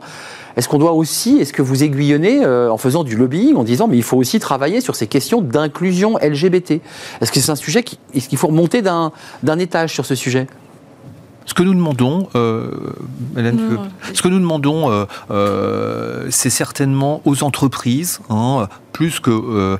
Est-ce 0.57 0.67
qu'on 0.67 0.79
doit 0.79 0.93
aussi, 0.93 1.37
est-ce 1.37 1.53
que 1.53 1.61
vous 1.61 1.83
aiguillonnez 1.83 2.43
euh, 2.43 2.71
en 2.71 2.77
faisant 2.77 3.03
du 3.03 3.15
lobbying, 3.15 3.55
en 3.55 3.63
disant 3.63 3.87
mais 3.87 3.95
il 3.95 4.03
faut 4.03 4.17
aussi 4.17 4.39
travailler 4.39 4.81
sur 4.81 4.95
ces 4.95 5.05
questions 5.05 5.39
d'inclusion 5.39 6.17
LGBT 6.17 6.81
Est-ce 7.21 7.31
que 7.31 7.39
c'est 7.39 7.51
un 7.51 7.55
sujet 7.55 7.83
qui, 7.83 7.96
est-ce 8.13 8.29
qu'il 8.29 8.37
faut 8.37 8.47
remonter 8.47 8.81
d'un, 8.81 9.11
étage 9.59 9.93
sur 9.93 10.05
ce 10.05 10.15
sujet? 10.15 10.47
Ce 11.45 11.53
que 11.53 11.63
nous 11.63 11.73
demandons, 11.73 12.27
euh, 12.35 12.69
ce 14.13 14.21
que 14.21 14.27
nous 14.27 14.39
demandons, 14.39 15.07
euh, 15.29 16.27
c'est 16.29 16.49
certainement 16.49 17.21
aux 17.23 17.43
entreprises, 17.43 18.19
hein, 18.29 18.67
plus 18.91 19.21
que 19.21 19.77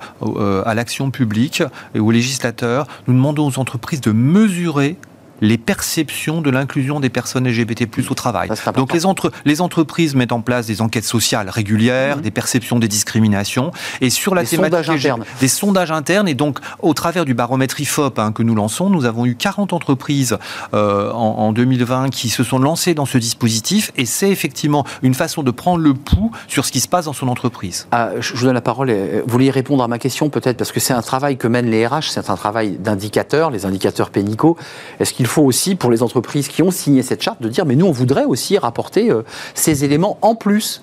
à 0.66 0.74
l'action 0.76 1.12
publique 1.12 1.64
et 1.94 2.00
aux 2.00 2.12
législateurs, 2.12 2.88
nous 3.08 3.14
demandons 3.14 3.48
aux 3.48 3.60
entreprises 3.60 4.02
de 4.02 4.12
mesurer 4.12 4.98
les 5.42 5.58
perceptions 5.58 6.42
de 6.42 6.50
l'inclusion 6.50 7.00
des 7.00 7.10
personnes 7.10 7.48
LGBT+ 7.48 7.88
au 8.10 8.14
travail. 8.14 8.50
Donc 8.76 8.94
les, 8.94 9.06
entre, 9.06 9.32
les 9.46 9.62
entreprises 9.62 10.16
mettent 10.16 10.32
en 10.32 10.42
place 10.42 10.68
des 10.68 10.82
enquêtes 10.82 11.06
sociales 11.06 11.50
régulières, 11.50 12.18
mhm. 12.18 12.24
des 12.24 12.32
perceptions 12.32 12.80
des 12.80 12.88
discriminations, 12.88 13.72
et 14.02 14.10
sur 14.10 14.36
la 14.36 14.42
des 14.42 14.48
sondages 14.48 14.90
internes. 14.90 15.24
des 15.40 15.48
sondages 15.48 15.92
internes. 15.92 16.28
Et 16.28 16.34
donc, 16.34 16.60
au 16.80 16.94
travers 16.94 17.26
du 17.26 17.34
baromètre 17.34 17.80
IFOP 17.80 18.20
hein, 18.20 18.32
que 18.32 18.44
nous 18.44 18.56
lançons, 18.56 18.90
nous 18.90 19.06
avons 19.06 19.26
eu 19.26 19.36
40 19.36 19.74
entreprises 19.74 20.38
euh, 20.74 21.12
en, 21.12 21.52
2020 21.52 22.10
qui 22.10 22.30
se 22.30 22.44
sont 22.44 22.60
lancées 22.60 22.94
dans 22.94 23.06
ce 23.06 23.18
dispositif, 23.18 23.92
et 23.96 24.06
c'est 24.06 24.30
effectivement 24.30 24.86
une 25.02 25.14
façon 25.14 25.44
de 25.44 25.52
prendre 25.52 25.82
le 25.82 25.94
pouls 25.94 26.32
sur 26.48 26.66
ce 26.66 26.72
qui 26.72 26.80
se 26.80 26.88
passe 26.88 27.06
dans 27.06 27.14
son 27.14 27.28
entreprise. 27.28 27.88
Ah, 27.92 28.10
je 28.20 28.34
vous 28.34 28.46
donne 28.46 28.54
la 28.54 28.62
parole. 28.62 28.92
Vous 28.92 29.32
vouliez 29.32 29.52
répondre 29.52 29.84
à 29.84 29.88
ma 29.88 30.00
question 30.00 30.30
peut-être 30.30 30.58
parce 30.58 30.72
que 30.72 30.80
c'est 30.80 30.94
un 30.94 31.02
travail 31.02 31.38
que 31.38 31.48
mènent 31.48 31.70
les 31.70 31.86
RH, 31.86 32.10
c'est 32.10 32.30
un 32.30 32.36
travail 32.36 32.78
d'indicateurs, 32.78 33.52
les 33.52 33.66
indicateurs 33.66 34.10
pénicaux. 34.10 34.58
Est-ce 35.00 35.14
qu'il 35.14 35.27
il 35.28 35.30
faut 35.30 35.44
aussi, 35.44 35.76
pour 35.76 35.92
les 35.92 36.04
entreprises 36.04 36.48
qui 36.48 36.64
ont 36.64 36.72
signé 36.72 37.04
cette 37.04 37.22
charte, 37.22 37.42
de 37.42 37.50
dire 37.50 37.66
mais 37.66 37.76
nous, 37.76 37.86
on 37.86 37.92
voudrait 37.92 38.24
aussi 38.24 38.58
rapporter 38.58 39.12
euh, 39.12 39.24
ces 39.56 39.84
éléments 39.84 40.18
en 40.22 40.36
plus. 40.36 40.82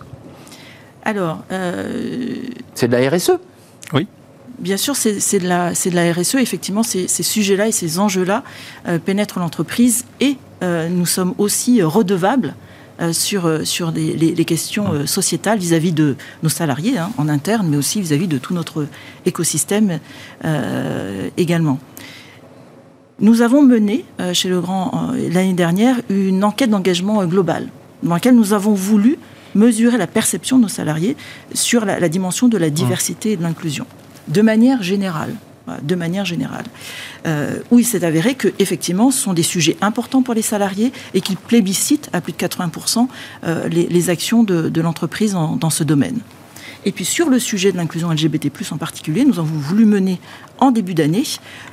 Alors. 1.02 1.38
Euh, 1.50 2.37
c'est 2.74 2.88
de 2.88 2.92
la 2.92 3.09
RSE 3.09 3.33
Oui. 3.94 4.07
Bien 4.59 4.76
sûr, 4.76 4.96
c'est 4.96 5.38
de, 5.38 5.48
la, 5.48 5.72
de 5.72 5.94
la 5.94 6.12
RSE. 6.12 6.35
Effectivement, 6.35 6.83
ces, 6.83 7.09
sujets-là 7.09 7.68
et 7.68 7.72
ces 7.72 7.98
enjeux-là 7.98 8.44
euh, 8.87 8.98
pénètrent 8.98 9.38
l'entreprise 9.38 10.04
et 10.20 10.37
nous 10.62 11.04
sommes 11.04 11.35
aussi 11.37 11.83
redevables 11.83 12.54
sur, 13.12 13.66
sur 13.66 13.90
les, 13.90 14.44
questions 14.46 15.07
sociétales 15.07 15.59
vis-à-vis 15.59 15.92
de 15.92 16.16
nos 16.42 16.48
salariés 16.48 16.96
hein, 16.96 17.11
en 17.18 17.28
interne, 17.28 17.66
mais 17.68 17.76
aussi 17.76 18.00
vis 18.00 18.14
à 18.14 18.16
-vis 18.16 18.28
de 18.28 18.38
tout 18.38 18.54
notre 18.54 18.87
écosystème 19.26 19.98
également. 21.37 21.78
Nous 23.20 23.42
avons 23.42 23.62
mené 23.62 24.05
euh, 24.20 24.35
chez 24.35 24.48
Legrand 24.48 25.12
euh, 25.12 25.29
l'année 25.33 25.53
dernière 25.53 26.00
une 26.09 26.42
enquête 26.42 26.70
d'engagement 26.70 27.20
euh, 27.20 27.27
globale 27.27 27.68
dans 28.03 28.14
laquelle 28.14 28.35
nous 28.35 28.53
avons 28.53 28.74
voulu 28.74 29.18
mesurer 29.55 29.96
la 29.98 30.09
perception 30.09 30.59
de 30.59 30.62
nos 30.62 30.68
salariés 30.68 31.16
sur 31.55 31.85
la, 31.85 32.09
dimension 32.09 32.48
de 32.48 32.59
la 32.59 32.70
diversité 32.70 33.33
et 33.33 33.37
de 33.37 33.42
l'inclusion, 33.42 33.87
de 34.29 34.42
manière 34.42 34.83
générale. 34.83 35.35
De 35.83 35.94
manière 35.94 36.27
générale, 36.27 36.66
où 37.70 37.79
il 37.79 37.87
s'est 37.87 38.05
avéré 38.05 38.35
que 38.35 38.48
effectivement, 38.59 39.11
ce 39.11 39.18
sont 39.18 39.33
des 39.33 39.42
sujets 39.42 39.79
importants 39.81 40.20
pour 40.20 40.35
les 40.35 40.42
salariés 40.42 40.92
et 41.14 41.22
qu'ils 41.22 41.38
plébiscitent 41.38 42.11
à 42.12 42.20
plus 42.20 42.35
de 42.35 42.37
80% 42.37 43.07
les, 43.70 44.11
actions 44.11 44.44
de, 44.44 44.81
l'entreprise 44.83 45.33
dans 45.33 45.70
ce 45.70 45.83
domaine. 45.83 46.18
Et 46.85 46.92
puis 46.92 47.05
sur 47.05 47.31
le 47.31 47.38
sujet 47.38 47.73
de 47.73 47.77
l'inclusion 47.77 48.11
LGBT+, 48.11 48.51
en 48.70 48.77
particulier, 48.77 49.25
nous 49.25 49.38
avons 49.38 49.57
voulu 49.57 49.85
mener 49.87 50.20
en 50.59 50.70
début 50.70 50.94
d'année 50.94 51.25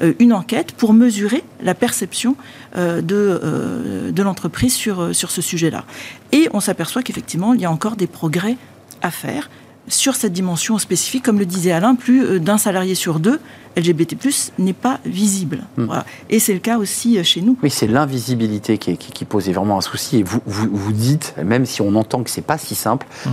euh, 0.02 0.13
une 0.19 0.34
enquête 0.34 0.71
pour 0.71 0.93
mesurer 0.93 1.43
la 1.62 1.76
perception 1.76 2.36
euh, 2.76 3.02
de, 3.02 3.39
euh, 3.43 4.12
de 4.12 4.24
l'entreprise 4.24 4.74
sur, 4.74 5.15
sur 5.15 5.32
ce 5.32 5.41
sujet-là. 5.41 5.86
Et 6.32 6.47
on 6.54 6.60
s'aperçoit 6.60 7.04
qu'effectivement, 7.04 7.54
il 7.54 7.62
y 7.62 7.65
a 7.65 7.71
encore 7.71 7.95
des 7.95 8.08
progrès 8.08 8.58
à 9.02 9.12
faire 9.12 9.50
sur 9.88 10.15
cette 10.15 10.34
dimension 10.34 10.78
spécifique. 10.78 11.24
Comme 11.24 11.39
le 11.39 11.45
disait 11.45 11.71
Alain, 11.71 11.95
plus 11.95 12.39
d'un 12.39 12.58
salarié 12.58 12.95
sur 12.95 13.19
deux 13.19 13.39
LGBT+, 13.77 14.15
n'est 14.60 14.73
pas 14.73 14.99
visible. 15.05 15.63
Hmm. 15.77 15.88
Et 16.29 16.39
c'est 16.39 16.53
le 16.53 16.60
cas 16.60 16.77
aussi 16.77 17.23
chez 17.23 17.41
nous. 17.41 17.57
Oui, 17.63 17.69
c'est 17.69 17.88
l'invisibilité 17.88 18.77
qui, 18.77 18.97
qui, 18.97 19.25
pose 19.25 19.49
vraiment 19.49 19.77
un 19.77 19.81
souci. 19.81 20.19
Et 20.19 20.23
vous, 20.23 20.41
vous, 20.45 20.69
vous, 20.71 20.91
dites, 20.91 21.34
même 21.43 21.65
si 21.65 21.81
on 21.81 21.95
entend 21.95 22.23
que 22.23 22.29
c'est 22.29 22.41
pas 22.41 22.57
si 22.57 22.75
simple, 22.75 23.05
hmm. 23.25 23.29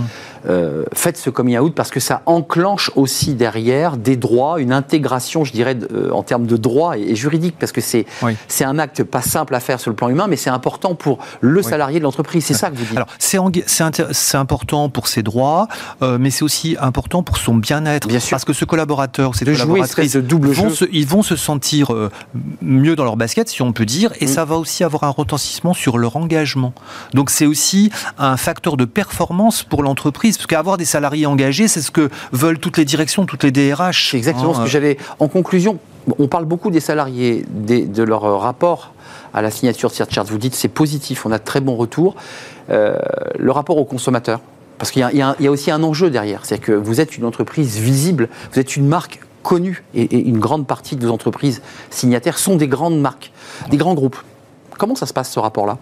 Euh, 0.47 0.85
faites 0.93 1.17
ce 1.17 1.29
coming 1.29 1.57
out 1.57 1.75
parce 1.75 1.89
que 1.89 1.99
ça 1.99 2.21
enclenche 2.25 2.91
aussi 2.95 3.33
derrière 3.33 3.97
des 3.97 4.15
droits, 4.15 4.61
une 4.61 4.71
intégration, 4.71 5.43
je 5.43 5.51
dirais, 5.51 5.77
euh, 5.91 6.11
en 6.11 6.23
termes 6.23 6.47
de 6.47 6.55
droit 6.55 6.97
et, 6.97 7.15
juridique, 7.15 7.55
parce 7.59 7.71
que 7.71 7.81
c'est 7.81 8.05
c'est 8.47 8.63
un 8.63 8.79
acte 8.79 9.03
pas 9.03 9.21
simple 9.21 9.53
à 9.55 9.59
faire 9.59 9.79
sur 9.79 9.89
le 9.89 9.95
plan 9.95 10.09
humain, 10.09 10.27
mais 10.27 10.37
c'est 10.37 10.49
important 10.49 10.95
pour 10.95 11.19
le 11.41 11.61
salarié 11.61 11.99
de 11.99 12.03
l'entreprise. 12.03 12.45
C'est 12.45 12.53
ça 12.53 12.69
que 12.69 12.75
vous 12.75 12.85
dites. 12.85 12.95
Alors, 12.95 13.09
c'est 13.19 14.37
important 14.37 14.89
pour 14.89 15.07
ses 15.07 15.23
droits, 15.23 15.67
euh, 16.01 16.17
mais 16.19 16.29
c'est 16.29 16.43
aussi 16.43 16.77
important 16.79 17.23
pour 17.23 17.37
son 17.37 17.55
bien-être. 17.55 18.07
Bien 18.07 18.19
parce 18.29 18.45
que 18.45 18.53
ce 18.53 18.65
collaborateur, 18.65 19.35
ces 19.35 19.45
collaboratrices, 19.45 20.17
double 20.29 20.49
vont 20.51 20.69
Se, 20.69 20.85
ils 20.91 21.05
vont 21.05 21.23
se 21.23 21.35
sentir 21.35 21.91
mieux 22.61 22.95
dans 22.95 23.03
leur 23.03 23.17
basket, 23.17 23.49
si 23.49 23.61
on 23.61 23.73
peut 23.73 23.85
dire, 23.85 24.13
et 24.21 24.25
mm. 24.25 24.29
ça 24.29 24.45
va 24.45 24.55
aussi 24.55 24.83
avoir 24.83 25.03
un 25.03 25.09
retentissement 25.09 25.73
sur 25.73 25.97
leur 25.97 26.15
engagement. 26.15 26.73
Donc, 27.13 27.29
c'est 27.29 27.45
aussi 27.45 27.91
un 28.17 28.37
facteur 28.37 28.77
de 28.77 28.85
performance 28.85 29.63
pour 29.63 29.83
l'entreprise 29.83 30.37
parce 30.37 30.47
qu'avoir 30.47 30.77
des 30.77 30.85
salariés 30.85 31.25
engagés, 31.25 31.67
c'est 31.67 31.81
ce 31.81 31.91
que 31.91 32.09
veulent 32.31 32.59
toutes 32.59 32.77
les 32.77 32.85
directions, 32.85 33.25
toutes 33.25 33.43
les 33.43 33.51
DRH. 33.51 34.11
C'est 34.11 34.17
exactement 34.17 34.53
ce 34.53 34.59
que 34.59 34.63
hein. 34.63 34.67
j'avais. 34.67 34.97
En 35.19 35.27
conclusion, 35.27 35.79
on 36.17 36.27
parle 36.27 36.45
beaucoup 36.45 36.71
des 36.71 36.79
salariés, 36.79 37.45
de 37.49 38.03
leur 38.03 38.39
rapport 38.39 38.93
à 39.33 39.41
la 39.41 39.51
signature 39.51 39.89
de 39.89 39.95
cette 39.95 40.13
charte. 40.13 40.29
Vous 40.29 40.37
dites 40.37 40.55
c'est 40.55 40.67
positif, 40.69 41.25
on 41.25 41.31
a 41.31 41.37
de 41.37 41.43
très 41.43 41.61
bons 41.61 41.75
retours. 41.75 42.15
Euh, 42.69 42.97
le 43.37 43.51
rapport 43.51 43.77
aux 43.77 43.85
consommateurs, 43.85 44.41
parce 44.77 44.91
qu'il 44.91 45.01
y, 45.13 45.21
a 45.21 45.51
aussi 45.51 45.71
un 45.71 45.83
enjeu 45.83 46.09
derrière, 46.09 46.45
c'est 46.45 46.59
que 46.59 46.71
vous 46.71 47.01
êtes 47.01 47.17
une 47.17 47.25
entreprise 47.25 47.77
visible, 47.77 48.29
vous 48.53 48.59
êtes 48.59 48.75
une 48.77 48.87
marque 48.87 49.19
connue, 49.43 49.83
et, 49.93 50.17
une 50.17 50.39
grande 50.39 50.67
partie 50.67 50.95
de 50.95 51.05
vos 51.05 51.13
entreprises 51.13 51.61
signataires 51.89 52.37
sont 52.37 52.55
des 52.55 52.67
grandes 52.67 52.99
marques, 52.99 53.31
des 53.69 53.77
grands 53.77 53.93
groupes. 53.93 54.17
Comment 54.77 54.95
ça 54.95 55.05
se 55.05 55.13
passe 55.13 55.31
ce 55.31 55.39
rapport-là? 55.39 55.77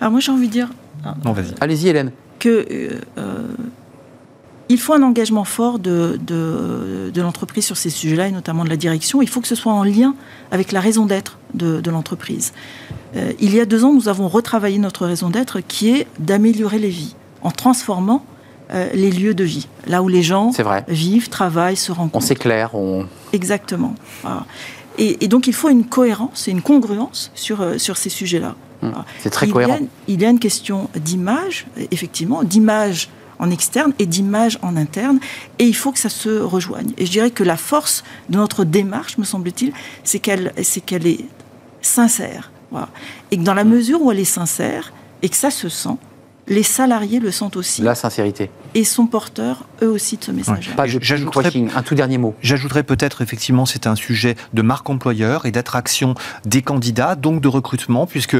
Alors 0.00 0.10
moi 0.10 0.20
j'ai 0.20 0.32
envie 0.32 0.48
de 0.48 0.52
dire. 0.52 0.68
Allez-y 1.60 1.88
Hélène 1.88 2.12
que 2.38 2.66
euh, 3.18 3.46
il 4.68 4.78
faut 4.78 4.94
un 4.94 5.02
engagement 5.02 5.44
fort 5.44 5.78
de, 5.78 6.18
de, 6.26 7.20
l'entreprise 7.20 7.64
sur 7.64 7.76
ces 7.76 7.90
sujets-là, 7.90 8.28
et 8.28 8.32
notamment 8.32 8.64
de 8.64 8.68
la 8.68 8.76
direction. 8.76 9.22
Il 9.22 9.28
faut 9.28 9.40
que 9.40 9.48
ce 9.48 9.54
soit 9.54 9.72
en 9.72 9.82
lien 9.82 10.14
avec 10.50 10.72
la 10.72 10.80
raison 10.80 11.06
d'être 11.06 11.38
de, 11.54 11.90
l'entreprise. 11.90 12.52
Euh, 13.16 13.32
il 13.40 13.54
y 13.54 13.60
a 13.60 13.66
deux 13.66 13.84
ans, 13.84 13.92
nous 13.92 14.08
avons 14.08 14.28
retravaillé 14.28 14.78
notre 14.78 15.06
raison 15.06 15.30
d'être 15.30 15.60
qui 15.60 15.90
est 15.90 16.06
d'améliorer 16.18 16.78
les 16.78 16.88
vies 16.88 17.14
en 17.42 17.50
transformant 17.50 18.24
euh, 18.72 18.88
les 18.94 19.10
lieux 19.10 19.34
de 19.34 19.44
vie, 19.44 19.68
là 19.86 20.02
où 20.02 20.08
les 20.08 20.22
gens 20.22 20.50
vivent, 20.88 21.28
travaillent, 21.28 21.76
se 21.76 21.92
rencontrent. 21.92 22.16
On 22.16 22.26
s'éclaire, 22.26 22.74
on... 22.74 23.06
Exactement. 23.32 23.94
Et, 24.96 25.28
donc 25.28 25.46
il 25.46 25.52
faut 25.52 25.68
une 25.68 25.84
cohérence 25.84 26.48
et 26.48 26.50
une 26.50 26.62
congruence 26.62 27.30
sur, 27.34 27.60
euh, 27.60 27.78
sur 27.78 27.96
ces 27.96 28.10
sujets-là. 28.10 28.54
Mmh. 28.82 28.90
C'est 29.18 29.30
très 29.30 29.48
cohérent. 29.48 29.78
il 30.08 30.22
y 30.22 30.24
a 30.24 30.30
une 30.30 30.38
question 30.38 30.88
d'image, 30.94 31.66
effectivement, 31.90 32.42
d'image 32.42 33.08
en 33.38 33.50
externe 33.50 33.92
et 33.98 34.06
d'image 34.06 34.58
en 34.62 34.76
interne, 34.76 35.18
et 35.58 35.64
il 35.64 35.74
faut 35.74 35.92
que 35.92 35.98
ça 35.98 36.08
se 36.08 36.40
rejoigne. 36.40 36.92
Et 36.96 37.06
je 37.06 37.10
dirais 37.10 37.30
que 37.30 37.42
la 37.42 37.56
force 37.56 38.04
de 38.28 38.36
notre 38.36 38.64
démarche, 38.64 39.18
me 39.18 39.24
semble-t-il, 39.24 39.72
c'est 40.04 40.20
qu'elle 40.20 40.52
est, 40.56 40.80
qu'elle 40.80 41.06
est 41.06 41.24
sincère. 41.82 42.50
Et 43.30 43.36
que 43.36 43.42
dans 43.42 43.54
la 43.54 43.64
mesure 43.64 44.02
où 44.02 44.10
elle 44.10 44.18
est 44.18 44.24
sincère, 44.24 44.92
et 45.22 45.28
que 45.28 45.36
ça 45.36 45.50
se 45.50 45.68
sent, 45.68 45.96
les 46.48 46.62
salariés 46.62 47.20
le 47.20 47.30
sentent 47.30 47.56
aussi. 47.56 47.82
La 47.82 47.94
sincérité. 47.94 48.50
Et 48.74 48.84
sont 48.84 49.06
porteurs, 49.06 49.64
eux 49.82 49.88
aussi, 49.88 50.16
de 50.16 50.24
ce 50.24 50.30
message. 50.32 50.70
Pas 50.76 50.86
de 50.86 51.76
un 51.76 51.82
tout 51.82 51.94
dernier 51.94 52.18
mot. 52.18 52.34
J'ajouterais 52.42 52.82
peut-être, 52.82 53.22
effectivement, 53.22 53.66
c'est 53.66 53.86
un 53.86 53.94
sujet 53.94 54.36
de 54.52 54.62
marque 54.62 54.88
employeur 54.90 55.46
et 55.46 55.50
d'attraction 55.50 56.14
des 56.44 56.62
candidats, 56.62 57.14
donc 57.14 57.40
de 57.40 57.48
recrutement, 57.48 58.06
puisque 58.06 58.36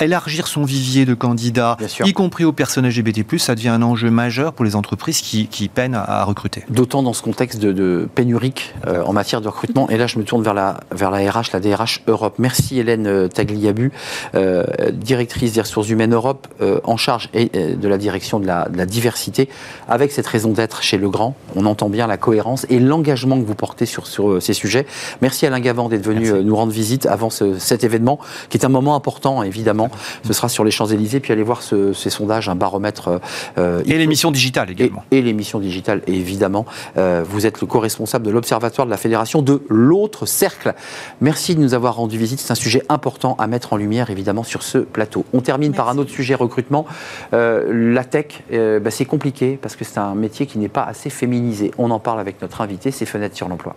élargir 0.00 0.46
son 0.46 0.64
vivier 0.64 1.06
de 1.06 1.14
candidats, 1.14 1.76
y 2.04 2.12
compris 2.12 2.44
aux 2.44 2.52
personnes 2.52 2.86
LGBT+, 2.86 3.38
ça 3.38 3.54
devient 3.54 3.68
un 3.68 3.82
enjeu 3.82 4.10
majeur 4.10 4.52
pour 4.52 4.64
les 4.64 4.76
entreprises 4.76 5.20
qui, 5.20 5.68
peinent 5.68 5.94
à, 5.94 6.24
recruter. 6.24 6.64
D'autant 6.68 7.02
dans 7.02 7.12
ce 7.12 7.22
contexte 7.22 7.60
de, 7.60 8.08
pénurique 8.14 8.74
euh, 8.86 9.02
en 9.04 9.12
matière 9.12 9.40
de 9.40 9.48
recrutement. 9.48 9.88
Et 9.90 9.96
là, 9.96 10.06
je 10.06 10.18
me 10.18 10.24
tourne 10.24 10.42
vers 10.42 10.54
la, 10.54 10.80
vers 10.92 11.10
la 11.10 11.30
RH, 11.30 11.52
la 11.52 11.60
DRH 11.60 12.02
Europe. 12.06 12.36
Merci 12.38 12.78
Hélène 12.78 13.06
euh, 13.06 13.28
Tagliabu, 13.28 13.92
euh, 14.34 14.64
directrice 14.92 15.52
des 15.52 15.60
ressources 15.60 15.88
humaines 15.88 16.14
Europe, 16.14 16.48
en 16.84 16.96
charge 16.96 17.28
et 17.34 17.50
euh, 17.54 17.76
de 17.76 17.88
la 17.88 17.98
direction 17.98 18.40
de 18.40 18.46
la, 18.46 18.66
diversité, 18.86 19.48
avec 19.88 20.12
cette 20.12 20.26
raison 20.26 20.50
d'être 20.50 20.82
chez 20.82 20.98
Legrand. 20.98 21.34
On 21.56 21.66
entend 21.66 21.88
bien 21.88 22.06
la 22.06 22.16
cohérence 22.16 22.66
et 22.68 22.78
l'engagement 22.78 23.40
que 23.40 23.44
vous 23.44 23.54
portez 23.54 23.86
sur, 23.86 24.06
sur 24.06 24.30
euh, 24.30 24.40
ces 24.40 24.54
sujets. 24.54 24.86
Merci 25.22 25.46
Alain 25.46 25.60
Gavant 25.60 25.88
d'être 25.88 26.04
venu 26.04 26.30
euh, 26.30 26.42
nous 26.42 26.56
rendre 26.56 26.72
visite 26.72 27.06
avant 27.06 27.30
cet 27.30 27.84
événement, 27.84 28.18
qui 28.48 28.56
est 28.56 28.64
un 28.64 28.68
moment 28.68 28.94
important, 28.94 29.42
évidemment. 29.42 29.90
Ce 30.24 30.32
sera 30.32 30.48
sur 30.48 30.64
les 30.64 30.70
Champs-Élysées, 30.70 31.20
puis 31.20 31.32
allez 31.32 31.42
voir 31.42 31.62
ces 31.62 32.10
sondages, 32.10 32.48
un 32.48 32.54
baromètre. 32.54 33.20
et 33.56 33.98
l'émission 33.98 34.30
digitale 34.30 34.70
également. 34.70 35.04
Et, 35.10 35.22
l'émission 35.22 35.58
digitale, 35.58 36.02
évidemment. 36.06 36.64
vous 36.96 37.46
êtes 37.46 37.60
le 37.60 37.66
co-responsable 37.66 38.26
de 38.26 38.30
l'Observatoire 38.30 38.86
de 38.86 38.90
la 38.90 38.96
Fédération 38.96 39.42
de 39.42 39.62
l'autre 39.68 40.26
cercle. 40.26 40.74
Merci 41.20 41.54
de 41.54 41.60
nous 41.60 41.74
avoir 41.74 41.96
rendu 41.96 42.18
visite. 42.18 42.40
C'est 42.40 42.52
un 42.52 42.56
sujet 42.56 42.82
important 42.88 43.36
à 43.38 43.46
mettre 43.46 43.72
en 43.72 43.76
lumière, 43.76 44.10
évidemment, 44.10 44.44
sur 44.44 44.62
ce 44.62 44.78
plateau. 44.78 45.24
On 45.32 45.40
termine 45.40 45.72
par 45.72 45.88
un 45.88 45.98
autre 45.98 46.10
sujet 46.10 46.34
recrutement. 46.34 46.86
Euh, 47.32 47.92
la 47.92 48.04
tech, 48.04 48.42
euh, 48.52 48.80
bah, 48.80 48.90
c'est 48.90 49.04
compliqué 49.04 49.58
parce 49.60 49.67
que 49.76 49.84
c'est 49.84 49.98
un 49.98 50.14
métier 50.14 50.46
qui 50.46 50.58
n'est 50.58 50.68
pas 50.68 50.84
assez 50.84 51.10
féminisé. 51.10 51.70
On 51.78 51.90
en 51.90 51.98
parle 51.98 52.20
avec 52.20 52.40
notre 52.42 52.60
invité, 52.60 52.90
c'est 52.90 53.06
Fenêtre 53.06 53.36
sur 53.36 53.48
l'emploi. 53.48 53.74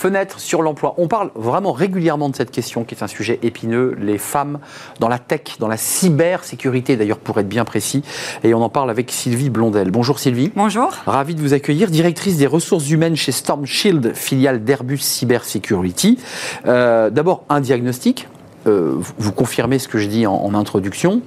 Fenêtre 0.00 0.40
sur 0.40 0.62
l'emploi. 0.62 0.94
On 0.96 1.08
parle 1.08 1.30
vraiment 1.34 1.72
régulièrement 1.72 2.30
de 2.30 2.34
cette 2.34 2.50
question 2.50 2.84
qui 2.84 2.94
est 2.94 3.02
un 3.02 3.06
sujet 3.06 3.38
épineux, 3.42 3.94
les 4.00 4.16
femmes 4.16 4.58
dans 4.98 5.08
la 5.08 5.18
tech, 5.18 5.58
dans 5.58 5.68
la 5.68 5.76
cybersécurité 5.76 6.96
d'ailleurs 6.96 7.18
pour 7.18 7.38
être 7.38 7.50
bien 7.50 7.66
précis. 7.66 8.02
Et 8.42 8.54
on 8.54 8.62
en 8.62 8.70
parle 8.70 8.88
avec 8.88 9.10
Sylvie 9.10 9.50
Blondel. 9.50 9.90
Bonjour 9.90 10.18
Sylvie. 10.18 10.52
Bonjour. 10.56 10.90
Ravi 11.04 11.34
de 11.34 11.42
vous 11.42 11.52
accueillir, 11.52 11.90
directrice 11.90 12.38
des 12.38 12.46
ressources 12.46 12.88
humaines 12.88 13.14
chez 13.14 13.30
Storm 13.30 13.66
Shield, 13.66 14.14
filiale 14.14 14.64
d'Airbus 14.64 15.00
Cybersecurity. 15.00 16.18
Euh, 16.64 17.10
D'abord 17.10 17.44
un 17.50 17.60
diagnostic. 17.60 18.26
Euh, 18.66 18.94
vous 19.18 19.32
confirmez 19.32 19.78
ce 19.78 19.86
que 19.88 19.98
je 19.98 20.06
dis 20.06 20.26
en, 20.26 20.54
introduction. 20.54 21.20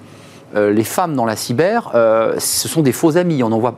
Euh, 0.56 0.74
les 0.74 0.84
femmes 0.84 1.16
dans 1.16 1.26
la 1.26 1.36
cyber, 1.36 1.92
ce 2.40 2.68
sont 2.68 2.82
des 2.82 2.92
faux 2.92 3.18
amis. 3.18 3.44
On 3.44 3.52
en 3.52 3.60
voit 3.60 3.78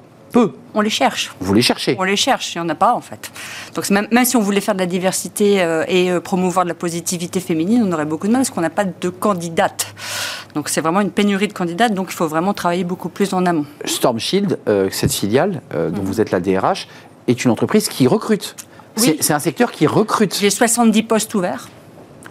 on 0.73 0.81
les 0.81 0.89
cherche. 0.89 1.31
Vous 1.39 1.53
les 1.53 1.61
cherchez 1.61 1.95
On 1.99 2.03
les 2.03 2.15
cherche, 2.15 2.55
il 2.55 2.61
n'y 2.61 2.65
en 2.65 2.69
a 2.69 2.75
pas 2.75 2.93
en 2.93 3.01
fait. 3.01 3.31
Donc 3.73 3.89
même, 3.89 4.25
si 4.25 4.35
on 4.35 4.41
voulait 4.41 4.61
faire 4.61 4.75
de 4.75 4.79
la 4.79 4.85
diversité 4.85 5.61
euh, 5.61 5.83
et 5.87 6.11
euh, 6.11 6.19
promouvoir 6.19 6.65
de 6.65 6.69
la 6.69 6.75
positivité 6.75 7.39
féminine, 7.39 7.83
on 7.87 7.91
aurait 7.91 8.05
beaucoup 8.05 8.27
de 8.27 8.31
mal 8.31 8.41
parce 8.41 8.49
qu'on 8.49 8.61
n'a 8.61 8.69
pas 8.69 8.85
de 8.85 9.09
candidates. 9.09 9.87
Donc 10.53 10.69
c'est 10.69 10.81
vraiment 10.81 11.01
une 11.01 11.11
pénurie 11.11 11.47
de 11.47 11.53
candidates, 11.53 11.93
donc 11.93 12.07
il 12.09 12.15
faut 12.15 12.27
vraiment 12.27 12.53
travailler 12.53 12.83
beaucoup 12.83 13.09
plus 13.09 13.33
en 13.33 13.45
amont. 13.45 13.65
Storm 13.85 14.19
Shield, 14.19 14.59
euh, 14.67 14.89
cette 14.91 15.13
filiale 15.13 15.61
dont 15.71 15.89
mhm. 15.89 16.05
vous 16.05 16.21
êtes 16.21 16.31
la 16.31 16.39
DRH, 16.39 16.87
est 17.27 17.43
une 17.43 17.51
entreprise 17.51 17.89
qui 17.89 18.07
recrute. 18.07 18.55
C'est 18.95 19.33
un 19.33 19.39
secteur 19.39 19.71
qui 19.71 19.87
recrute. 19.87 20.37
J'ai 20.39 20.49
70 20.49 21.03
postes 21.03 21.33
ouverts. 21.35 21.67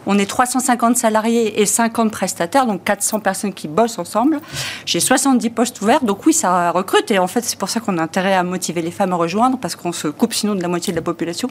On 0.06 0.18
est 0.18 0.26
350 0.26 0.96
salariés 0.96 1.60
et 1.60 1.66
50 1.66 2.10
prestataires, 2.10 2.66
donc 2.66 2.84
400 2.84 3.20
personnes 3.20 3.52
qui 3.52 3.68
bossent 3.68 3.98
ensemble. 3.98 4.40
J'ai 4.86 5.00
70 5.00 5.50
postes 5.50 5.80
ouverts, 5.80 6.04
donc 6.04 6.26
oui, 6.26 6.32
ça 6.32 6.70
recrute. 6.70 7.10
Et 7.10 7.18
en 7.18 7.26
fait, 7.26 7.42
c'est 7.44 7.58
pour 7.58 7.68
ça 7.68 7.80
qu'on 7.80 7.98
a 7.98 8.02
intérêt 8.02 8.34
à 8.34 8.42
motiver 8.42 8.82
les 8.82 8.90
femmes 8.90 9.12
à 9.12 9.16
rejoindre, 9.16 9.58
parce 9.58 9.76
qu'on 9.76 9.92
se 9.92 10.08
coupe 10.08 10.34
sinon 10.34 10.54
de 10.54 10.62
la 10.62 10.68
moitié 10.68 10.92
de 10.92 10.98
la 10.98 11.02
population. 11.02 11.48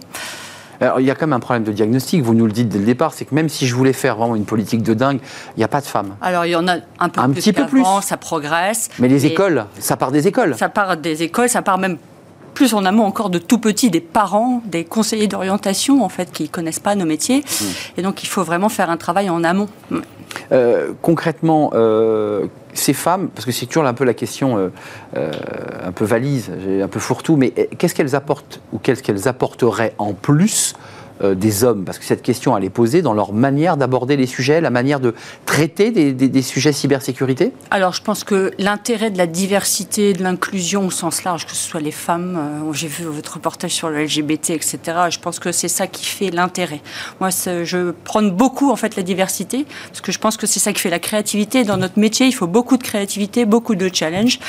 Alors, 0.82 1.00
il 1.00 1.06
y 1.06 1.12
a 1.12 1.16
quand 1.16 1.28
même 1.28 1.34
un 1.34 1.40
problème 1.40 1.64
de 1.64 1.72
diagnostic, 1.72 2.22
vous 2.24 2.34
nous 2.34 2.46
le 2.46 2.52
dites 2.52 2.68
dès 2.68 2.80
le 2.80 2.86
départ, 2.86 3.14
c'est 3.14 3.26
que 3.26 3.34
même 3.34 3.48
si 3.48 3.68
je 3.68 3.76
voulais 3.76 3.94
faire 3.94 4.18
vraiment 4.18 4.36
une 4.36 4.46
politique 4.46 4.84
de 4.84 4.94
dingue, 4.94 5.20
il 5.56 5.60
n'y 5.60 5.64
a 5.64 5.68
pas 5.68 5.82
de 5.82 5.86
femmes. 5.86 6.16
Alors 6.22 6.46
il 6.46 6.52
y 6.52 6.56
en 6.56 6.68
a 6.68 6.78
un 7.00 7.10
peu 7.10 7.22
plus 7.22 7.34
petit 7.36 7.54
peu 7.54 7.66
plus. 7.68 7.84
ça 8.02 8.18
progresse. 8.18 8.90
Mais 9.00 9.08
les 9.08 9.26
écoles, 9.26 9.66
ça 9.80 9.98
part 9.98 10.12
des 10.12 10.28
écoles. 10.28 10.56
Ça 10.58 10.70
part 10.70 10.98
des 10.98 11.24
écoles, 11.24 11.48
ça 11.48 11.62
part 11.62 11.78
même 11.78 11.98
plus 12.54 12.74
en 12.74 12.86
amont 12.86 13.04
encore 13.04 13.30
de 13.30 13.40
tout 13.40 13.58
petits, 13.58 13.90
des 13.90 14.02
parents, 14.02 14.62
des 14.66 14.86
conseillers 14.86 15.28
d'orientation 15.28 16.04
en 16.04 16.10
fait 16.10 16.32
qui 16.32 16.50
connaissent 16.50 16.80
pas 16.80 16.96
nos 16.96 17.06
métiers. 17.06 17.40
Mmh. 17.40 17.66
Et 17.98 18.02
donc 18.02 18.24
il 18.24 18.28
faut 18.28 18.44
vraiment 18.44 18.70
faire 18.70 18.90
un 18.90 18.98
travail 18.98 19.30
en 19.30 19.44
amont. 19.44 19.68
Euh, 20.52 20.94
concrètement, 21.02 21.72
euh, 21.74 22.48
ces 22.74 22.94
femmes, 22.94 23.30
parce 23.30 23.46
que 23.46 23.52
c'est 23.52 23.66
toujours 23.66 23.86
un 23.86 23.94
peu 23.94 24.04
la 24.04 24.14
question 24.14 24.58
euh, 24.58 25.32
un 25.84 25.92
peu 25.92 26.06
valise, 26.06 26.52
un 26.82 26.88
peu 26.88 27.00
fourre-tout, 27.00 27.36
mais 27.36 27.52
qu'est-ce 27.52 27.96
qu'elles 27.96 28.16
apportent 28.16 28.62
ou 28.72 28.80
qu'est-ce 28.80 29.04
qu'elles 29.04 29.28
apporteraient 29.28 29.94
en 29.98 30.14
plus 30.14 30.74
des 31.24 31.64
hommes 31.64 31.86
Parce 31.86 32.00
que 32.00 32.06
cette 32.06 32.22
question, 32.22 32.58
elle 32.58 32.64
est 32.64 32.70
posée 32.70 33.02
dans 33.02 33.14
leur 33.14 33.34
manière 33.34 33.78
d'aborder 33.78 34.16
les 34.16 34.28
sujets, 34.28 34.62
la 34.62 34.70
manière 34.70 35.00
de 35.00 35.14
traiter 35.46 35.92
des, 35.92 36.42
sujets 36.42 36.74
cybersécurité? 36.74 37.54
Alors, 37.72 37.94
je 37.94 38.02
pense 38.02 38.24
que 38.24 38.52
l'intérêt 38.58 39.12
de 39.12 39.18
la 39.18 39.28
diversité, 39.28 40.14
de 40.14 40.24
l'inclusion 40.24 40.88
au 40.88 40.92
sens 40.92 41.24
large, 41.24 41.46
que 41.46 41.52
ce 41.52 41.70
soit 41.70 41.80
les 41.80 41.92
femmes, 41.92 42.38
euh, 42.38 42.74
j'ai 42.74 42.88
vu 42.88 43.06
votre 43.06 43.36
reportage 43.36 43.72
sur 43.72 43.90
le 43.90 44.04
LGBT, 44.04 44.52
etc., 44.52 44.80
je 45.10 45.20
pense 45.20 45.40
que 45.40 45.52
c'est 45.52 45.68
ça 45.68 45.88
qui 45.88 46.06
fait 46.06 46.32
l'intérêt. 46.32 46.82
Moi, 47.20 47.30
je 47.30 47.92
prône 47.92 48.32
beaucoup, 48.32 48.72
en 48.72 48.76
fait, 48.76 48.96
la 48.96 49.04
diversité, 49.04 49.66
parce 49.90 50.02
que 50.02 50.12
je 50.12 50.20
pense 50.20 50.38
que 50.38 50.48
c'est 50.48 50.60
ça 50.60 50.74
qui 50.74 50.82
fait 50.82 50.90
la 50.90 51.00
créativité. 51.00 51.64
Dans 51.64 51.78
notre 51.78 52.00
métier, 52.00 52.28
il 52.28 52.34
faut 52.34 52.48
beaucoup 52.48 52.78
de 52.78 52.84
créativité, 52.84 53.46
beaucoup 53.46 53.76
de 53.76 53.90
challenges. 53.94 54.40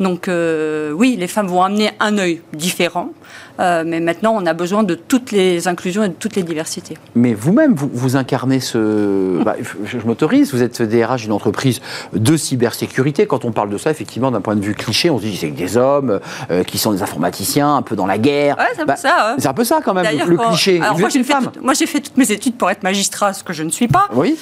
Donc, 0.00 0.28
euh, 0.28 0.92
oui, 0.92 1.16
les 1.18 1.28
femmes 1.28 1.46
vont 1.46 1.62
amener 1.62 1.90
un 2.00 2.18
œil 2.18 2.40
différent. 2.52 3.10
Euh, 3.58 3.84
mais 3.86 4.00
maintenant, 4.00 4.34
on 4.34 4.44
a 4.46 4.52
besoin 4.52 4.82
de 4.82 4.94
toutes 4.94 5.32
les 5.32 5.68
inclusions 5.68 6.04
et 6.04 6.08
de 6.08 6.14
toutes 6.14 6.36
les 6.36 6.42
diversités. 6.42 6.96
Mais 7.14 7.34
vous-même, 7.34 7.74
vous, 7.74 7.90
vous, 7.92 8.16
incarnez 8.16 8.60
ce. 8.60 9.42
Bah, 9.42 9.56
je, 9.84 9.98
m'autorise, 9.98 10.52
vous 10.52 10.62
êtes 10.62 10.82
DRH 10.82 11.22
d'une 11.22 11.32
entreprise 11.32 11.80
de 12.12 12.36
cybersécurité. 12.36 13.26
Quand 13.26 13.44
on 13.44 13.52
parle 13.52 13.70
de 13.70 13.78
ça, 13.78 13.90
effectivement, 13.90 14.30
d'un 14.30 14.40
point 14.40 14.56
de 14.56 14.60
vue 14.60 14.74
cliché, 14.74 15.10
on 15.10 15.18
se 15.18 15.24
dit 15.24 15.36
c'est 15.36 15.48
des 15.48 15.76
hommes 15.76 16.20
euh, 16.50 16.64
qui 16.64 16.78
sont 16.78 16.92
des 16.92 17.02
informaticiens, 17.02 17.76
un 17.76 17.82
peu 17.82 17.96
dans 17.96 18.06
la 18.06 18.18
guerre. 18.18 18.58
Ouais, 18.58 18.64
c'est 18.74 18.82
un 18.82 18.84
peu 18.84 18.88
bah, 18.88 18.96
ça. 18.96 19.36
C'est 19.38 19.48
un 19.48 19.54
peu 19.54 19.64
ça, 19.64 19.80
quand 19.82 19.94
même, 19.94 20.06
le 20.26 20.36
cliché. 20.36 20.80
Alors, 20.80 20.98
moi, 20.98 21.08
j'ai 21.08 21.86
fait, 21.86 22.00
toutes 22.00 22.16
mes 22.16 22.30
études 22.30 22.56
pour 22.56 22.70
être 22.70 22.82
magistrat, 22.82 23.32
ce 23.32 23.42
que 23.42 23.52
je 23.52 23.62
ne 23.62 23.70
suis 23.70 23.88
pas. 23.88 24.08
Oui. 24.12 24.36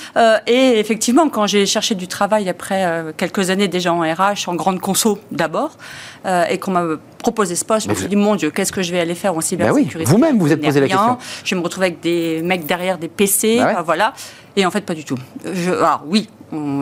Et 0.46 0.78
effectivement, 0.78 1.28
quand 1.28 1.46
j'ai 1.46 1.66
cherché 1.66 1.94
du 1.94 2.08
travail 2.08 2.48
après 2.48 3.04
quelques 3.16 3.50
années 3.50 3.68
déjà 3.68 3.92
en 3.92 4.00
RH, 4.00 4.48
en 4.48 4.54
grande 4.54 4.80
conso 4.80 5.18
d'abord, 5.44 5.76
et 6.50 6.58
qu'on 6.58 6.70
m'a 6.72 6.84
proposé 7.18 7.54
ce 7.54 7.64
poste, 7.64 7.86
je 7.86 7.90
me 7.90 7.94
suis 7.94 8.08
dit, 8.08 8.16
mon 8.16 8.34
Dieu, 8.36 8.50
qu'est-ce 8.50 8.72
que 8.72 8.82
je 8.82 8.92
vais 8.92 9.00
aller 9.00 9.14
faire 9.14 9.32
en 9.32 9.36
bah 9.36 9.42
cybersécurité 9.42 10.10
Vous-même, 10.10 10.38
vous 10.38 10.52
êtes 10.52 10.60
posé 10.60 10.80
la 10.80 10.88
question. 10.88 11.18
Je 11.44 11.54
vais 11.54 11.60
me 11.60 11.64
retrouver 11.64 11.86
avec 11.86 12.00
des 12.00 12.42
mecs 12.42 12.66
derrière 12.66 12.98
des 12.98 13.08
PC, 13.08 13.58
bah 13.58 13.82
voilà. 13.82 14.12
Et 14.56 14.64
en 14.64 14.70
fait, 14.70 14.82
pas 14.82 14.94
du 14.94 15.04
tout. 15.04 15.18
Je, 15.52 15.72
alors 15.72 16.04
oui, 16.06 16.28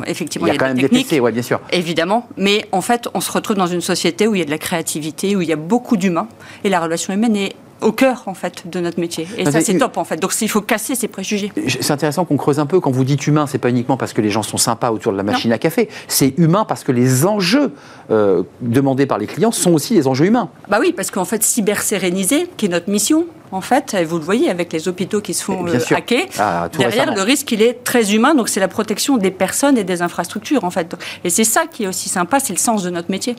effectivement, 0.07 0.47
il 0.47 0.53
y 0.53 0.57
a, 0.57 0.59
quand 0.59 0.67
même 0.67 0.77
des 0.77 0.89
PC, 0.89 1.21
ouais, 1.21 1.33
bien 1.33 1.43
sûr. 1.43 1.61
Évidemment, 1.71 2.29
mais 2.37 2.67
en 2.73 2.83
fait, 2.83 3.09
on 3.15 3.21
se 3.21 3.33
retrouve 3.33 3.57
dans 3.57 3.67
une 3.67 3.81
société 3.81 4.27
où 4.27 4.35
il 4.35 4.39
y 4.39 4.43
a 4.43 4.45
de 4.45 4.51
la 4.51 4.59
créativité, 4.59 5.37
où 5.37 5.43
il 5.43 5.49
y 5.49 5.53
a 5.53 5.57
beaucoup 5.57 5.97
d'humains, 5.97 6.29
et 6.65 6.69
la 6.69 6.81
relation 6.81 7.13
humaine 7.15 7.37
est 7.37 7.55
au 7.83 7.93
cœur 7.93 8.23
en 8.27 8.35
fait 8.35 8.69
de 8.69 8.81
notre 8.81 9.01
métier. 9.01 9.27
Et 9.37 9.45
ça 9.51 9.61
c'est 9.61 9.79
top 9.79 9.97
en 9.97 10.05
fait. 10.05 10.17
Donc 10.17 10.33
il 10.41 10.49
faut 10.49 10.61
casser 10.61 10.95
ces 10.95 11.09
préjugés. 11.09 11.53
C'est 11.67 11.93
intéressant 11.93 12.25
qu'on 12.25 12.37
creuse 12.37 12.59
un 12.59 12.67
peu. 12.67 12.81
Quand 12.81 12.91
vous 12.91 13.05
dites 13.05 13.27
humain, 13.27 13.47
c'est 13.47 13.59
pas 13.59 13.71
uniquement 13.71 13.97
parce 13.97 14.13
que 14.13 14.21
les 14.21 14.31
gens 14.31 14.43
sont 14.43 14.57
sympas 14.59 14.91
autour 14.91 15.13
de 15.13 15.17
la 15.17 15.23
machine 15.23 15.53
à 15.53 15.59
café. 15.59 15.89
C'est 16.09 16.35
humain 16.39 16.65
parce 16.67 16.85
que 16.85 16.93
les 16.93 17.27
enjeux 17.27 17.73
euh, 18.11 18.43
demandés 18.61 19.07
par 19.07 19.19
les 19.19 19.27
clients 19.27 19.53
sont 19.53 19.73
aussi 19.73 19.95
des 19.95 20.07
enjeux 20.07 20.27
humains. 20.27 20.49
Bah 20.69 20.79
oui, 20.81 20.93
parce 20.93 21.11
qu'en 21.11 21.25
fait 21.25 21.43
cyber 21.43 21.83
séréniser, 21.83 22.49
qui 22.57 22.67
est 22.67 22.69
notre 22.69 22.91
mission, 22.91 23.27
en 23.53 23.61
fait, 23.61 23.95
et 23.95 24.05
vous 24.05 24.19
le 24.19 24.25
voyez 24.25 24.51
avec 24.51 24.73
les 24.73 24.89
hôpitaux 24.89 25.21
qui 25.21 25.35
se 25.35 25.45
font 25.45 25.67
hacker, 25.67 26.27
ah, 26.39 26.69
derrière, 26.77 27.15
le 27.15 27.23
risque, 27.23 27.53
il 27.53 27.63
est 27.63 27.85
très 27.85 28.15
humain, 28.15 28.35
donc 28.35 28.49
c'est 28.49 28.61
la 28.61 28.69
protection 28.69 29.19
des 29.19 29.31
personnes 29.31 29.79
et 29.79 29.85
des 29.85 30.03
infrastructures, 30.03 30.65
en 30.65 30.71
fait. 30.71 30.97
Et 31.25 31.31
c'est 31.31 31.45
ça 31.45 31.67
qui 31.71 31.85
est 31.85 31.87
aussi 31.87 32.09
sympa, 32.09 32.41
c'est 32.41 32.53
le 32.53 32.59
sens 32.59 32.83
de 32.83 32.91
notre 32.91 33.11
métier. 33.11 33.37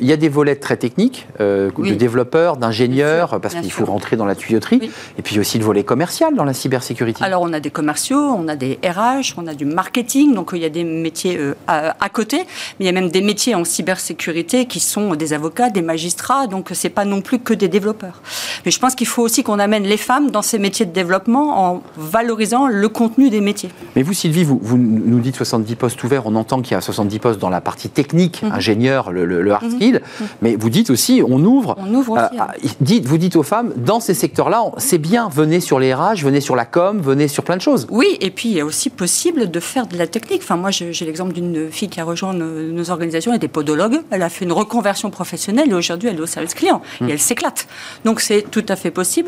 Il 0.00 0.06
y 0.06 0.12
a 0.12 0.16
des 0.16 0.28
volets 0.28 0.56
très 0.56 0.76
techniques, 0.76 1.26
de 1.38 1.94
développeurs, 1.94 2.56
d'ingénieurs, 2.56 3.40
parce 3.40 3.54
qu'il 3.54 3.72
faut 3.72 3.84
rentrer 3.84 4.16
dans 4.16 4.26
la 4.26 4.34
tuyauterie, 4.34 4.90
et 5.18 5.22
puis 5.22 5.38
aussi 5.38 5.58
le 5.58 5.64
volet 5.64 5.84
commercial 5.84 6.34
dans 6.34 6.44
la 6.44 6.54
cybersécurité. 6.54 7.24
Alors, 7.24 7.42
on 7.42 7.52
a 7.52 7.60
des 7.60 7.70
commerciaux, 7.70 8.34
on 8.38 8.48
a 8.48 8.56
des 8.56 8.78
RH, 8.84 9.34
on 9.36 9.46
a 9.46 9.54
du 9.54 9.64
marketing, 9.64 10.34
donc 10.34 10.50
il 10.52 10.60
y 10.60 10.64
a 10.64 10.70
des 10.70 10.84
métiers 10.84 11.38
à, 11.66 11.96
à 12.00 12.08
côté, 12.08 12.38
mais 12.78 12.84
il 12.84 12.86
y 12.86 12.88
a 12.88 12.92
même 12.92 13.10
des 13.10 13.22
métiers 13.22 13.54
en 13.54 13.64
cybersécurité 13.64 14.66
qui 14.66 14.80
sont 14.80 15.14
des 15.14 15.32
avocats, 15.32 15.70
des 15.70 15.82
magistrats, 15.82 16.46
donc 16.46 16.70
c'est 16.72 16.88
pas 16.88 17.04
non 17.04 17.20
plus 17.20 17.38
que 17.38 17.54
des 17.54 17.68
développeurs. 17.68 18.20
Mais 18.64 18.70
je 18.70 18.78
pense 18.78 18.94
qu'il 18.94 19.06
faut 19.06 19.22
aussi 19.32 19.42
qu'on 19.42 19.58
amène 19.58 19.84
les 19.84 19.96
femmes 19.96 20.30
dans 20.30 20.42
ces 20.42 20.58
métiers 20.58 20.84
de 20.84 20.92
développement 20.92 21.66
en 21.66 21.82
valorisant 21.96 22.66
le 22.68 22.86
contenu 22.90 23.30
des 23.30 23.40
métiers. 23.40 23.70
Mais 23.96 24.02
vous, 24.02 24.12
Sylvie, 24.12 24.44
vous, 24.44 24.60
vous 24.62 24.76
nous 24.76 25.20
dites 25.20 25.36
70 25.36 25.74
postes 25.76 26.04
ouverts, 26.04 26.26
on 26.26 26.34
entend 26.34 26.60
qu'il 26.60 26.72
y 26.72 26.74
a 26.74 26.82
70 26.82 27.18
postes 27.18 27.40
dans 27.40 27.48
la 27.48 27.62
partie 27.62 27.88
technique, 27.88 28.42
mhm. 28.42 28.52
ingénieur, 28.52 29.10
le, 29.10 29.50
hard 29.50 29.64
mhm. 29.64 29.70
skill, 29.70 29.94
mhm. 30.20 30.26
mais 30.42 30.56
vous 30.56 30.68
dites 30.68 30.90
aussi, 30.90 31.22
on 31.26 31.42
ouvre. 31.42 31.76
On 31.78 31.94
ouvre 31.94 32.12
aussi. 32.12 32.38
Euh, 32.38 32.42
hein. 32.42 32.48
dites, 32.82 33.06
vous 33.06 33.16
dites 33.16 33.36
aux 33.36 33.42
femmes, 33.42 33.72
dans 33.74 34.00
ces 34.00 34.12
secteurs-là, 34.12 34.64
c'est 34.76 34.98
bien, 34.98 35.30
venez 35.30 35.60
sur 35.60 35.78
les 35.78 35.94
RH, 35.94 36.16
venez 36.22 36.42
sur 36.42 36.56
la 36.56 36.66
com, 36.66 37.00
venez 37.00 37.26
sur 37.26 37.42
plein 37.42 37.56
de 37.56 37.62
choses. 37.62 37.86
Oui, 37.90 38.18
et 38.20 38.30
puis 38.30 38.50
il 38.50 38.58
est 38.58 38.62
aussi 38.62 38.90
possible 38.90 39.50
de 39.50 39.60
faire 39.60 39.86
de 39.86 39.96
la 39.96 40.06
technique. 40.06 40.42
Enfin, 40.42 40.56
moi, 40.56 40.70
j'ai 40.70 41.06
l'exemple 41.06 41.32
d'une 41.32 41.70
fille 41.70 41.88
qui 41.88 42.00
a 42.00 42.04
rejoint 42.04 42.34
nos, 42.34 42.90
organisations, 42.90 43.30
elle 43.30 43.38
était 43.38 43.48
podologue, 43.48 44.00
elle 44.10 44.22
a 44.22 44.28
fait 44.28 44.44
une 44.44 44.52
reconversion 44.52 45.08
professionnelle 45.08 45.70
et 45.70 45.74
aujourd'hui 45.74 46.08
elle 46.08 46.16
est 46.16 46.20
au 46.20 46.26
service 46.26 46.52
client 46.52 46.82
et 47.00 47.04
hmm. 47.04 47.10
elle 47.10 47.18
s'éclate. 47.18 47.66
Donc 48.04 48.20
c'est 48.20 48.42
tout 48.50 48.64
à 48.68 48.76
fait 48.76 48.90
possible. 48.90 49.21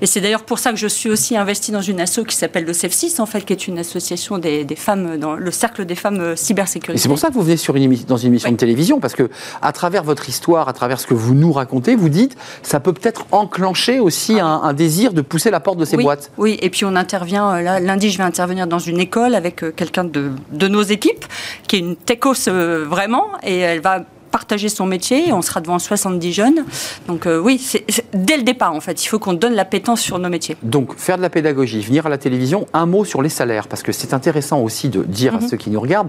Et 0.00 0.06
c'est 0.06 0.20
d'ailleurs 0.20 0.44
pour 0.44 0.58
ça 0.58 0.70
que 0.70 0.76
je 0.76 0.86
suis 0.86 1.10
aussi 1.10 1.36
investie 1.36 1.72
dans 1.72 1.80
une 1.80 2.00
asso 2.00 2.20
qui 2.26 2.36
s'appelle 2.36 2.64
le 2.64 2.72
CEF6, 2.72 3.20
en 3.20 3.26
fait, 3.26 3.44
qui 3.44 3.52
est 3.52 3.66
une 3.66 3.78
association 3.78 4.38
des, 4.38 4.66
femmes, 4.76 5.18
dans 5.18 5.34
le 5.34 5.50
cercle 5.50 5.84
des 5.84 5.94
femmes 5.94 6.20
euh, 6.20 6.36
cybersécurité. 6.36 7.00
C'est 7.00 7.08
pour 7.08 7.18
ça 7.18 7.28
que 7.28 7.34
vous 7.34 7.42
venez 7.42 7.56
sur 7.56 7.76
une 7.76 7.94
dans 8.06 8.16
une 8.16 8.28
émission 8.28 8.50
de 8.50 8.56
télévision, 8.56 9.00
parce 9.00 9.14
que 9.14 9.30
à 9.62 9.72
travers 9.72 10.02
votre 10.02 10.28
histoire, 10.28 10.68
à 10.68 10.72
travers 10.72 11.00
ce 11.00 11.06
que 11.06 11.14
vous 11.14 11.34
nous 11.34 11.52
racontez, 11.52 11.96
vous 11.96 12.08
dites, 12.08 12.36
ça 12.62 12.80
peut 12.80 12.92
peut-être 12.92 13.26
enclencher 13.32 14.00
aussi 14.00 14.38
ah 14.40 14.60
un, 14.62 14.72
désir 14.72 15.12
de 15.12 15.20
pousser 15.20 15.50
la 15.50 15.60
porte 15.60 15.78
de 15.78 15.84
ces 15.84 15.96
boîtes. 15.96 16.30
Oui, 16.38 16.58
et 16.60 16.70
puis 16.70 16.84
on 16.84 16.96
intervient, 16.96 17.56
euh, 17.56 17.60
là, 17.62 17.80
lundi, 17.80 18.10
je 18.10 18.18
vais 18.18 18.24
intervenir 18.24 18.66
dans 18.66 18.78
une 18.78 18.98
école 18.98 19.34
avec 19.34 19.62
euh, 19.62 19.72
quelqu'un 19.74 20.04
de, 20.04 20.32
de 20.52 20.68
nos 20.68 20.82
équipes, 20.82 21.24
qui 21.68 21.76
est 21.76 21.80
une 21.80 21.96
techos 21.96 22.48
vraiment, 22.48 23.26
et 23.42 23.58
elle 23.58 23.80
va 23.80 24.04
partager 24.34 24.68
son 24.68 24.84
métier. 24.84 25.32
On 25.32 25.42
sera 25.42 25.60
devant 25.60 25.78
70 25.78 26.32
jeunes. 26.32 26.64
Donc 27.06 27.26
euh, 27.26 27.38
oui, 27.38 27.56
c'est 27.58 27.86
dès 28.12 28.36
le 28.36 28.42
départ, 28.42 28.72
en 28.74 28.80
fait, 28.80 29.04
il 29.04 29.06
faut 29.06 29.20
qu'on 29.20 29.32
donne 29.32 29.54
la 29.54 29.64
pétence 29.64 30.00
sur 30.00 30.18
nos 30.18 30.28
métiers. 30.28 30.56
Donc 30.64 30.96
faire 30.96 31.18
de 31.18 31.22
la 31.22 31.30
pédagogie, 31.30 31.80
venir 31.80 32.06
à 32.06 32.08
la 32.08 32.18
télévision, 32.18 32.66
un 32.72 32.84
mot 32.84 33.04
sur 33.04 33.22
les 33.22 33.28
salaires, 33.28 33.68
parce 33.68 33.84
que 33.84 33.92
c'est 33.92 34.12
intéressant 34.12 34.58
aussi 34.60 34.88
de 34.88 35.04
dire 35.04 35.36
à 35.36 35.40
mhm. 35.40 35.48
ceux 35.48 35.56
qui 35.56 35.70
nous 35.70 35.80
regardent, 35.80 36.08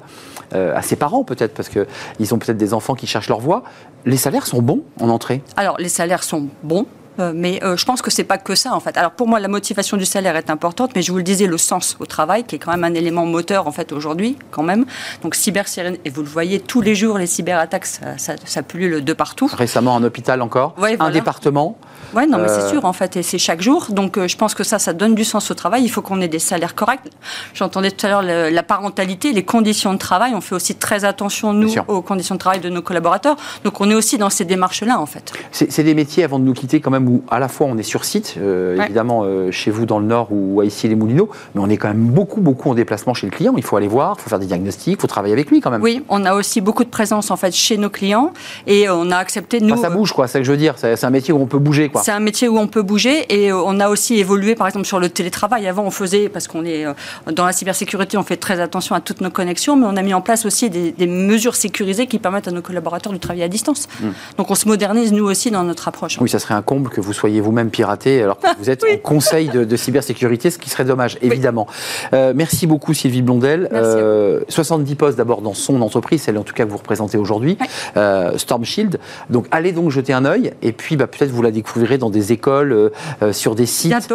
euh, 0.56 0.76
à 0.76 0.82
ses 0.82 0.96
parents 0.96 1.24
peut-être, 1.24 1.54
parce 1.54 1.70
qu'ils 1.70 2.34
ont 2.34 2.40
peut-être 2.40 2.58
des 2.58 2.74
enfants 2.74 2.96
qui 2.96 3.06
cherchent 3.06 3.30
leur 3.30 3.42
voie, 3.42 3.62
les 4.08 4.18
salaires 4.18 4.48
sont 4.48 4.64
bons 4.64 4.82
en 5.00 5.10
entrée? 5.10 5.44
Alors 5.56 5.78
les 5.78 5.90
salaires 5.90 6.24
sont 6.24 6.48
bons. 6.64 6.88
Euh, 7.20 7.32
mais 7.36 7.64
euh, 7.64 7.78
je 7.78 7.86
pense 7.86 8.02
que 8.02 8.12
c'est 8.12 8.24
pas 8.24 8.38
que 8.38 8.56
ça 8.56 8.74
en 8.74 8.80
fait. 8.80 8.98
Alors 8.98 9.12
pour 9.12 9.28
moi, 9.28 9.40
la 9.40 9.48
motivation 9.48 9.98
du 9.98 10.06
salaire 10.06 10.36
est 10.36 10.50
importante, 10.50 10.92
mais 10.96 11.02
je 11.02 11.12
vous 11.12 11.18
le 11.18 11.24
disais, 11.24 11.48
le 11.48 11.58
sens 11.58 11.96
au 12.00 12.06
travail, 12.06 12.44
qui 12.44 12.56
est 12.56 12.60
quand 12.60 12.72
même 12.72 12.84
un 12.84 12.94
élément 12.94 13.26
moteur 13.26 13.68
en 13.68 13.72
fait 13.72 13.92
aujourd'hui, 13.92 14.38
quand 14.52 14.64
même. 14.64 14.86
Donc 15.22 15.36
cyber 15.36 15.66
et 16.04 16.10
vous 16.10 16.22
le 16.22 16.28
voyez 16.28 16.60
tous 16.60 16.82
les 16.82 16.96
jours, 16.96 17.18
les 17.18 17.28
cyberattaques, 17.28 17.86
ça, 17.86 18.18
ça, 18.18 18.36
ça 18.44 18.64
pullule 18.64 19.04
de 19.04 19.14
partout. 19.14 19.50
Récemment, 19.52 19.96
un 19.96 20.04
hôpital 20.04 20.42
encore, 20.42 20.76
un 21.00 21.10
département. 21.12 21.78
Oui, 22.14 22.28
non, 22.28 22.38
mais 22.38 22.48
c'est 22.48 22.62
euh, 22.62 22.70
sûr, 22.70 22.86
en 22.86 22.94
fait, 22.94 23.18
et 23.18 23.24
c'est 23.24 23.38
chaque 23.38 23.62
jour. 23.62 23.88
Donc, 23.90 24.26
je 24.26 24.38
pense 24.38 24.54
que 24.54 24.64
ça, 24.64 24.80
ça 24.80 24.94
donne 24.94 25.16
du 25.16 25.26
sens 25.26 25.52
au 25.52 25.54
travail. 25.54 25.84
Il 25.84 25.90
faut 25.90 26.02
qu'on 26.02 26.22
ait 26.22 26.28
des 26.28 26.40
salaires 26.40 26.76
corrects. 26.76 27.02
J'entendais 27.54 27.92
tout 27.92 28.06
à 28.06 28.10
l'heure 28.10 28.22
la 28.22 28.64
parentalité, 28.64 29.34
les 29.34 29.44
conditions 29.44 29.94
de 29.94 29.98
travail. 29.98 30.34
On 30.34 30.42
fait 30.42 30.56
aussi 30.56 30.76
très 30.76 31.04
attention, 31.04 31.52
nous, 31.52 31.74
aux 31.88 32.02
conditions 32.02 32.36
de 32.36 32.40
travail 32.40 32.60
de 32.60 32.70
nos 32.70 32.82
collaborateurs. 32.82 33.36
Donc, 33.64 33.82
on 33.82 33.90
est 33.90 33.96
aussi 33.96 34.18
dans 34.18 34.30
ces 34.30 34.46
démarches-là, 34.46 35.00
en 35.00 35.06
fait. 35.06 35.34
C'est 35.52 35.84
des 35.84 35.96
métiers, 35.96 36.24
avant 36.24 36.40
de 36.40 36.46
nous 36.46 36.54
quitter, 36.54 36.80
quand 36.80 36.92
même, 36.92 37.05
où 37.08 37.24
à 37.30 37.40
la 37.40 37.48
fois 37.48 37.68
on 37.68 37.78
est 37.78 37.84
sur 37.84 38.06
site, 38.06 38.36
euh, 38.38 38.82
évidemment 38.84 39.24
euh, 39.24 39.52
chez 39.52 39.72
vous 39.72 39.86
dans 39.86 40.00
le 40.00 40.06
Nord 40.06 40.28
ou 40.32 40.60
à 40.62 40.66
ici 40.66 40.88
les 40.88 40.96
Moulineaux, 40.96 41.30
mais 41.54 41.62
on 41.62 41.70
est 41.70 41.78
quand 41.78 41.88
même 41.88 42.08
beaucoup, 42.08 42.42
beaucoup 42.42 42.70
en 42.70 42.76
déplacement 42.76 43.14
chez 43.14 43.28
le 43.28 43.32
client. 43.32 43.54
Il 43.58 43.64
faut 43.64 43.78
aller 43.78 43.88
voir, 43.88 44.16
il 44.18 44.24
faut 44.24 44.30
faire 44.30 44.40
des 44.40 44.46
diagnostics, 44.46 44.98
il 44.98 45.02
faut 45.02 45.08
travailler 45.08 45.34
avec 45.34 45.50
lui 45.50 45.62
quand 45.62 45.72
même. 45.72 45.82
Oui, 45.82 46.04
on 46.10 46.26
a 46.26 46.34
aussi 46.34 46.62
beaucoup 46.62 46.84
de 46.84 46.90
présence 46.90 47.32
en 47.32 47.38
fait 47.38 47.54
chez 47.54 47.78
nos 47.78 47.90
clients 47.90 48.32
et 48.68 48.90
on 48.90 49.12
a 49.12 49.18
accepté 49.18 49.60
nous. 49.60 49.78
ça 49.78 49.90
bouge 49.90 50.14
quoi, 50.14 50.28
c'est 50.28 50.34
ce 50.34 50.38
que 50.40 50.44
je 50.46 50.52
veux 50.52 50.58
dire. 50.58 50.76
C'est 50.78 51.04
un 51.04 51.10
métier 51.10 51.34
où 51.34 51.40
on 51.40 51.48
peut 51.48 51.60
bouger 51.60 51.90
quoi. 51.90 52.02
C'est 52.04 52.12
un 52.12 52.20
métier 52.20 52.48
où 52.48 52.58
on 52.58 52.68
peut 52.68 52.82
bouger 52.82 53.26
et 53.30 53.52
euh, 53.52 53.62
on 53.66 53.80
a 53.80 53.90
aussi 53.90 54.16
évolué 54.16 54.56
par 54.56 54.68
exemple 54.68 54.86
sur 54.86 55.00
le 55.00 55.10
télétravail. 55.10 55.68
Avant 55.68 55.84
on 55.84 55.92
faisait 55.92 56.30
parce 56.30 56.48
qu'on 56.48 56.66
est 56.66 56.86
dans 57.32 57.46
la 57.46 57.52
cybersécurité, 57.52 58.18
on 58.18 58.24
fait 58.24 58.38
très 58.38 58.60
attention 58.60 58.96
à 58.96 59.02
toutes 59.02 59.22
nos 59.22 59.30
connexions, 59.30 59.76
mais 59.76 59.86
on 59.86 59.98
a 59.98 60.02
mis 60.02 60.14
en 60.14 60.22
place 60.22 60.46
aussi 60.46 60.70
des, 60.70 61.08
mesures 61.08 61.56
sécurisées 61.56 62.08
qui 62.08 62.20
permettent 62.20 62.48
à 62.48 62.52
nos 62.52 62.62
collaborateurs 62.62 63.14
de 63.14 63.18
travailler 63.18 63.44
à 63.44 63.48
distance. 63.48 63.88
Hmm. 64.02 64.10
Donc 64.38 64.50
on 64.52 64.56
se 64.56 64.68
modernise 64.68 65.12
nous 65.12 65.26
aussi 65.26 65.52
dans 65.52 65.64
notre 65.64 65.88
approche. 65.88 66.18
Oui, 66.20 66.30
ça 66.30 66.40
serait 66.40 66.54
un 66.54 66.62
comble 66.62 66.90
que 66.96 67.02
vous 67.02 67.14
soyez 67.14 67.42
vous-même 67.42 67.72
piraté 67.72 68.22
alors 68.22 68.40
que 68.40 68.48
vous 68.58 68.70
êtes 68.70 68.84
en 68.92 68.98
conseil 68.98 69.50
de, 69.50 69.76
cybersécurité, 69.76 70.50
ce 70.50 70.58
qui 70.58 70.70
serait 70.70 70.86
dommage, 70.86 71.18
évidemment. 71.22 71.68
Euh, 72.14 72.32
merci 72.34 72.68
beaucoup 72.68 72.94
Sylvie 72.94 73.22
Blondel. 73.22 73.68
70 74.48 74.92
euh, 74.92 74.96
postes 74.96 75.18
d'abord 75.18 75.42
dans 75.42 75.54
son 75.54 75.82
entreprise, 75.82 76.22
celle 76.22 76.38
en 76.38 76.44
tout 76.44 76.54
cas 76.54 76.64
que 76.64 76.70
vous 76.70 76.78
représentez 76.78 77.18
aujourd'hui, 77.18 77.58
euh, 77.98 78.38
Storm 78.38 78.64
Shield. 78.64 79.00
Donc 79.30 79.48
allez 79.52 79.74
donc 79.74 79.92
jeter 79.92 80.14
un 80.14 80.24
œil 80.24 80.54
et 80.62 80.72
puis 80.72 80.96
bah, 80.96 81.08
peut-être 81.08 81.32
vous 81.32 81.42
la 81.42 81.52
découvrirez 81.52 81.98
dans 81.98 82.10
des 82.10 82.32
écoles, 82.32 82.92
sur 83.32 83.56
des 83.56 83.66
sites 83.66 84.14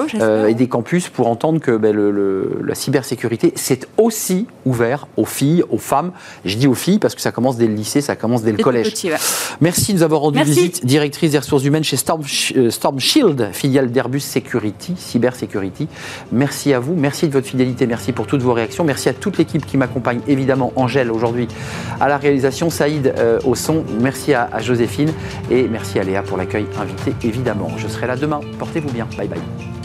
et 0.48 0.54
des 0.54 0.68
campus 0.68 1.08
pour 1.08 1.28
entendre 1.28 1.60
que 1.60 1.76
bah, 1.76 1.92
le, 1.92 2.60
la 2.64 2.74
cybersécurité, 2.74 3.52
c'est 3.56 3.86
aussi 3.98 4.46
ouvert 4.64 5.06
aux 5.18 5.26
filles, 5.26 5.64
aux 5.68 5.78
femmes. 5.78 6.12
Je 6.46 6.56
dis 6.56 6.66
aux 6.66 6.74
filles 6.74 6.98
parce 6.98 7.14
que 7.14 7.20
ça 7.20 7.32
commence 7.32 7.56
dès 7.56 7.66
le 7.66 7.74
lycée, 7.74 8.00
ça 8.00 8.16
commence 8.16 8.42
dès 8.42 8.52
le 8.52 8.62
collège. 8.62 8.94
Merci 9.60 9.92
de 9.92 9.98
nous 9.98 10.04
avoir 10.04 10.22
rendu 10.22 10.42
visite, 10.42 10.86
directrice 10.86 11.32
des 11.32 11.38
ressources 11.38 11.64
humaines 11.64 11.84
chez 11.84 11.96
Storm, 11.96 12.22
Storm 12.70 12.98
Shield 13.00 13.50
filiale 13.52 13.90
d'Airbus 13.90 14.20
Security, 14.20 14.94
Cyber 14.96 15.34
Security. 15.34 15.88
Merci 16.32 16.72
à 16.72 16.80
vous, 16.80 16.94
merci 16.94 17.28
de 17.28 17.32
votre 17.32 17.46
fidélité, 17.46 17.86
merci 17.86 18.12
pour 18.12 18.26
toutes 18.26 18.42
vos 18.42 18.52
réactions, 18.52 18.84
merci 18.84 19.08
à 19.08 19.12
toute 19.12 19.38
l'équipe 19.38 19.64
qui 19.66 19.76
m'accompagne, 19.76 20.20
évidemment 20.28 20.72
Angèle 20.76 21.10
aujourd'hui 21.10 21.48
à 22.00 22.08
la 22.08 22.18
réalisation, 22.18 22.70
Saïd 22.70 23.14
euh, 23.18 23.38
au 23.44 23.54
son, 23.54 23.84
merci 24.00 24.34
à, 24.34 24.48
à 24.52 24.60
Joséphine 24.60 25.12
et 25.50 25.68
merci 25.68 25.98
à 25.98 26.04
Léa 26.04 26.22
pour 26.22 26.36
l'accueil 26.36 26.66
invité, 26.80 27.14
évidemment. 27.26 27.70
Je 27.76 27.88
serai 27.88 28.06
là 28.06 28.16
demain, 28.16 28.40
portez-vous 28.58 28.90
bien, 28.90 29.06
bye 29.16 29.28
bye. 29.28 29.79